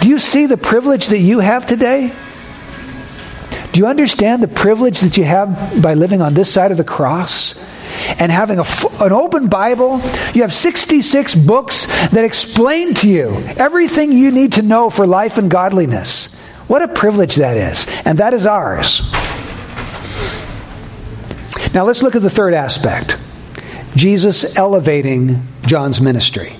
do 0.00 0.08
you 0.08 0.18
see 0.18 0.46
the 0.46 0.56
privilege 0.56 1.06
that 1.08 1.18
you 1.18 1.38
have 1.38 1.66
today? 1.66 2.12
Do 3.76 3.80
you 3.82 3.88
understand 3.88 4.42
the 4.42 4.48
privilege 4.48 5.00
that 5.00 5.18
you 5.18 5.24
have 5.24 5.82
by 5.82 5.92
living 5.92 6.22
on 6.22 6.32
this 6.32 6.50
side 6.50 6.70
of 6.70 6.78
the 6.78 6.82
cross? 6.82 7.62
And 8.18 8.32
having 8.32 8.58
a, 8.58 8.64
an 9.02 9.12
open 9.12 9.50
Bible, 9.50 10.00
you 10.32 10.40
have 10.40 10.54
66 10.54 11.34
books 11.34 11.84
that 12.08 12.24
explain 12.24 12.94
to 12.94 13.10
you 13.10 13.36
everything 13.58 14.12
you 14.12 14.30
need 14.30 14.54
to 14.54 14.62
know 14.62 14.88
for 14.88 15.06
life 15.06 15.36
and 15.36 15.50
godliness. 15.50 16.40
What 16.68 16.80
a 16.80 16.88
privilege 16.88 17.36
that 17.36 17.58
is. 17.58 17.86
And 18.06 18.16
that 18.16 18.32
is 18.32 18.46
ours. 18.46 19.12
Now 21.74 21.84
let's 21.84 22.02
look 22.02 22.16
at 22.16 22.22
the 22.22 22.30
third 22.30 22.54
aspect 22.54 23.18
Jesus 23.94 24.56
elevating 24.56 25.46
John's 25.66 26.00
ministry. 26.00 26.56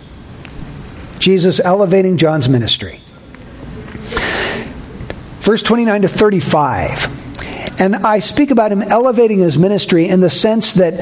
Jesus 1.18 1.60
elevating 1.60 2.18
John's 2.18 2.46
ministry. 2.46 3.00
Verse 5.46 5.62
29 5.62 6.02
to 6.02 6.08
35. 6.08 7.15
And 7.78 7.96
I 7.96 8.20
speak 8.20 8.50
about 8.50 8.72
him 8.72 8.82
elevating 8.82 9.38
his 9.38 9.58
ministry 9.58 10.08
in 10.08 10.20
the 10.20 10.30
sense 10.30 10.74
that 10.74 10.94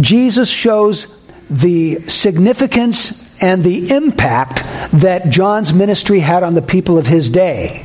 Jesus 0.00 0.50
shows 0.50 1.16
the 1.48 2.00
significance 2.08 3.42
and 3.42 3.64
the 3.64 3.90
impact 3.90 4.62
that 4.92 5.30
John's 5.30 5.72
ministry 5.72 6.20
had 6.20 6.42
on 6.42 6.54
the 6.54 6.62
people 6.62 6.98
of 6.98 7.06
his 7.06 7.28
day. 7.30 7.84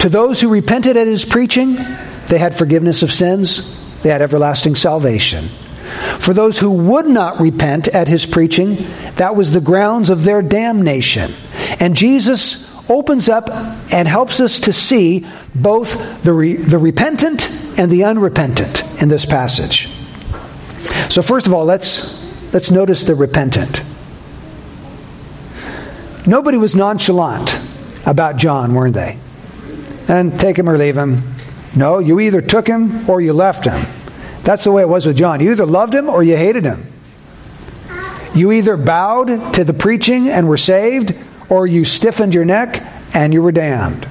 To 0.00 0.08
those 0.08 0.40
who 0.40 0.50
repented 0.50 0.96
at 0.96 1.06
his 1.06 1.24
preaching, 1.24 1.76
they 2.28 2.38
had 2.38 2.54
forgiveness 2.54 3.02
of 3.02 3.10
sins, 3.10 3.74
they 4.02 4.10
had 4.10 4.22
everlasting 4.22 4.76
salvation. 4.76 5.48
For 6.20 6.34
those 6.34 6.58
who 6.58 6.70
would 6.70 7.06
not 7.06 7.40
repent 7.40 7.88
at 7.88 8.08
his 8.08 8.26
preaching, 8.26 8.76
that 9.16 9.34
was 9.34 9.52
the 9.52 9.60
grounds 9.60 10.10
of 10.10 10.22
their 10.22 10.42
damnation. 10.42 11.32
And 11.80 11.96
Jesus 11.96 12.67
opens 12.88 13.28
up 13.28 13.50
and 13.92 14.08
helps 14.08 14.40
us 14.40 14.60
to 14.60 14.72
see 14.72 15.26
both 15.54 16.22
the, 16.22 16.32
re- 16.32 16.56
the 16.56 16.78
repentant 16.78 17.50
and 17.78 17.90
the 17.90 18.04
unrepentant 18.04 18.82
in 19.02 19.08
this 19.08 19.26
passage. 19.26 19.86
So 21.10 21.22
first 21.22 21.46
of 21.46 21.54
all, 21.54 21.64
let's 21.64 22.18
let's 22.52 22.70
notice 22.70 23.04
the 23.04 23.14
repentant. 23.14 23.82
Nobody 26.26 26.58
was 26.58 26.74
nonchalant 26.74 27.58
about 28.06 28.36
John, 28.36 28.74
weren't 28.74 28.94
they? 28.94 29.18
And 30.08 30.38
take 30.38 30.58
him 30.58 30.68
or 30.68 30.76
leave 30.76 30.96
him. 30.96 31.22
No, 31.76 31.98
you 31.98 32.20
either 32.20 32.40
took 32.40 32.66
him 32.66 33.08
or 33.08 33.20
you 33.20 33.32
left 33.32 33.64
him. 33.64 33.86
That's 34.44 34.64
the 34.64 34.72
way 34.72 34.82
it 34.82 34.88
was 34.88 35.06
with 35.06 35.16
John. 35.16 35.40
You 35.40 35.52
either 35.52 35.66
loved 35.66 35.94
him 35.94 36.08
or 36.08 36.22
you 36.22 36.36
hated 36.36 36.64
him. 36.64 36.86
You 38.34 38.52
either 38.52 38.76
bowed 38.76 39.54
to 39.54 39.64
the 39.64 39.74
preaching 39.74 40.28
and 40.28 40.48
were 40.48 40.56
saved, 40.56 41.14
or 41.48 41.66
you 41.66 41.84
stiffened 41.84 42.34
your 42.34 42.44
neck 42.44 42.82
and 43.14 43.32
you 43.32 43.42
were 43.42 43.52
damned. 43.52 44.06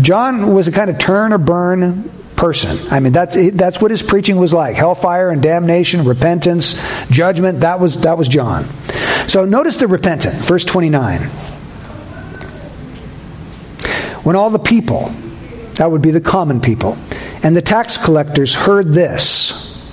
John 0.00 0.54
was 0.54 0.68
a 0.68 0.72
kind 0.72 0.90
of 0.90 0.98
turn 0.98 1.32
or 1.32 1.38
burn 1.38 2.10
person. 2.36 2.78
I 2.90 3.00
mean, 3.00 3.12
that's, 3.12 3.36
that's 3.52 3.82
what 3.82 3.90
his 3.90 4.02
preaching 4.02 4.36
was 4.36 4.52
like 4.52 4.74
hellfire 4.74 5.30
and 5.30 5.42
damnation, 5.42 6.04
repentance, 6.04 6.80
judgment. 7.10 7.60
That 7.60 7.80
was, 7.80 8.00
that 8.02 8.16
was 8.16 8.28
John. 8.28 8.64
So 9.26 9.44
notice 9.44 9.76
the 9.76 9.88
repentant, 9.88 10.36
verse 10.36 10.64
29. 10.64 11.20
When 14.22 14.36
all 14.36 14.50
the 14.50 14.58
people, 14.58 15.10
that 15.74 15.90
would 15.90 16.02
be 16.02 16.10
the 16.10 16.20
common 16.20 16.60
people, 16.60 16.96
and 17.42 17.56
the 17.56 17.62
tax 17.62 17.96
collectors 18.02 18.54
heard 18.54 18.86
this, 18.86 19.86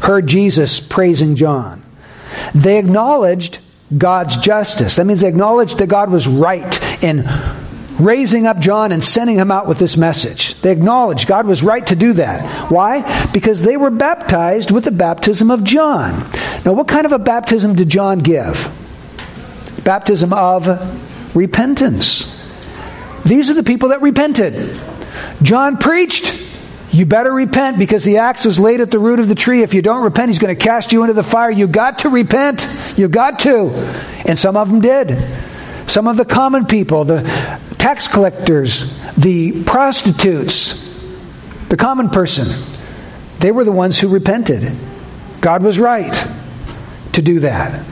heard 0.00 0.26
Jesus 0.26 0.80
praising 0.80 1.36
John, 1.36 1.82
they 2.54 2.78
acknowledged 2.78 3.58
God's 3.96 4.36
justice. 4.36 4.96
That 4.96 5.06
means 5.06 5.22
they 5.22 5.28
acknowledged 5.28 5.78
that 5.78 5.86
God 5.86 6.10
was 6.10 6.26
right 6.26 7.02
in 7.02 7.24
raising 7.98 8.46
up 8.46 8.58
John 8.60 8.92
and 8.92 9.02
sending 9.02 9.36
him 9.36 9.50
out 9.50 9.66
with 9.66 9.78
this 9.78 9.96
message. 9.96 10.60
They 10.60 10.70
acknowledged 10.72 11.26
God 11.26 11.46
was 11.46 11.62
right 11.62 11.86
to 11.88 11.96
do 11.96 12.12
that. 12.14 12.70
Why? 12.70 13.30
Because 13.32 13.62
they 13.62 13.76
were 13.76 13.90
baptized 13.90 14.70
with 14.70 14.84
the 14.84 14.92
baptism 14.92 15.50
of 15.50 15.64
John. 15.64 16.30
Now, 16.64 16.74
what 16.74 16.88
kind 16.88 17.06
of 17.06 17.12
a 17.12 17.18
baptism 17.18 17.74
did 17.74 17.88
John 17.88 18.18
give? 18.20 18.72
Baptism 19.84 20.32
of 20.32 21.36
repentance. 21.36 22.36
These 23.24 23.50
are 23.50 23.54
the 23.54 23.62
people 23.62 23.90
that 23.90 24.00
repented. 24.00 24.78
John 25.42 25.76
preached, 25.76 26.47
you 26.90 27.04
better 27.04 27.32
repent 27.32 27.78
because 27.78 28.04
the 28.04 28.18
axe 28.18 28.44
was 28.44 28.58
laid 28.58 28.80
at 28.80 28.90
the 28.90 28.98
root 28.98 29.20
of 29.20 29.28
the 29.28 29.34
tree. 29.34 29.62
If 29.62 29.74
you 29.74 29.82
don't 29.82 30.02
repent, 30.02 30.30
he's 30.30 30.38
going 30.38 30.56
to 30.56 30.62
cast 30.62 30.92
you 30.92 31.02
into 31.02 31.14
the 31.14 31.22
fire. 31.22 31.50
You 31.50 31.66
got 31.66 32.00
to 32.00 32.08
repent. 32.08 32.66
You 32.96 33.08
got 33.08 33.40
to. 33.40 33.70
And 34.26 34.38
some 34.38 34.56
of 34.56 34.70
them 34.70 34.80
did. 34.80 35.18
Some 35.86 36.06
of 36.06 36.16
the 36.16 36.24
common 36.24 36.66
people, 36.66 37.04
the 37.04 37.22
tax 37.78 38.08
collectors, 38.08 38.98
the 39.16 39.64
prostitutes, 39.64 40.86
the 41.68 41.76
common 41.76 42.10
person, 42.10 42.46
they 43.40 43.52
were 43.52 43.64
the 43.64 43.72
ones 43.72 43.98
who 43.98 44.08
repented. 44.08 44.76
God 45.40 45.62
was 45.62 45.78
right 45.78 46.12
to 47.12 47.22
do 47.22 47.40
that. 47.40 47.84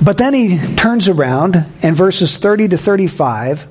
But 0.00 0.16
then 0.16 0.34
he 0.34 0.58
turns 0.76 1.08
around 1.08 1.64
and 1.82 1.96
verses 1.96 2.36
30 2.36 2.68
to 2.68 2.78
35 2.78 3.66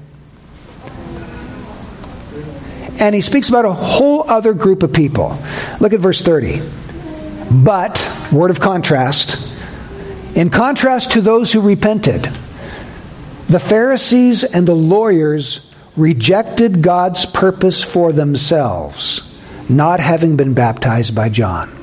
and 3.00 3.14
he 3.16 3.22
speaks 3.22 3.50
about 3.50 3.66
a 3.66 3.74
whole 3.74 4.30
other 4.30 4.54
group 4.54 4.84
of 4.84 4.94
people. 4.94 5.38
Look 5.80 5.94
at 5.94 6.00
verse 6.00 6.22
30. 6.22 6.62
But, 7.52 8.28
word 8.32 8.52
of 8.52 8.60
contrast, 8.60 9.44
in 10.36 10.50
contrast 10.50 11.14
to 11.14 11.22
those 11.22 11.52
who 11.52 11.62
repented, 11.62 12.30
the 13.48 13.60
Pharisees 13.60 14.44
and 14.44 14.68
the 14.68 14.76
lawyers 14.76 15.72
rejected 15.96 16.82
God's 16.82 17.26
purpose 17.26 17.84
for 17.84 18.12
themselves, 18.12 19.34
not 19.70 20.00
having 20.00 20.36
been 20.36 20.54
baptized 20.54 21.16
by 21.16 21.30
John. 21.30 21.74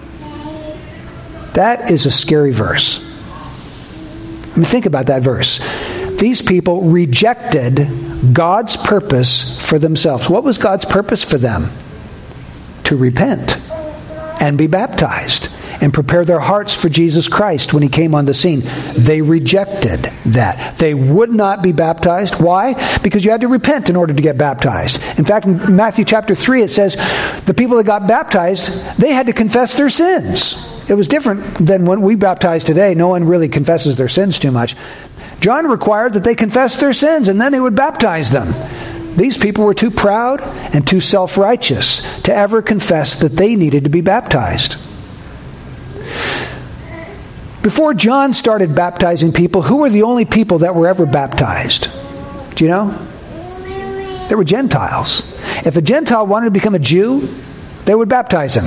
That 1.54 1.90
is 1.90 2.06
a 2.06 2.10
scary 2.10 2.52
verse. 2.52 3.00
I 4.54 4.56
mean, 4.56 4.64
think 4.64 4.86
about 4.86 5.06
that 5.06 5.22
verse. 5.22 5.58
These 6.18 6.42
people 6.42 6.82
rejected 6.82 7.88
God's 8.32 8.76
purpose 8.76 9.53
for 9.74 9.80
themselves. 9.80 10.30
What 10.30 10.44
was 10.44 10.56
God's 10.56 10.84
purpose 10.84 11.24
for 11.24 11.36
them? 11.36 11.68
To 12.84 12.96
repent 12.96 13.58
and 14.40 14.56
be 14.56 14.68
baptized 14.68 15.48
and 15.80 15.92
prepare 15.92 16.24
their 16.24 16.38
hearts 16.38 16.72
for 16.72 16.88
Jesus 16.88 17.26
Christ 17.26 17.74
when 17.74 17.82
he 17.82 17.88
came 17.88 18.14
on 18.14 18.24
the 18.24 18.34
scene. 18.34 18.62
They 18.92 19.20
rejected 19.20 20.12
that. 20.26 20.78
They 20.78 20.94
would 20.94 21.34
not 21.34 21.60
be 21.60 21.72
baptized. 21.72 22.40
Why? 22.40 22.74
Because 23.00 23.24
you 23.24 23.32
had 23.32 23.40
to 23.40 23.48
repent 23.48 23.90
in 23.90 23.96
order 23.96 24.14
to 24.14 24.22
get 24.22 24.38
baptized. 24.38 25.00
In 25.18 25.24
fact, 25.24 25.44
in 25.44 25.74
Matthew 25.74 26.04
chapter 26.04 26.36
3, 26.36 26.62
it 26.62 26.70
says 26.70 26.94
the 27.44 27.54
people 27.54 27.76
that 27.78 27.84
got 27.84 28.06
baptized, 28.06 28.96
they 28.96 29.10
had 29.10 29.26
to 29.26 29.32
confess 29.32 29.74
their 29.74 29.90
sins. 29.90 30.70
It 30.88 30.94
was 30.94 31.08
different 31.08 31.42
than 31.56 31.84
when 31.84 32.00
we 32.00 32.14
baptize 32.14 32.62
today. 32.62 32.94
No 32.94 33.08
one 33.08 33.24
really 33.24 33.48
confesses 33.48 33.96
their 33.96 34.08
sins 34.08 34.38
too 34.38 34.52
much. 34.52 34.76
John 35.40 35.66
required 35.66 36.12
that 36.12 36.22
they 36.22 36.36
confess 36.36 36.76
their 36.76 36.92
sins 36.92 37.26
and 37.26 37.40
then 37.40 37.52
he 37.52 37.58
would 37.58 37.74
baptize 37.74 38.30
them. 38.30 38.54
These 39.16 39.38
people 39.38 39.64
were 39.64 39.74
too 39.74 39.90
proud 39.90 40.40
and 40.74 40.86
too 40.86 41.00
self 41.00 41.38
righteous 41.38 42.02
to 42.22 42.34
ever 42.34 42.62
confess 42.62 43.20
that 43.20 43.32
they 43.32 43.56
needed 43.56 43.84
to 43.84 43.90
be 43.90 44.00
baptized. 44.00 44.76
Before 47.62 47.94
John 47.94 48.32
started 48.32 48.74
baptizing 48.74 49.32
people, 49.32 49.62
who 49.62 49.78
were 49.78 49.90
the 49.90 50.02
only 50.02 50.26
people 50.26 50.58
that 50.58 50.74
were 50.74 50.86
ever 50.86 51.06
baptized? 51.06 51.88
Do 52.56 52.64
you 52.64 52.70
know? 52.70 52.90
They 54.28 54.34
were 54.34 54.44
Gentiles. 54.44 55.32
If 55.64 55.76
a 55.76 55.82
Gentile 55.82 56.26
wanted 56.26 56.46
to 56.46 56.50
become 56.50 56.74
a 56.74 56.78
Jew, 56.78 57.28
they 57.84 57.94
would 57.94 58.08
baptize 58.08 58.56
him 58.56 58.64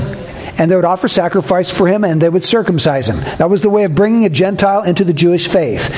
and 0.58 0.72
they 0.72 0.76
would 0.76 0.86
offer 0.86 1.08
sacrifice 1.08 1.70
for 1.70 1.88
him 1.88 2.04
and 2.04 2.22
they 2.22 2.30
would 2.30 2.44
circumcise 2.44 3.08
him. 3.08 3.18
That 3.38 3.50
was 3.50 3.62
the 3.62 3.70
way 3.70 3.84
of 3.84 3.94
bringing 3.94 4.26
a 4.26 4.30
Gentile 4.30 4.84
into 4.84 5.04
the 5.04 5.14
Jewish 5.14 5.48
faith. 5.48 5.94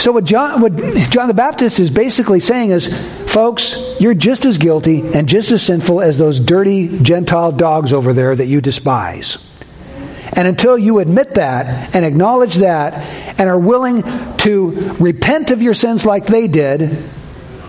So 0.00 0.12
what 0.12 0.24
John, 0.24 0.60
what 0.60 0.74
John 1.10 1.28
the 1.28 1.34
Baptist 1.34 1.78
is 1.78 1.90
basically 1.90 2.40
saying 2.40 2.70
is, 2.70 2.88
folks, 3.32 3.96
you're 3.98 4.14
just 4.14 4.44
as 4.44 4.58
guilty 4.58 5.00
and 5.14 5.28
just 5.28 5.50
as 5.52 5.62
sinful 5.62 6.02
as 6.02 6.18
those 6.18 6.38
dirty 6.38 7.00
Gentile 7.00 7.52
dogs 7.52 7.92
over 7.92 8.12
there 8.12 8.34
that 8.34 8.46
you 8.46 8.60
despise. 8.60 9.48
And 10.34 10.46
until 10.48 10.78
you 10.78 10.98
admit 10.98 11.34
that 11.34 11.94
and 11.94 12.04
acknowledge 12.04 12.56
that 12.56 12.94
and 13.38 13.48
are 13.48 13.58
willing 13.58 14.02
to 14.38 14.94
repent 14.98 15.50
of 15.50 15.62
your 15.62 15.74
sins 15.74 16.06
like 16.06 16.26
they 16.26 16.46
did, 16.46 16.98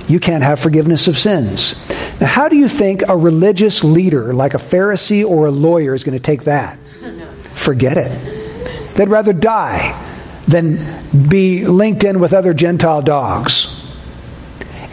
you 0.08 0.20
can't 0.20 0.44
have 0.44 0.60
forgiveness 0.60 1.08
of 1.08 1.18
sins. 1.18 1.76
Now, 2.20 2.28
how 2.28 2.50
do 2.50 2.56
you 2.56 2.68
think 2.68 3.04
a 3.08 3.18
religious 3.18 3.84
leader 3.84 4.34
like 4.34 4.54
a 4.54 4.58
Pharisee 4.58 5.26
or 5.26 5.48
a 5.48 5.52
lawyer 5.52 5.94
is 5.94 6.04
going 6.04 6.18
to 6.18 6.24
take 6.24 6.44
that? 6.44 6.78
Forget 7.54 7.98
it. 7.98 8.96
They'd 8.96 9.10
rather 9.10 9.34
die 9.34 10.00
than 10.48 11.30
be 11.30 11.66
linked 11.66 12.04
in 12.04 12.20
with 12.20 12.34
other 12.34 12.54
Gentile 12.54 13.02
dogs. 13.02 13.73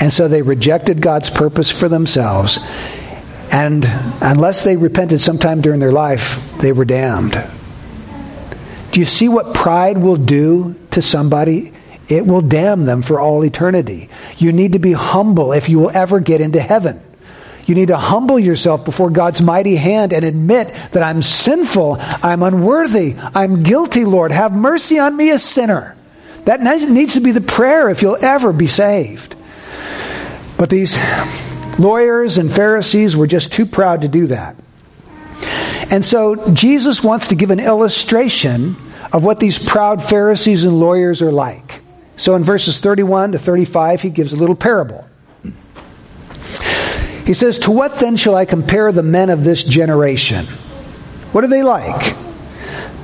And 0.01 0.13
so 0.13 0.29
they 0.29 0.43
rejected 0.43 1.03
God's 1.03 1.29
purpose 1.29 1.71
for 1.71 1.89
themselves. 1.89 2.59
And 3.53 3.85
unless 4.21 4.65
they 4.65 4.77
repented 4.77 5.21
sometime 5.21 5.61
during 5.61 5.79
their 5.79 5.93
life, 5.93 6.57
they 6.59 6.73
were 6.73 6.85
damned. 6.87 7.33
Do 8.93 9.01
you 9.01 9.07
see 9.07 9.29
what 9.29 9.55
pride 9.55 9.99
will 9.99 10.17
do 10.17 10.75
to 10.93 11.03
somebody? 11.03 11.73
It 12.09 12.27
will 12.27 12.41
damn 12.41 12.87
them 12.87 13.03
for 13.03 13.21
all 13.21 13.45
eternity. 13.45 14.09
You 14.39 14.53
need 14.53 14.73
to 14.73 14.79
be 14.79 14.93
humble 14.93 15.53
if 15.53 15.69
you 15.69 15.79
will 15.79 15.91
ever 15.91 16.19
get 16.19 16.41
into 16.41 16.61
heaven. 16.61 17.01
You 17.67 17.75
need 17.77 17.89
to 17.89 17.99
humble 17.99 18.39
yourself 18.39 18.85
before 18.85 19.11
God's 19.11 19.43
mighty 19.43 19.77
hand 19.77 20.13
and 20.13 20.25
admit 20.25 20.75
that 20.91 21.05
I'm 21.05 21.23
sinful, 21.23 21.99
I'm 22.01 22.43
unworthy, 22.43 23.15
I'm 23.35 23.63
guilty, 23.63 24.05
Lord. 24.05 24.33
Have 24.33 24.53
mercy 24.53 24.99
on 24.99 25.17
me, 25.17 25.31
a 25.31 25.39
sinner. 25.39 25.97
That 26.47 26.63
needs 26.63 27.15
to 27.15 27.21
be 27.21 27.31
the 27.31 27.41
prayer 27.41 27.91
if 27.91 28.03
you'll 28.03 28.25
ever 28.25 28.53
be 28.53 28.67
saved. 28.67 29.37
But 30.61 30.69
these 30.69 30.95
lawyers 31.79 32.37
and 32.37 32.53
Pharisees 32.53 33.17
were 33.17 33.27
just 33.27 33.51
too 33.51 33.65
proud 33.65 34.03
to 34.03 34.09
do 34.09 34.27
that. 34.27 34.57
And 35.91 36.05
so 36.05 36.53
Jesus 36.53 37.03
wants 37.03 37.29
to 37.29 37.35
give 37.35 37.51
an 37.51 37.61
illustration 37.61 38.77
of 39.11 39.25
what 39.25 39.41
these 39.41 39.59
proud 39.59 40.05
Pharisees 40.05 40.65
and 40.65 40.79
lawyers 40.79 41.23
are 41.23 41.33
like. 41.33 41.81
So 42.17 42.35
in 42.35 42.45
verses 42.45 42.79
31 42.79 43.33
to 43.33 43.39
35, 43.39 44.03
he 44.03 44.11
gives 44.11 44.35
a 44.35 44.37
little 44.37 44.55
parable. 44.55 45.09
He 47.25 47.33
says, 47.33 47.61
To 47.61 47.71
what 47.71 47.97
then 47.97 48.17
shall 48.17 48.35
I 48.35 48.45
compare 48.45 48.93
the 48.93 49.03
men 49.03 49.31
of 49.31 49.43
this 49.43 49.65
generation? 49.65 50.45
What 51.33 51.43
are 51.43 51.49
they 51.49 51.63
like? 51.63 52.15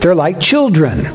They're 0.00 0.14
like 0.14 0.40
children 0.40 1.06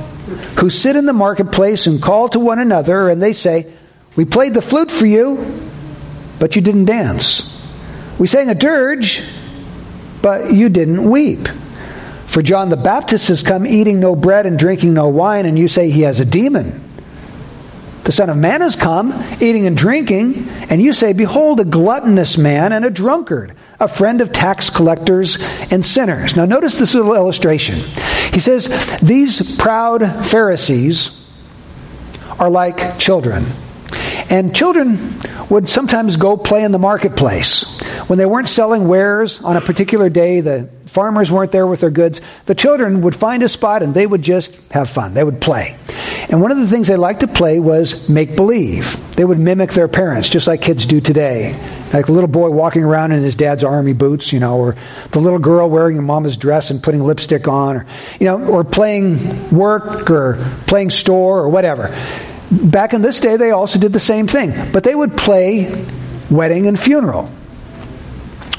who 0.57 0.71
sit 0.71 0.95
in 0.95 1.05
the 1.05 1.13
marketplace 1.13 1.85
and 1.85 2.01
call 2.01 2.29
to 2.29 2.39
one 2.39 2.57
another, 2.57 3.09
and 3.09 3.21
they 3.21 3.33
say, 3.33 3.71
We 4.15 4.25
played 4.25 4.55
the 4.55 4.61
flute 4.63 4.89
for 4.89 5.05
you, 5.05 5.69
but 6.41 6.55
you 6.55 6.61
didn't 6.63 6.85
dance. 6.85 7.63
We 8.17 8.25
sang 8.25 8.49
a 8.49 8.55
dirge, 8.55 9.23
but 10.23 10.51
you 10.51 10.69
didn't 10.69 11.07
weep. 11.07 11.47
For 12.25 12.41
John 12.41 12.69
the 12.69 12.77
Baptist 12.77 13.27
has 13.27 13.43
come 13.43 13.67
eating 13.67 13.99
no 13.99 14.15
bread 14.15 14.47
and 14.47 14.57
drinking 14.57 14.95
no 14.95 15.07
wine, 15.07 15.45
and 15.45 15.57
you 15.57 15.67
say 15.67 15.91
he 15.91 16.01
has 16.01 16.19
a 16.19 16.25
demon. 16.25 16.83
The 18.05 18.11
Son 18.11 18.31
of 18.31 18.37
Man 18.37 18.61
has 18.61 18.75
come, 18.75 19.13
eating 19.39 19.67
and 19.67 19.77
drinking, 19.77 20.49
and 20.71 20.81
you 20.81 20.93
say, 20.93 21.13
Behold, 21.13 21.59
a 21.59 21.65
gluttonous 21.65 22.39
man 22.39 22.73
and 22.73 22.85
a 22.85 22.89
drunkard, 22.89 23.55
a 23.79 23.87
friend 23.87 24.19
of 24.19 24.33
tax 24.33 24.71
collectors 24.71 25.37
and 25.69 25.85
sinners. 25.85 26.35
Now, 26.35 26.45
notice 26.45 26.79
this 26.79 26.95
little 26.95 27.13
illustration. 27.13 27.75
He 28.33 28.39
says, 28.39 28.97
These 28.99 29.57
proud 29.57 30.25
Pharisees 30.25 31.31
are 32.39 32.49
like 32.49 32.97
children. 32.97 33.45
And 34.31 34.55
children 34.55 34.97
would 35.51 35.67
sometimes 35.67 36.15
go 36.15 36.37
play 36.37 36.63
in 36.63 36.71
the 36.71 36.79
marketplace. 36.79 37.81
When 38.07 38.17
they 38.17 38.25
weren't 38.25 38.47
selling 38.47 38.87
wares 38.87 39.41
on 39.41 39.57
a 39.57 39.61
particular 39.61 40.09
day, 40.09 40.39
the 40.39 40.69
farmers 40.85 41.29
weren't 41.29 41.51
there 41.51 41.67
with 41.67 41.81
their 41.81 41.89
goods, 41.89 42.21
the 42.45 42.55
children 42.55 43.01
would 43.01 43.15
find 43.15 43.43
a 43.43 43.49
spot 43.49 43.83
and 43.83 43.93
they 43.93 44.07
would 44.07 44.21
just 44.21 44.55
have 44.71 44.89
fun. 44.89 45.13
They 45.13 45.23
would 45.25 45.41
play. 45.41 45.75
And 46.29 46.41
one 46.41 46.51
of 46.51 46.57
the 46.57 46.67
things 46.67 46.87
they 46.87 46.95
liked 46.95 47.19
to 47.19 47.27
play 47.27 47.59
was 47.59 48.07
make 48.07 48.37
believe. 48.37 48.97
They 49.17 49.25
would 49.25 49.39
mimic 49.39 49.71
their 49.71 49.89
parents, 49.89 50.29
just 50.29 50.47
like 50.47 50.61
kids 50.61 50.85
do 50.85 51.01
today. 51.01 51.51
Like 51.93 52.05
the 52.05 52.13
little 52.13 52.29
boy 52.29 52.49
walking 52.49 52.83
around 52.83 53.11
in 53.11 53.21
his 53.21 53.35
dad's 53.35 53.65
army 53.65 53.91
boots, 53.91 54.31
you 54.31 54.39
know, 54.39 54.57
or 54.57 54.77
the 55.11 55.19
little 55.19 55.39
girl 55.39 55.69
wearing 55.69 55.97
a 55.97 56.01
mama's 56.01 56.37
dress 56.37 56.71
and 56.71 56.81
putting 56.81 57.01
lipstick 57.01 57.49
on, 57.49 57.75
or, 57.75 57.85
you 58.21 58.25
know, 58.25 58.41
or 58.45 58.63
playing 58.63 59.49
work 59.49 60.09
or 60.09 60.35
playing 60.65 60.91
store 60.91 61.39
or 61.39 61.49
whatever. 61.49 61.93
Back 62.51 62.93
in 62.93 63.01
this 63.01 63.19
day, 63.19 63.37
they 63.37 63.51
also 63.51 63.79
did 63.79 63.93
the 63.93 63.99
same 63.99 64.27
thing, 64.27 64.71
but 64.73 64.83
they 64.83 64.93
would 64.93 65.15
play 65.15 65.85
wedding 66.29 66.67
and 66.67 66.79
funeral. 66.79 67.31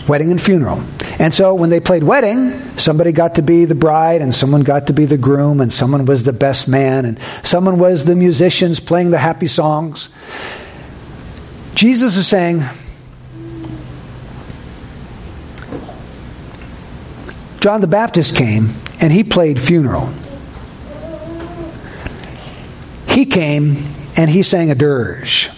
Wedding 0.08 0.30
and 0.30 0.40
funeral. 0.40 0.82
And 1.18 1.34
so 1.34 1.54
when 1.54 1.70
they 1.70 1.78
played 1.78 2.02
wedding, 2.02 2.78
somebody 2.78 3.12
got 3.12 3.34
to 3.34 3.42
be 3.42 3.66
the 3.66 3.74
bride, 3.74 4.22
and 4.22 4.34
someone 4.34 4.62
got 4.62 4.86
to 4.86 4.92
be 4.92 5.04
the 5.04 5.18
groom, 5.18 5.60
and 5.60 5.72
someone 5.72 6.06
was 6.06 6.22
the 6.22 6.32
best 6.32 6.68
man, 6.68 7.04
and 7.04 7.18
someone 7.42 7.78
was 7.78 8.04
the 8.04 8.14
musicians 8.14 8.80
playing 8.80 9.10
the 9.10 9.18
happy 9.18 9.46
songs. 9.46 10.08
Jesus 11.74 12.16
is 12.16 12.26
saying, 12.26 12.62
John 17.60 17.80
the 17.80 17.86
Baptist 17.86 18.36
came 18.36 18.70
and 19.00 19.12
he 19.12 19.22
played 19.22 19.60
funeral. 19.60 20.12
He 23.12 23.26
came 23.26 23.76
and 24.16 24.30
he 24.30 24.42
sang 24.42 24.70
a 24.70 24.74
dirge. 24.74 25.50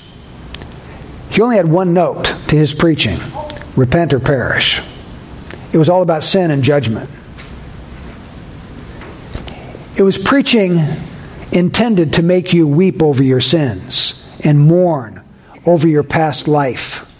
He 1.30 1.40
only 1.40 1.56
had 1.56 1.68
one 1.68 1.94
note 1.94 2.24
to 2.48 2.56
his 2.56 2.74
preaching 2.74 3.18
repent 3.76 4.12
or 4.12 4.20
perish. 4.20 4.80
It 5.72 5.78
was 5.78 5.88
all 5.88 6.02
about 6.02 6.24
sin 6.24 6.50
and 6.50 6.62
judgment. 6.62 7.10
It 9.96 10.02
was 10.02 10.16
preaching 10.16 10.78
intended 11.52 12.14
to 12.14 12.22
make 12.22 12.52
you 12.52 12.66
weep 12.66 13.02
over 13.02 13.22
your 13.22 13.40
sins 13.40 14.20
and 14.44 14.60
mourn 14.60 15.22
over 15.64 15.86
your 15.86 16.02
past 16.02 16.48
life. 16.48 17.10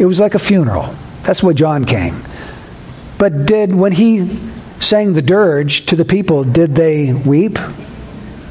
It 0.00 0.06
was 0.06 0.18
like 0.18 0.34
a 0.34 0.40
funeral. 0.40 0.94
That's 1.22 1.42
what 1.42 1.54
John 1.54 1.84
came. 1.84 2.22
But 3.18 3.46
did 3.46 3.72
when 3.72 3.92
he 3.92 4.38
sang 4.80 5.12
the 5.12 5.22
dirge 5.22 5.86
to 5.86 5.96
the 5.96 6.04
people, 6.04 6.42
did 6.42 6.74
they 6.74 7.12
weep? 7.12 7.58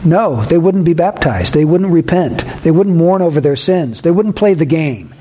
No, 0.05 0.43
they 0.43 0.57
wouldn't 0.57 0.85
be 0.85 0.93
baptized. 0.93 1.53
They 1.53 1.65
wouldn't 1.65 1.91
repent. 1.91 2.43
They 2.63 2.71
wouldn't 2.71 2.95
mourn 2.95 3.21
over 3.21 3.39
their 3.39 3.55
sins. 3.55 4.01
They 4.01 4.11
wouldn't 4.11 4.35
play 4.35 4.53
the 4.53 4.65
game. 4.65 5.13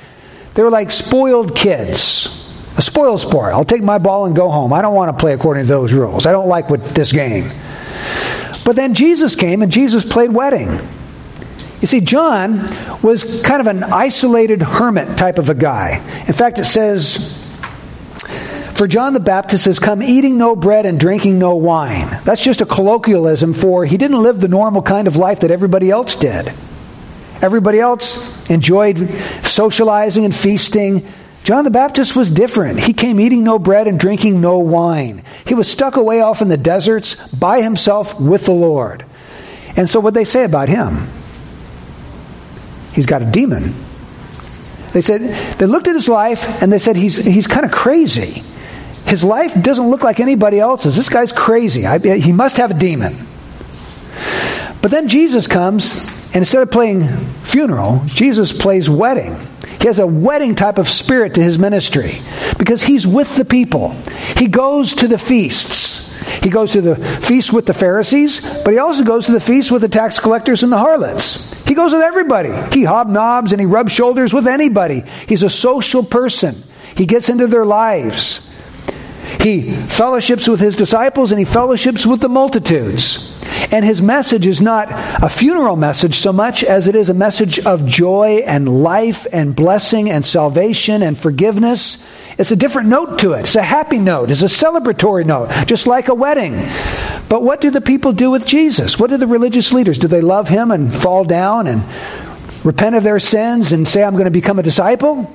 They 0.55 0.63
were 0.63 0.71
like 0.71 0.91
spoiled 0.91 1.57
kids. 1.57 2.39
A 2.77 2.83
spoil 2.83 3.19
sport. 3.19 3.53
I'll 3.53 3.65
take 3.65 3.83
my 3.83 3.99
ball 3.99 4.25
and 4.25 4.35
go 4.35 4.51
home. 4.51 4.73
I 4.73 4.83
don't 4.83 4.95
want 4.95 5.17
to 5.17 5.21
play 5.21 5.35
according 5.35 5.65
to 5.65 5.69
those 5.69 5.93
rules. 5.93 6.27
I 6.27 6.33
don't 6.33 6.49
like 6.49 6.71
what, 6.71 6.85
this 6.95 7.13
game. 7.13 7.51
But 8.65 8.77
then 8.77 8.95
Jesus 8.95 9.37
came 9.37 9.63
and 9.63 9.71
Jesus 9.71 10.05
played 10.05 10.33
wedding. 10.33 10.79
You 11.81 11.89
see, 11.89 12.01
John 12.01 12.53
was 13.03 13.43
kind 13.43 13.61
of 13.61 13.67
an 13.67 13.83
isolated 13.83 14.63
hermit 14.63 15.19
type 15.19 15.39
of 15.39 15.51
a 15.51 15.55
guy. 15.55 15.97
In 16.27 16.33
fact, 16.33 16.59
it 16.59 16.65
says, 16.65 17.32
For 18.75 18.87
John 18.89 19.13
the 19.13 19.21
Baptist 19.21 19.67
has 19.67 19.79
come 19.79 20.03
eating 20.03 20.39
no 20.39 20.57
bread 20.57 20.87
and 20.87 20.99
drinking 20.99 21.39
no 21.39 21.57
wine. 21.57 22.09
That's 22.25 22.43
just 22.43 22.63
a 22.63 22.67
colloquialism 22.67 23.55
for 23.55 23.85
he 23.85 23.97
didn't 23.97 24.23
live 24.23 24.41
the 24.41 24.49
normal 24.49 24.83
kind 24.83 25.07
of 25.07 25.17
life 25.17 25.41
that 25.41 25.51
everybody 25.51 25.91
else 25.91 26.17
did. 26.17 26.53
Everybody 27.41 27.81
else 27.81 28.49
enjoyed 28.49 29.09
socializing 29.43 30.25
and 30.25 30.35
feasting. 30.35 31.07
John 31.45 31.65
the 31.65 31.71
Baptist 31.71 32.17
was 32.17 32.31
different. 32.31 32.81
He 32.81 32.93
came 32.93 33.21
eating 33.21 33.45
no 33.45 33.59
bread 33.59 33.89
and 33.89 33.99
drinking 33.99 34.41
no 34.41 34.59
wine. 34.59 35.23
He 35.47 35.55
was 35.55 35.71
stuck 35.71 35.97
away 35.97 36.21
off 36.21 36.41
in 36.41 36.49
the 36.49 36.57
deserts 36.57 37.17
by 37.31 37.63
himself 37.63 38.19
with 38.21 38.47
the 38.47 38.53
Lord. 38.53 39.05
And 39.77 39.91
so, 39.91 40.01
what 40.01 40.15
they 40.15 40.25
say 40.25 40.45
about 40.45 40.69
him? 40.69 41.09
He's 42.93 43.07
got 43.07 43.23
a 43.23 43.25
demon. 43.25 43.75
They 44.93 45.01
said 45.01 45.23
they 45.59 45.67
looked 45.67 45.89
at 45.89 45.95
his 45.95 46.09
life 46.09 46.63
and 46.63 46.73
they 46.73 46.79
said 46.79 46.97
he's 46.97 47.17
he's 47.17 47.47
kind 47.47 47.65
of 47.65 47.73
crazy. 47.73 48.45
His 49.07 49.25
life 49.25 49.61
doesn't 49.61 49.91
look 49.91 50.05
like 50.05 50.21
anybody 50.21 50.59
else's. 50.59 50.97
This 50.97 51.09
guy's 51.09 51.33
crazy. 51.33 51.87
I, 51.87 51.99
he 51.99 52.33
must 52.33 52.57
have 52.57 52.71
a 52.71 52.75
demon. 52.75 53.15
But 54.81 54.91
then 54.91 55.09
Jesus 55.09 55.47
comes, 55.47 56.05
and 56.27 56.37
instead 56.37 56.63
of 56.63 56.71
playing 56.71 57.07
funeral, 57.43 58.03
Jesus 58.07 58.53
plays 58.53 58.91
wedding. 58.91 59.37
He 59.81 59.87
has 59.87 59.99
a 59.99 60.07
wedding 60.07 60.55
type 60.55 60.79
of 60.79 60.89
spirit 60.89 61.35
to 61.35 61.43
his 61.43 61.59
ministry 61.59 62.19
because 62.59 62.83
he's 62.83 63.07
with 63.07 63.37
the 63.37 63.45
people. 63.45 63.91
He 64.37 64.47
goes 64.47 64.95
to 64.97 65.09
the 65.09 65.19
feasts. 65.19 65.93
He 66.43 66.51
goes 66.51 66.73
to 66.73 66.81
the 66.81 66.97
feast 66.97 67.53
with 67.53 67.67
the 67.67 67.75
Pharisees, 67.75 68.63
but 68.65 68.73
he 68.73 68.79
also 68.79 69.05
goes 69.05 69.27
to 69.27 69.33
the 69.33 69.41
feast 69.41 69.71
with 69.71 69.83
the 69.83 69.89
tax 69.89 70.19
collectors 70.19 70.63
and 70.63 70.73
the 70.73 70.79
harlots. 70.79 71.53
He 71.65 71.75
goes 71.75 71.93
with 71.93 72.03
everybody. 72.03 72.51
He 72.51 72.85
hobnobs 72.85 73.53
and 73.53 73.61
he 73.61 73.67
rubs 73.67 73.93
shoulders 73.93 74.33
with 74.33 74.47
anybody. 74.47 75.05
He's 75.29 75.43
a 75.43 75.51
social 75.51 76.03
person. 76.03 76.63
He 76.97 77.07
gets 77.07 77.29
into 77.29 77.47
their 77.47 77.65
lives. 77.65 78.52
He 79.41 79.73
fellowships 79.73 80.49
with 80.49 80.61
his 80.61 80.77
disciples 80.77 81.33
and 81.33 81.39
he 81.39 81.45
fellowships 81.45 82.07
with 82.07 82.21
the 82.21 82.29
multitudes. 82.29 83.29
And 83.73 83.85
his 83.85 84.03
message 84.03 84.47
is 84.47 84.61
not 84.61 84.89
a 84.91 85.29
funeral 85.29 85.77
message 85.77 86.17
so 86.17 86.33
much 86.33 86.65
as 86.65 86.89
it 86.89 86.95
is 86.95 87.09
a 87.09 87.15
message 87.15 87.59
of 87.61 87.87
joy 87.87 88.43
and 88.47 88.83
life 88.83 89.27
and 89.33 89.55
blessing 89.55 90.11
and 90.11 90.25
salvation 90.25 91.03
and 91.03 91.19
forgiveness. 91.19 92.05
It's 92.39 92.51
a 92.51 92.57
different 92.57 92.89
note 92.89 93.21
to 93.21 93.33
it. 93.33 93.41
It's 93.41 93.57
a 93.57 93.63
happy 93.63 93.99
note. 93.99 94.31
It's 94.31 94.43
a 94.43 94.47
celebratory 94.47 95.25
note, 95.27 95.51
just 95.67 95.87
like 95.87 96.09
a 96.09 96.15
wedding. 96.15 96.55
But 97.29 97.43
what 97.43 97.61
do 97.61 97.71
the 97.71 97.81
people 97.81 98.13
do 98.13 98.31
with 98.31 98.47
Jesus? 98.47 98.99
What 98.99 99.11
do 99.11 99.17
the 99.17 99.27
religious 99.27 99.73
leaders? 99.73 99.99
Do 99.99 100.09
they 100.09 100.21
love 100.21 100.49
him 100.49 100.71
and 100.71 100.93
fall 100.93 101.25
down 101.25 101.67
and 101.67 101.83
repent 102.65 102.97
of 102.97 103.03
their 103.03 103.19
sins 103.19 103.73
and 103.73 103.87
say, 103.87 104.03
I'm 104.03 104.15
going 104.15 104.25
to 104.25 104.31
become 104.31 104.59
a 104.59 104.63
disciple? 104.63 105.33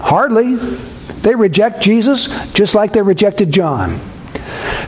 Hardly. 0.00 0.56
They 0.56 1.34
reject 1.34 1.80
Jesus 1.82 2.52
just 2.52 2.74
like 2.74 2.92
they 2.92 3.02
rejected 3.02 3.50
John. 3.50 4.00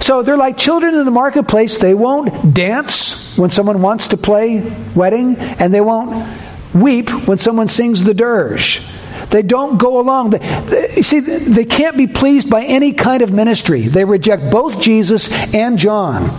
So 0.01 0.23
they're 0.23 0.37
like 0.37 0.57
children 0.57 0.95
in 0.95 1.05
the 1.05 1.11
marketplace. 1.11 1.79
They 1.79 1.95
won't 1.95 2.55
dance 2.55 3.37
when 3.37 3.51
someone 3.51 3.83
wants 3.83 4.09
to 4.09 4.17
play 4.17 4.73
wedding, 4.95 5.37
and 5.37 5.73
they 5.73 5.81
won't 5.81 6.27
weep 6.75 7.11
when 7.27 7.39
someone 7.39 7.69
sings 7.69 8.05
the 8.05 8.15
dirge. 8.15 8.87
They 9.31 9.43
don't 9.43 9.79
go 9.79 10.01
along. 10.01 10.31
They, 10.31 11.03
see, 11.03 11.21
they 11.21 11.65
can't 11.65 11.97
be 11.97 12.07
pleased 12.07 12.51
by 12.51 12.65
any 12.65 12.93
kind 12.93 13.23
of 13.23 13.33
ministry. 13.33 13.83
They 13.83 14.05
reject 14.05 14.51
both 14.51 14.81
Jesus 14.81 15.31
and 15.55 15.79
John. 15.79 16.31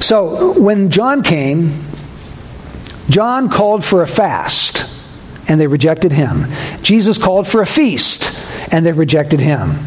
So 0.00 0.58
when 0.58 0.90
John 0.90 1.22
came, 1.22 1.84
John 3.08 3.48
called 3.50 3.84
for 3.84 4.02
a 4.02 4.06
fast, 4.06 4.63
and 5.48 5.60
they 5.60 5.66
rejected 5.66 6.12
him. 6.12 6.46
Jesus 6.82 7.18
called 7.18 7.46
for 7.46 7.60
a 7.60 7.66
feast, 7.66 8.46
and 8.72 8.84
they 8.84 8.92
rejected 8.92 9.40
him. 9.40 9.78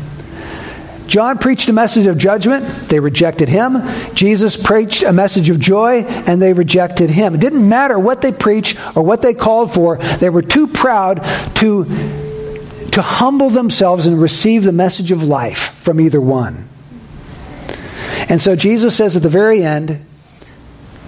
John 1.07 1.37
preached 1.37 1.69
a 1.69 1.73
message 1.73 2.05
of 2.05 2.17
judgment, 2.17 2.65
they 2.89 2.99
rejected 2.99 3.47
him. 3.47 3.81
Jesus 4.13 4.61
preached 4.61 5.03
a 5.03 5.13
message 5.13 5.49
of 5.49 5.59
joy, 5.59 6.03
and 6.03 6.41
they 6.41 6.51
rejected 6.51 7.09
him. 7.09 7.33
It 7.33 7.41
didn't 7.41 7.67
matter 7.67 7.97
what 7.97 8.21
they 8.21 8.33
preached 8.33 8.77
or 8.95 9.03
what 9.03 9.21
they 9.21 9.33
called 9.33 9.73
for, 9.73 9.97
they 9.97 10.29
were 10.29 10.41
too 10.41 10.67
proud 10.67 11.23
to, 11.55 11.85
to 12.91 13.01
humble 13.01 13.49
themselves 13.49 14.05
and 14.05 14.21
receive 14.21 14.63
the 14.63 14.73
message 14.73 15.11
of 15.11 15.23
life 15.23 15.73
from 15.81 16.01
either 16.01 16.19
one. 16.19 16.67
And 18.29 18.41
so 18.41 18.57
Jesus 18.57 18.95
says 18.95 19.15
at 19.15 19.23
the 19.23 19.29
very 19.29 19.63
end, 19.63 20.05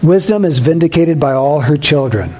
Wisdom 0.01 0.45
is 0.45 0.59
vindicated 0.59 1.19
by 1.19 1.33
all 1.33 1.59
her 1.59 1.75
children. 1.75 2.33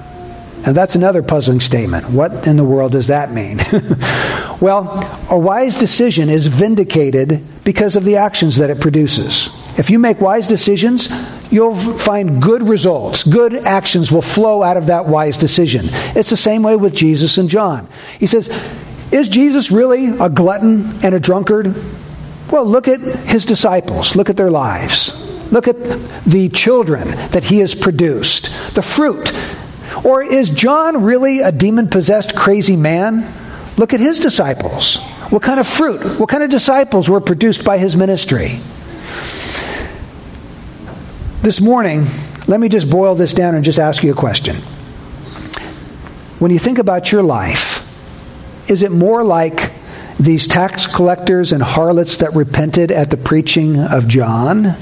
And 0.66 0.76
that's 0.76 0.94
another 0.94 1.22
puzzling 1.22 1.60
statement. 1.60 2.10
What 2.10 2.46
in 2.46 2.56
the 2.56 2.64
world 2.64 2.92
does 2.92 3.06
that 3.06 3.32
mean? 3.32 3.58
well, 4.60 5.26
a 5.30 5.38
wise 5.38 5.78
decision 5.78 6.28
is 6.28 6.46
vindicated 6.46 7.42
because 7.64 7.96
of 7.96 8.04
the 8.04 8.16
actions 8.16 8.58
that 8.58 8.68
it 8.68 8.80
produces. 8.80 9.48
If 9.78 9.88
you 9.88 9.98
make 9.98 10.20
wise 10.20 10.48
decisions, 10.48 11.08
you'll 11.50 11.74
find 11.74 12.42
good 12.42 12.62
results. 12.62 13.24
Good 13.24 13.54
actions 13.54 14.12
will 14.12 14.22
flow 14.22 14.62
out 14.62 14.76
of 14.76 14.86
that 14.86 15.06
wise 15.06 15.38
decision. 15.38 15.86
It's 16.14 16.30
the 16.30 16.36
same 16.36 16.62
way 16.62 16.76
with 16.76 16.94
Jesus 16.94 17.38
and 17.38 17.48
John. 17.48 17.88
He 18.18 18.26
says, 18.26 18.48
Is 19.10 19.30
Jesus 19.30 19.70
really 19.70 20.08
a 20.08 20.28
glutton 20.28 21.02
and 21.02 21.14
a 21.14 21.20
drunkard? 21.20 21.74
Well, 22.50 22.66
look 22.66 22.86
at 22.86 23.00
his 23.00 23.46
disciples, 23.46 24.14
look 24.14 24.28
at 24.28 24.36
their 24.36 24.50
lives. 24.50 25.28
Look 25.50 25.66
at 25.66 25.76
the 26.24 26.48
children 26.50 27.08
that 27.30 27.44
he 27.44 27.58
has 27.58 27.74
produced, 27.74 28.74
the 28.74 28.82
fruit 28.82 29.32
or 30.04 30.22
is 30.22 30.50
John 30.50 31.02
really 31.02 31.40
a 31.40 31.52
demon 31.52 31.88
possessed 31.88 32.36
crazy 32.36 32.76
man? 32.76 33.32
Look 33.76 33.94
at 33.94 34.00
his 34.00 34.18
disciples. 34.18 34.98
What 35.30 35.42
kind 35.42 35.60
of 35.60 35.68
fruit, 35.68 36.18
what 36.18 36.28
kind 36.28 36.42
of 36.42 36.50
disciples 36.50 37.08
were 37.08 37.20
produced 37.20 37.64
by 37.64 37.78
his 37.78 37.96
ministry? 37.96 38.58
This 41.42 41.60
morning, 41.60 42.04
let 42.46 42.60
me 42.60 42.68
just 42.68 42.90
boil 42.90 43.14
this 43.14 43.32
down 43.32 43.54
and 43.54 43.64
just 43.64 43.78
ask 43.78 44.02
you 44.02 44.12
a 44.12 44.14
question. 44.14 44.56
When 46.38 46.50
you 46.50 46.58
think 46.58 46.78
about 46.78 47.12
your 47.12 47.22
life, 47.22 47.80
is 48.70 48.82
it 48.82 48.90
more 48.92 49.24
like 49.24 49.72
these 50.18 50.46
tax 50.46 50.86
collectors 50.86 51.52
and 51.52 51.62
harlots 51.62 52.18
that 52.18 52.34
repented 52.34 52.90
at 52.90 53.10
the 53.10 53.16
preaching 53.16 53.78
of 53.78 54.08
John? 54.08 54.74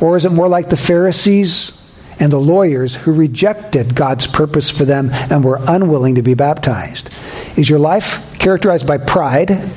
Or 0.00 0.16
is 0.16 0.24
it 0.24 0.32
more 0.32 0.48
like 0.48 0.68
the 0.68 0.76
Pharisees 0.76 1.83
and 2.18 2.30
the 2.30 2.38
lawyers 2.38 2.94
who 2.94 3.12
rejected 3.12 3.94
God's 3.94 4.26
purpose 4.26 4.70
for 4.70 4.84
them 4.84 5.10
and 5.12 5.44
were 5.44 5.58
unwilling 5.66 6.16
to 6.16 6.22
be 6.22 6.34
baptized? 6.34 7.14
Is 7.56 7.68
your 7.68 7.78
life 7.78 8.38
characterized 8.38 8.86
by 8.86 8.98
pride, 8.98 9.70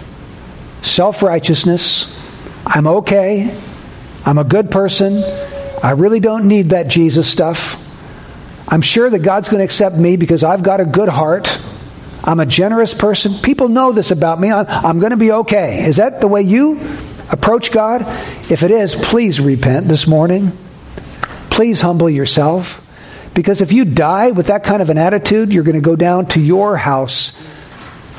self 0.82 1.24
righteousness? 1.24 2.14
I'm 2.66 2.88
okay. 2.88 3.56
I'm 4.26 4.38
a 4.38 4.44
good 4.44 4.72
person. 4.72 5.24
I 5.82 5.92
really 5.92 6.20
don't 6.20 6.48
need 6.48 6.70
that 6.70 6.88
Jesus 6.88 7.30
stuff. 7.30 7.84
I'm 8.68 8.82
sure 8.82 9.10
that 9.10 9.20
God's 9.20 9.48
going 9.48 9.60
to 9.60 9.64
accept 9.64 9.96
me 9.96 10.18
because 10.18 10.44
I've 10.44 10.64
got 10.64 10.82
a 10.82 10.86
good 10.86 11.08
heart. 11.08 11.62
I'm 12.24 12.42
a 12.42 12.46
generous 12.46 12.94
person. 12.94 13.34
People 13.36 13.70
know 13.70 13.94
this 13.94 14.12
about 14.12 14.40
me. 14.40 14.52
I'm, 14.52 14.66
I'm 14.68 15.00
going 15.00 15.12
to 15.12 15.18
be 15.18 15.32
okay. 15.32 15.86
Is 15.86 15.98
that 15.98 16.20
the 16.20 16.28
way 16.28 16.42
you 16.42 16.78
approach 17.30 17.72
God? 17.72 18.02
If 18.52 18.64
it 18.64 18.72
is, 18.72 18.96
please 18.96 19.40
repent 19.40 19.88
this 19.88 20.08
morning. 20.08 20.52
Please 21.58 21.82
humble 21.82 22.08
yourself. 22.08 22.88
Because 23.34 23.62
if 23.62 23.72
you 23.72 23.84
die 23.84 24.30
with 24.30 24.46
that 24.46 24.64
kind 24.64 24.80
of 24.80 24.92
an 24.92 25.00
attitude, 25.00 25.52
you're 25.52 25.64
going 25.64 25.74
to 25.74 25.82
go 25.82 25.96
down 25.96 26.28
to 26.28 26.40
your 26.40 26.78
house. 26.78 27.36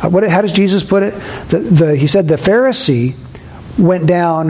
Uh, 0.03 0.11
what, 0.11 0.29
how 0.29 0.43
does 0.43 0.53
Jesus 0.53 0.83
put 0.83 1.05
it? 1.05 1.15
The, 1.47 1.59
the, 1.61 1.95
he 1.95 2.09
said 2.09 2.27
the 2.27 2.35
Pharisee 2.35 3.15
went 3.79 4.09
down 4.09 4.49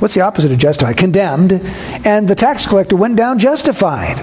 what's 0.00 0.12
the 0.12 0.20
opposite 0.20 0.52
of 0.52 0.58
justified? 0.58 0.98
Condemned. 0.98 1.52
And 2.04 2.28
the 2.28 2.34
tax 2.34 2.66
collector 2.66 2.96
went 2.96 3.16
down 3.16 3.38
justified. 3.38 4.18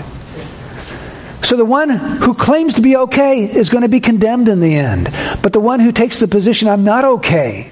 So 1.42 1.58
the 1.58 1.66
one 1.66 1.90
who 1.90 2.36
claims 2.36 2.76
to 2.76 2.84
be 2.84 2.98
okay 2.98 3.46
is 3.46 3.72
going 3.72 3.82
to 3.82 3.90
be 3.90 4.00
condemned 4.00 4.48
in 4.48 4.60
the 4.60 4.76
end. 4.76 5.10
But 5.42 5.54
the 5.54 5.60
one 5.60 5.80
who 5.80 5.92
takes 5.92 6.20
the 6.20 6.28
position, 6.28 6.68
I'm 6.68 6.84
not 6.84 7.04
okay. 7.04 7.72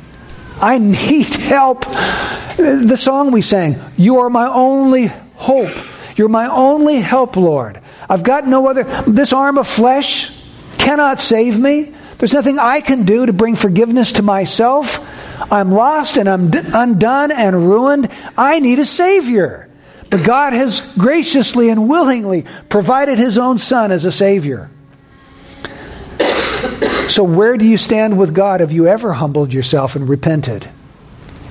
I 0.62 0.78
need 0.80 1.28
help. 1.28 1.86
The 1.86 2.98
song 2.98 3.32
we 3.32 3.42
sang, 3.42 3.76
You 3.98 4.20
are 4.20 4.30
my 4.30 4.48
only 4.48 5.08
hope. 5.36 5.76
You're 6.16 6.30
my 6.30 6.48
only 6.48 7.00
help, 7.00 7.36
Lord. 7.36 7.80
I've 8.10 8.24
got 8.24 8.48
no 8.48 8.68
other. 8.68 8.84
This 9.04 9.34
arm 9.34 9.58
of 9.58 9.68
flesh 9.68 10.32
cannot 10.78 11.20
save 11.20 11.60
me. 11.60 11.94
There's 12.18 12.34
nothing 12.34 12.58
I 12.58 12.82
can 12.82 13.06
do 13.06 13.26
to 13.26 13.34
bring 13.34 13.56
forgiveness 13.56 14.14
to 14.14 14.24
myself. 14.24 15.04
I'm 15.52 15.72
lost 15.72 16.18
and 16.18 16.28
I'm 16.28 16.52
undone 16.74 17.32
and 17.32 17.70
ruined. 17.70 18.10
I 18.36 18.60
need 18.60 18.80
a 18.80 18.86
Savior. 18.86 19.70
But 20.10 20.24
God 20.24 20.54
has 20.54 20.96
graciously 20.98 21.70
and 21.70 21.88
willingly 21.88 22.46
provided 22.70 23.20
His 23.20 23.38
own 23.38 23.60
Son 23.60 23.92
as 23.92 24.06
a 24.06 24.12
Savior. 24.12 24.70
So, 27.10 27.24
where 27.24 27.58
do 27.58 27.66
you 27.66 27.78
stand 27.78 28.18
with 28.18 28.34
God? 28.34 28.60
Have 28.60 28.72
you 28.72 28.88
ever 28.88 29.14
humbled 29.14 29.54
yourself 29.54 29.96
and 29.96 30.08
repented 30.08 30.70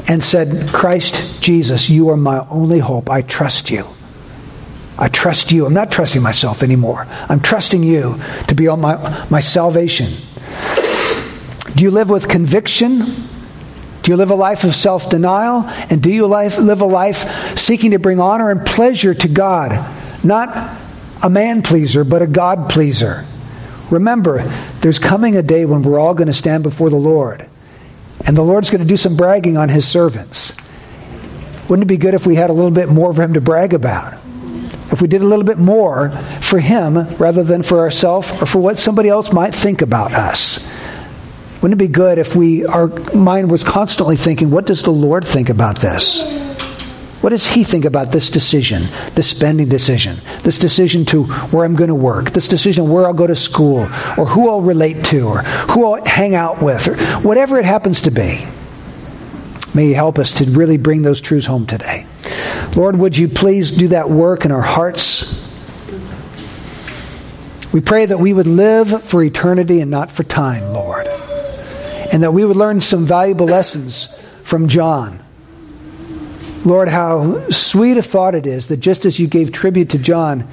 and 0.08 0.22
said, 0.22 0.72
Christ 0.72 1.42
Jesus, 1.42 1.88
you 1.88 2.10
are 2.10 2.16
my 2.16 2.46
only 2.50 2.78
hope. 2.78 3.08
I 3.10 3.22
trust 3.22 3.70
you. 3.70 3.86
I 4.98 5.08
trust 5.08 5.52
you. 5.52 5.66
I'm 5.66 5.74
not 5.74 5.90
trusting 5.90 6.22
myself 6.22 6.62
anymore. 6.62 7.06
I'm 7.28 7.40
trusting 7.40 7.82
you 7.82 8.20
to 8.48 8.54
be 8.54 8.68
on 8.68 8.80
my, 8.80 9.26
my 9.30 9.40
salvation. 9.40 10.12
Do 11.74 11.82
you 11.82 11.90
live 11.90 12.08
with 12.08 12.28
conviction 12.28 13.02
do 14.06 14.12
you 14.12 14.16
live 14.16 14.30
a 14.30 14.36
life 14.36 14.62
of 14.62 14.72
self 14.72 15.10
denial? 15.10 15.64
And 15.90 16.00
do 16.00 16.12
you 16.12 16.28
life, 16.28 16.58
live 16.58 16.80
a 16.80 16.86
life 16.86 17.58
seeking 17.58 17.90
to 17.90 17.98
bring 17.98 18.20
honor 18.20 18.52
and 18.52 18.64
pleasure 18.64 19.12
to 19.12 19.26
God? 19.26 19.72
Not 20.22 20.78
a 21.24 21.28
man 21.28 21.62
pleaser, 21.62 22.04
but 22.04 22.22
a 22.22 22.28
God 22.28 22.70
pleaser. 22.70 23.26
Remember, 23.90 24.42
there's 24.80 24.98
coming 24.98 25.36
a 25.36 25.42
day 25.42 25.64
when 25.64 25.82
we're 25.82 25.98
all 25.98 26.14
going 26.14 26.26
to 26.26 26.32
stand 26.32 26.62
before 26.62 26.90
the 26.90 26.96
Lord. 26.96 27.46
And 28.26 28.36
the 28.36 28.42
Lord's 28.42 28.70
going 28.70 28.80
to 28.80 28.86
do 28.86 28.96
some 28.96 29.16
bragging 29.16 29.56
on 29.56 29.68
his 29.68 29.86
servants. 29.86 30.56
Wouldn't 31.68 31.84
it 31.84 31.88
be 31.88 31.96
good 31.96 32.14
if 32.14 32.26
we 32.26 32.34
had 32.36 32.50
a 32.50 32.52
little 32.52 32.70
bit 32.70 32.88
more 32.88 33.12
for 33.12 33.22
him 33.22 33.34
to 33.34 33.40
brag 33.40 33.74
about? 33.74 34.14
If 34.92 35.02
we 35.02 35.08
did 35.08 35.20
a 35.20 35.26
little 35.26 35.44
bit 35.44 35.58
more 35.58 36.10
for 36.40 36.58
him 36.58 37.16
rather 37.16 37.42
than 37.42 37.62
for 37.62 37.80
ourselves 37.80 38.30
or 38.40 38.46
for 38.46 38.60
what 38.60 38.78
somebody 38.78 39.08
else 39.08 39.32
might 39.32 39.54
think 39.54 39.82
about 39.82 40.12
us. 40.12 40.72
Wouldn't 41.60 41.80
it 41.80 41.84
be 41.84 41.92
good 41.92 42.18
if 42.18 42.36
we 42.36 42.64
our 42.64 42.86
mind 43.12 43.50
was 43.50 43.64
constantly 43.64 44.16
thinking, 44.16 44.50
what 44.50 44.66
does 44.66 44.82
the 44.82 44.92
Lord 44.92 45.24
think 45.24 45.48
about 45.48 45.80
this? 45.80 46.20
What 47.26 47.30
does 47.30 47.44
he 47.44 47.64
think 47.64 47.84
about 47.84 48.12
this 48.12 48.30
decision, 48.30 48.84
this 49.16 49.28
spending 49.28 49.68
decision, 49.68 50.18
this 50.44 50.60
decision 50.60 51.04
to 51.06 51.24
where 51.24 51.64
I'm 51.64 51.74
going 51.74 51.88
to 51.88 51.94
work, 51.96 52.30
this 52.30 52.46
decision 52.46 52.88
where 52.88 53.04
I'll 53.04 53.14
go 53.14 53.26
to 53.26 53.34
school, 53.34 53.80
or 54.16 54.26
who 54.26 54.48
I'll 54.48 54.60
relate 54.60 55.04
to, 55.06 55.26
or 55.26 55.38
who 55.42 55.92
I'll 55.92 56.04
hang 56.04 56.36
out 56.36 56.62
with, 56.62 56.86
or 56.86 56.94
whatever 57.26 57.58
it 57.58 57.64
happens 57.64 58.02
to 58.02 58.12
be? 58.12 58.46
May 59.74 59.86
He 59.86 59.92
help 59.92 60.20
us 60.20 60.34
to 60.34 60.44
really 60.44 60.76
bring 60.76 61.02
those 61.02 61.20
truths 61.20 61.46
home 61.46 61.66
today. 61.66 62.06
Lord, 62.76 62.96
would 62.96 63.18
you 63.18 63.26
please 63.26 63.72
do 63.72 63.88
that 63.88 64.08
work 64.08 64.44
in 64.44 64.52
our 64.52 64.62
hearts? 64.62 65.34
We 67.72 67.80
pray 67.80 68.06
that 68.06 68.20
we 68.20 68.34
would 68.34 68.46
live 68.46 69.02
for 69.02 69.20
eternity 69.20 69.80
and 69.80 69.90
not 69.90 70.12
for 70.12 70.22
time, 70.22 70.72
Lord 70.72 71.08
and 72.12 72.22
that 72.22 72.30
we 72.30 72.44
would 72.44 72.56
learn 72.56 72.80
some 72.80 73.04
valuable 73.04 73.46
lessons 73.46 74.14
from 74.44 74.68
John. 74.68 75.25
Lord, 76.66 76.88
how 76.88 77.48
sweet 77.50 77.96
a 77.96 78.02
thought 78.02 78.34
it 78.34 78.44
is 78.44 78.66
that 78.66 78.78
just 78.78 79.06
as 79.06 79.20
you 79.20 79.28
gave 79.28 79.52
tribute 79.52 79.90
to 79.90 79.98
John, 79.98 80.48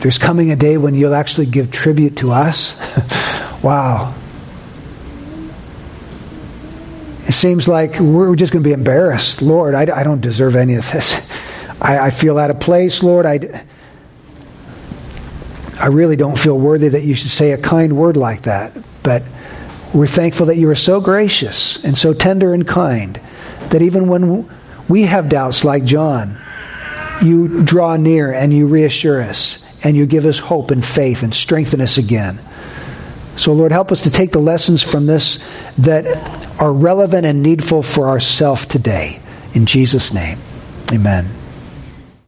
there's 0.00 0.18
coming 0.18 0.50
a 0.50 0.56
day 0.56 0.76
when 0.76 0.94
you'll 0.94 1.14
actually 1.14 1.46
give 1.46 1.70
tribute 1.70 2.18
to 2.18 2.30
us. 2.30 2.78
wow. 3.62 4.12
It 7.26 7.32
seems 7.32 7.66
like 7.66 7.98
we're 7.98 8.36
just 8.36 8.52
going 8.52 8.62
to 8.62 8.68
be 8.68 8.74
embarrassed. 8.74 9.40
Lord, 9.40 9.74
I, 9.74 10.00
I 10.00 10.04
don't 10.04 10.20
deserve 10.20 10.54
any 10.54 10.74
of 10.74 10.92
this. 10.92 11.16
I, 11.80 11.98
I 11.98 12.10
feel 12.10 12.38
out 12.38 12.50
of 12.50 12.60
place, 12.60 13.02
Lord. 13.02 13.24
I, 13.24 13.64
I 15.80 15.86
really 15.86 16.16
don't 16.16 16.38
feel 16.38 16.58
worthy 16.58 16.88
that 16.88 17.04
you 17.04 17.14
should 17.14 17.30
say 17.30 17.52
a 17.52 17.58
kind 17.58 17.96
word 17.96 18.18
like 18.18 18.42
that. 18.42 18.76
But 19.02 19.22
we're 19.94 20.06
thankful 20.06 20.46
that 20.46 20.58
you 20.58 20.68
are 20.68 20.74
so 20.74 21.00
gracious 21.00 21.82
and 21.82 21.96
so 21.96 22.12
tender 22.12 22.52
and 22.52 22.68
kind 22.68 23.18
that 23.70 23.82
even 23.82 24.08
when 24.08 24.48
we 24.88 25.02
have 25.02 25.28
doubts 25.28 25.64
like 25.64 25.84
John, 25.84 26.38
you 27.22 27.62
draw 27.62 27.96
near 27.96 28.32
and 28.32 28.52
you 28.52 28.66
reassure 28.66 29.22
us 29.22 29.64
and 29.84 29.96
you 29.96 30.06
give 30.06 30.26
us 30.26 30.38
hope 30.38 30.70
and 30.70 30.84
faith 30.84 31.22
and 31.22 31.34
strengthen 31.34 31.80
us 31.80 31.98
again. 31.98 32.38
So, 33.36 33.52
Lord, 33.52 33.72
help 33.72 33.90
us 33.90 34.02
to 34.02 34.10
take 34.10 34.32
the 34.32 34.40
lessons 34.40 34.82
from 34.82 35.06
this 35.06 35.44
that 35.78 36.06
are 36.60 36.72
relevant 36.72 37.26
and 37.26 37.42
needful 37.42 37.82
for 37.82 38.08
ourselves 38.08 38.66
today. 38.66 39.20
In 39.54 39.66
Jesus' 39.66 40.14
name, 40.14 40.38
amen. 40.92 41.43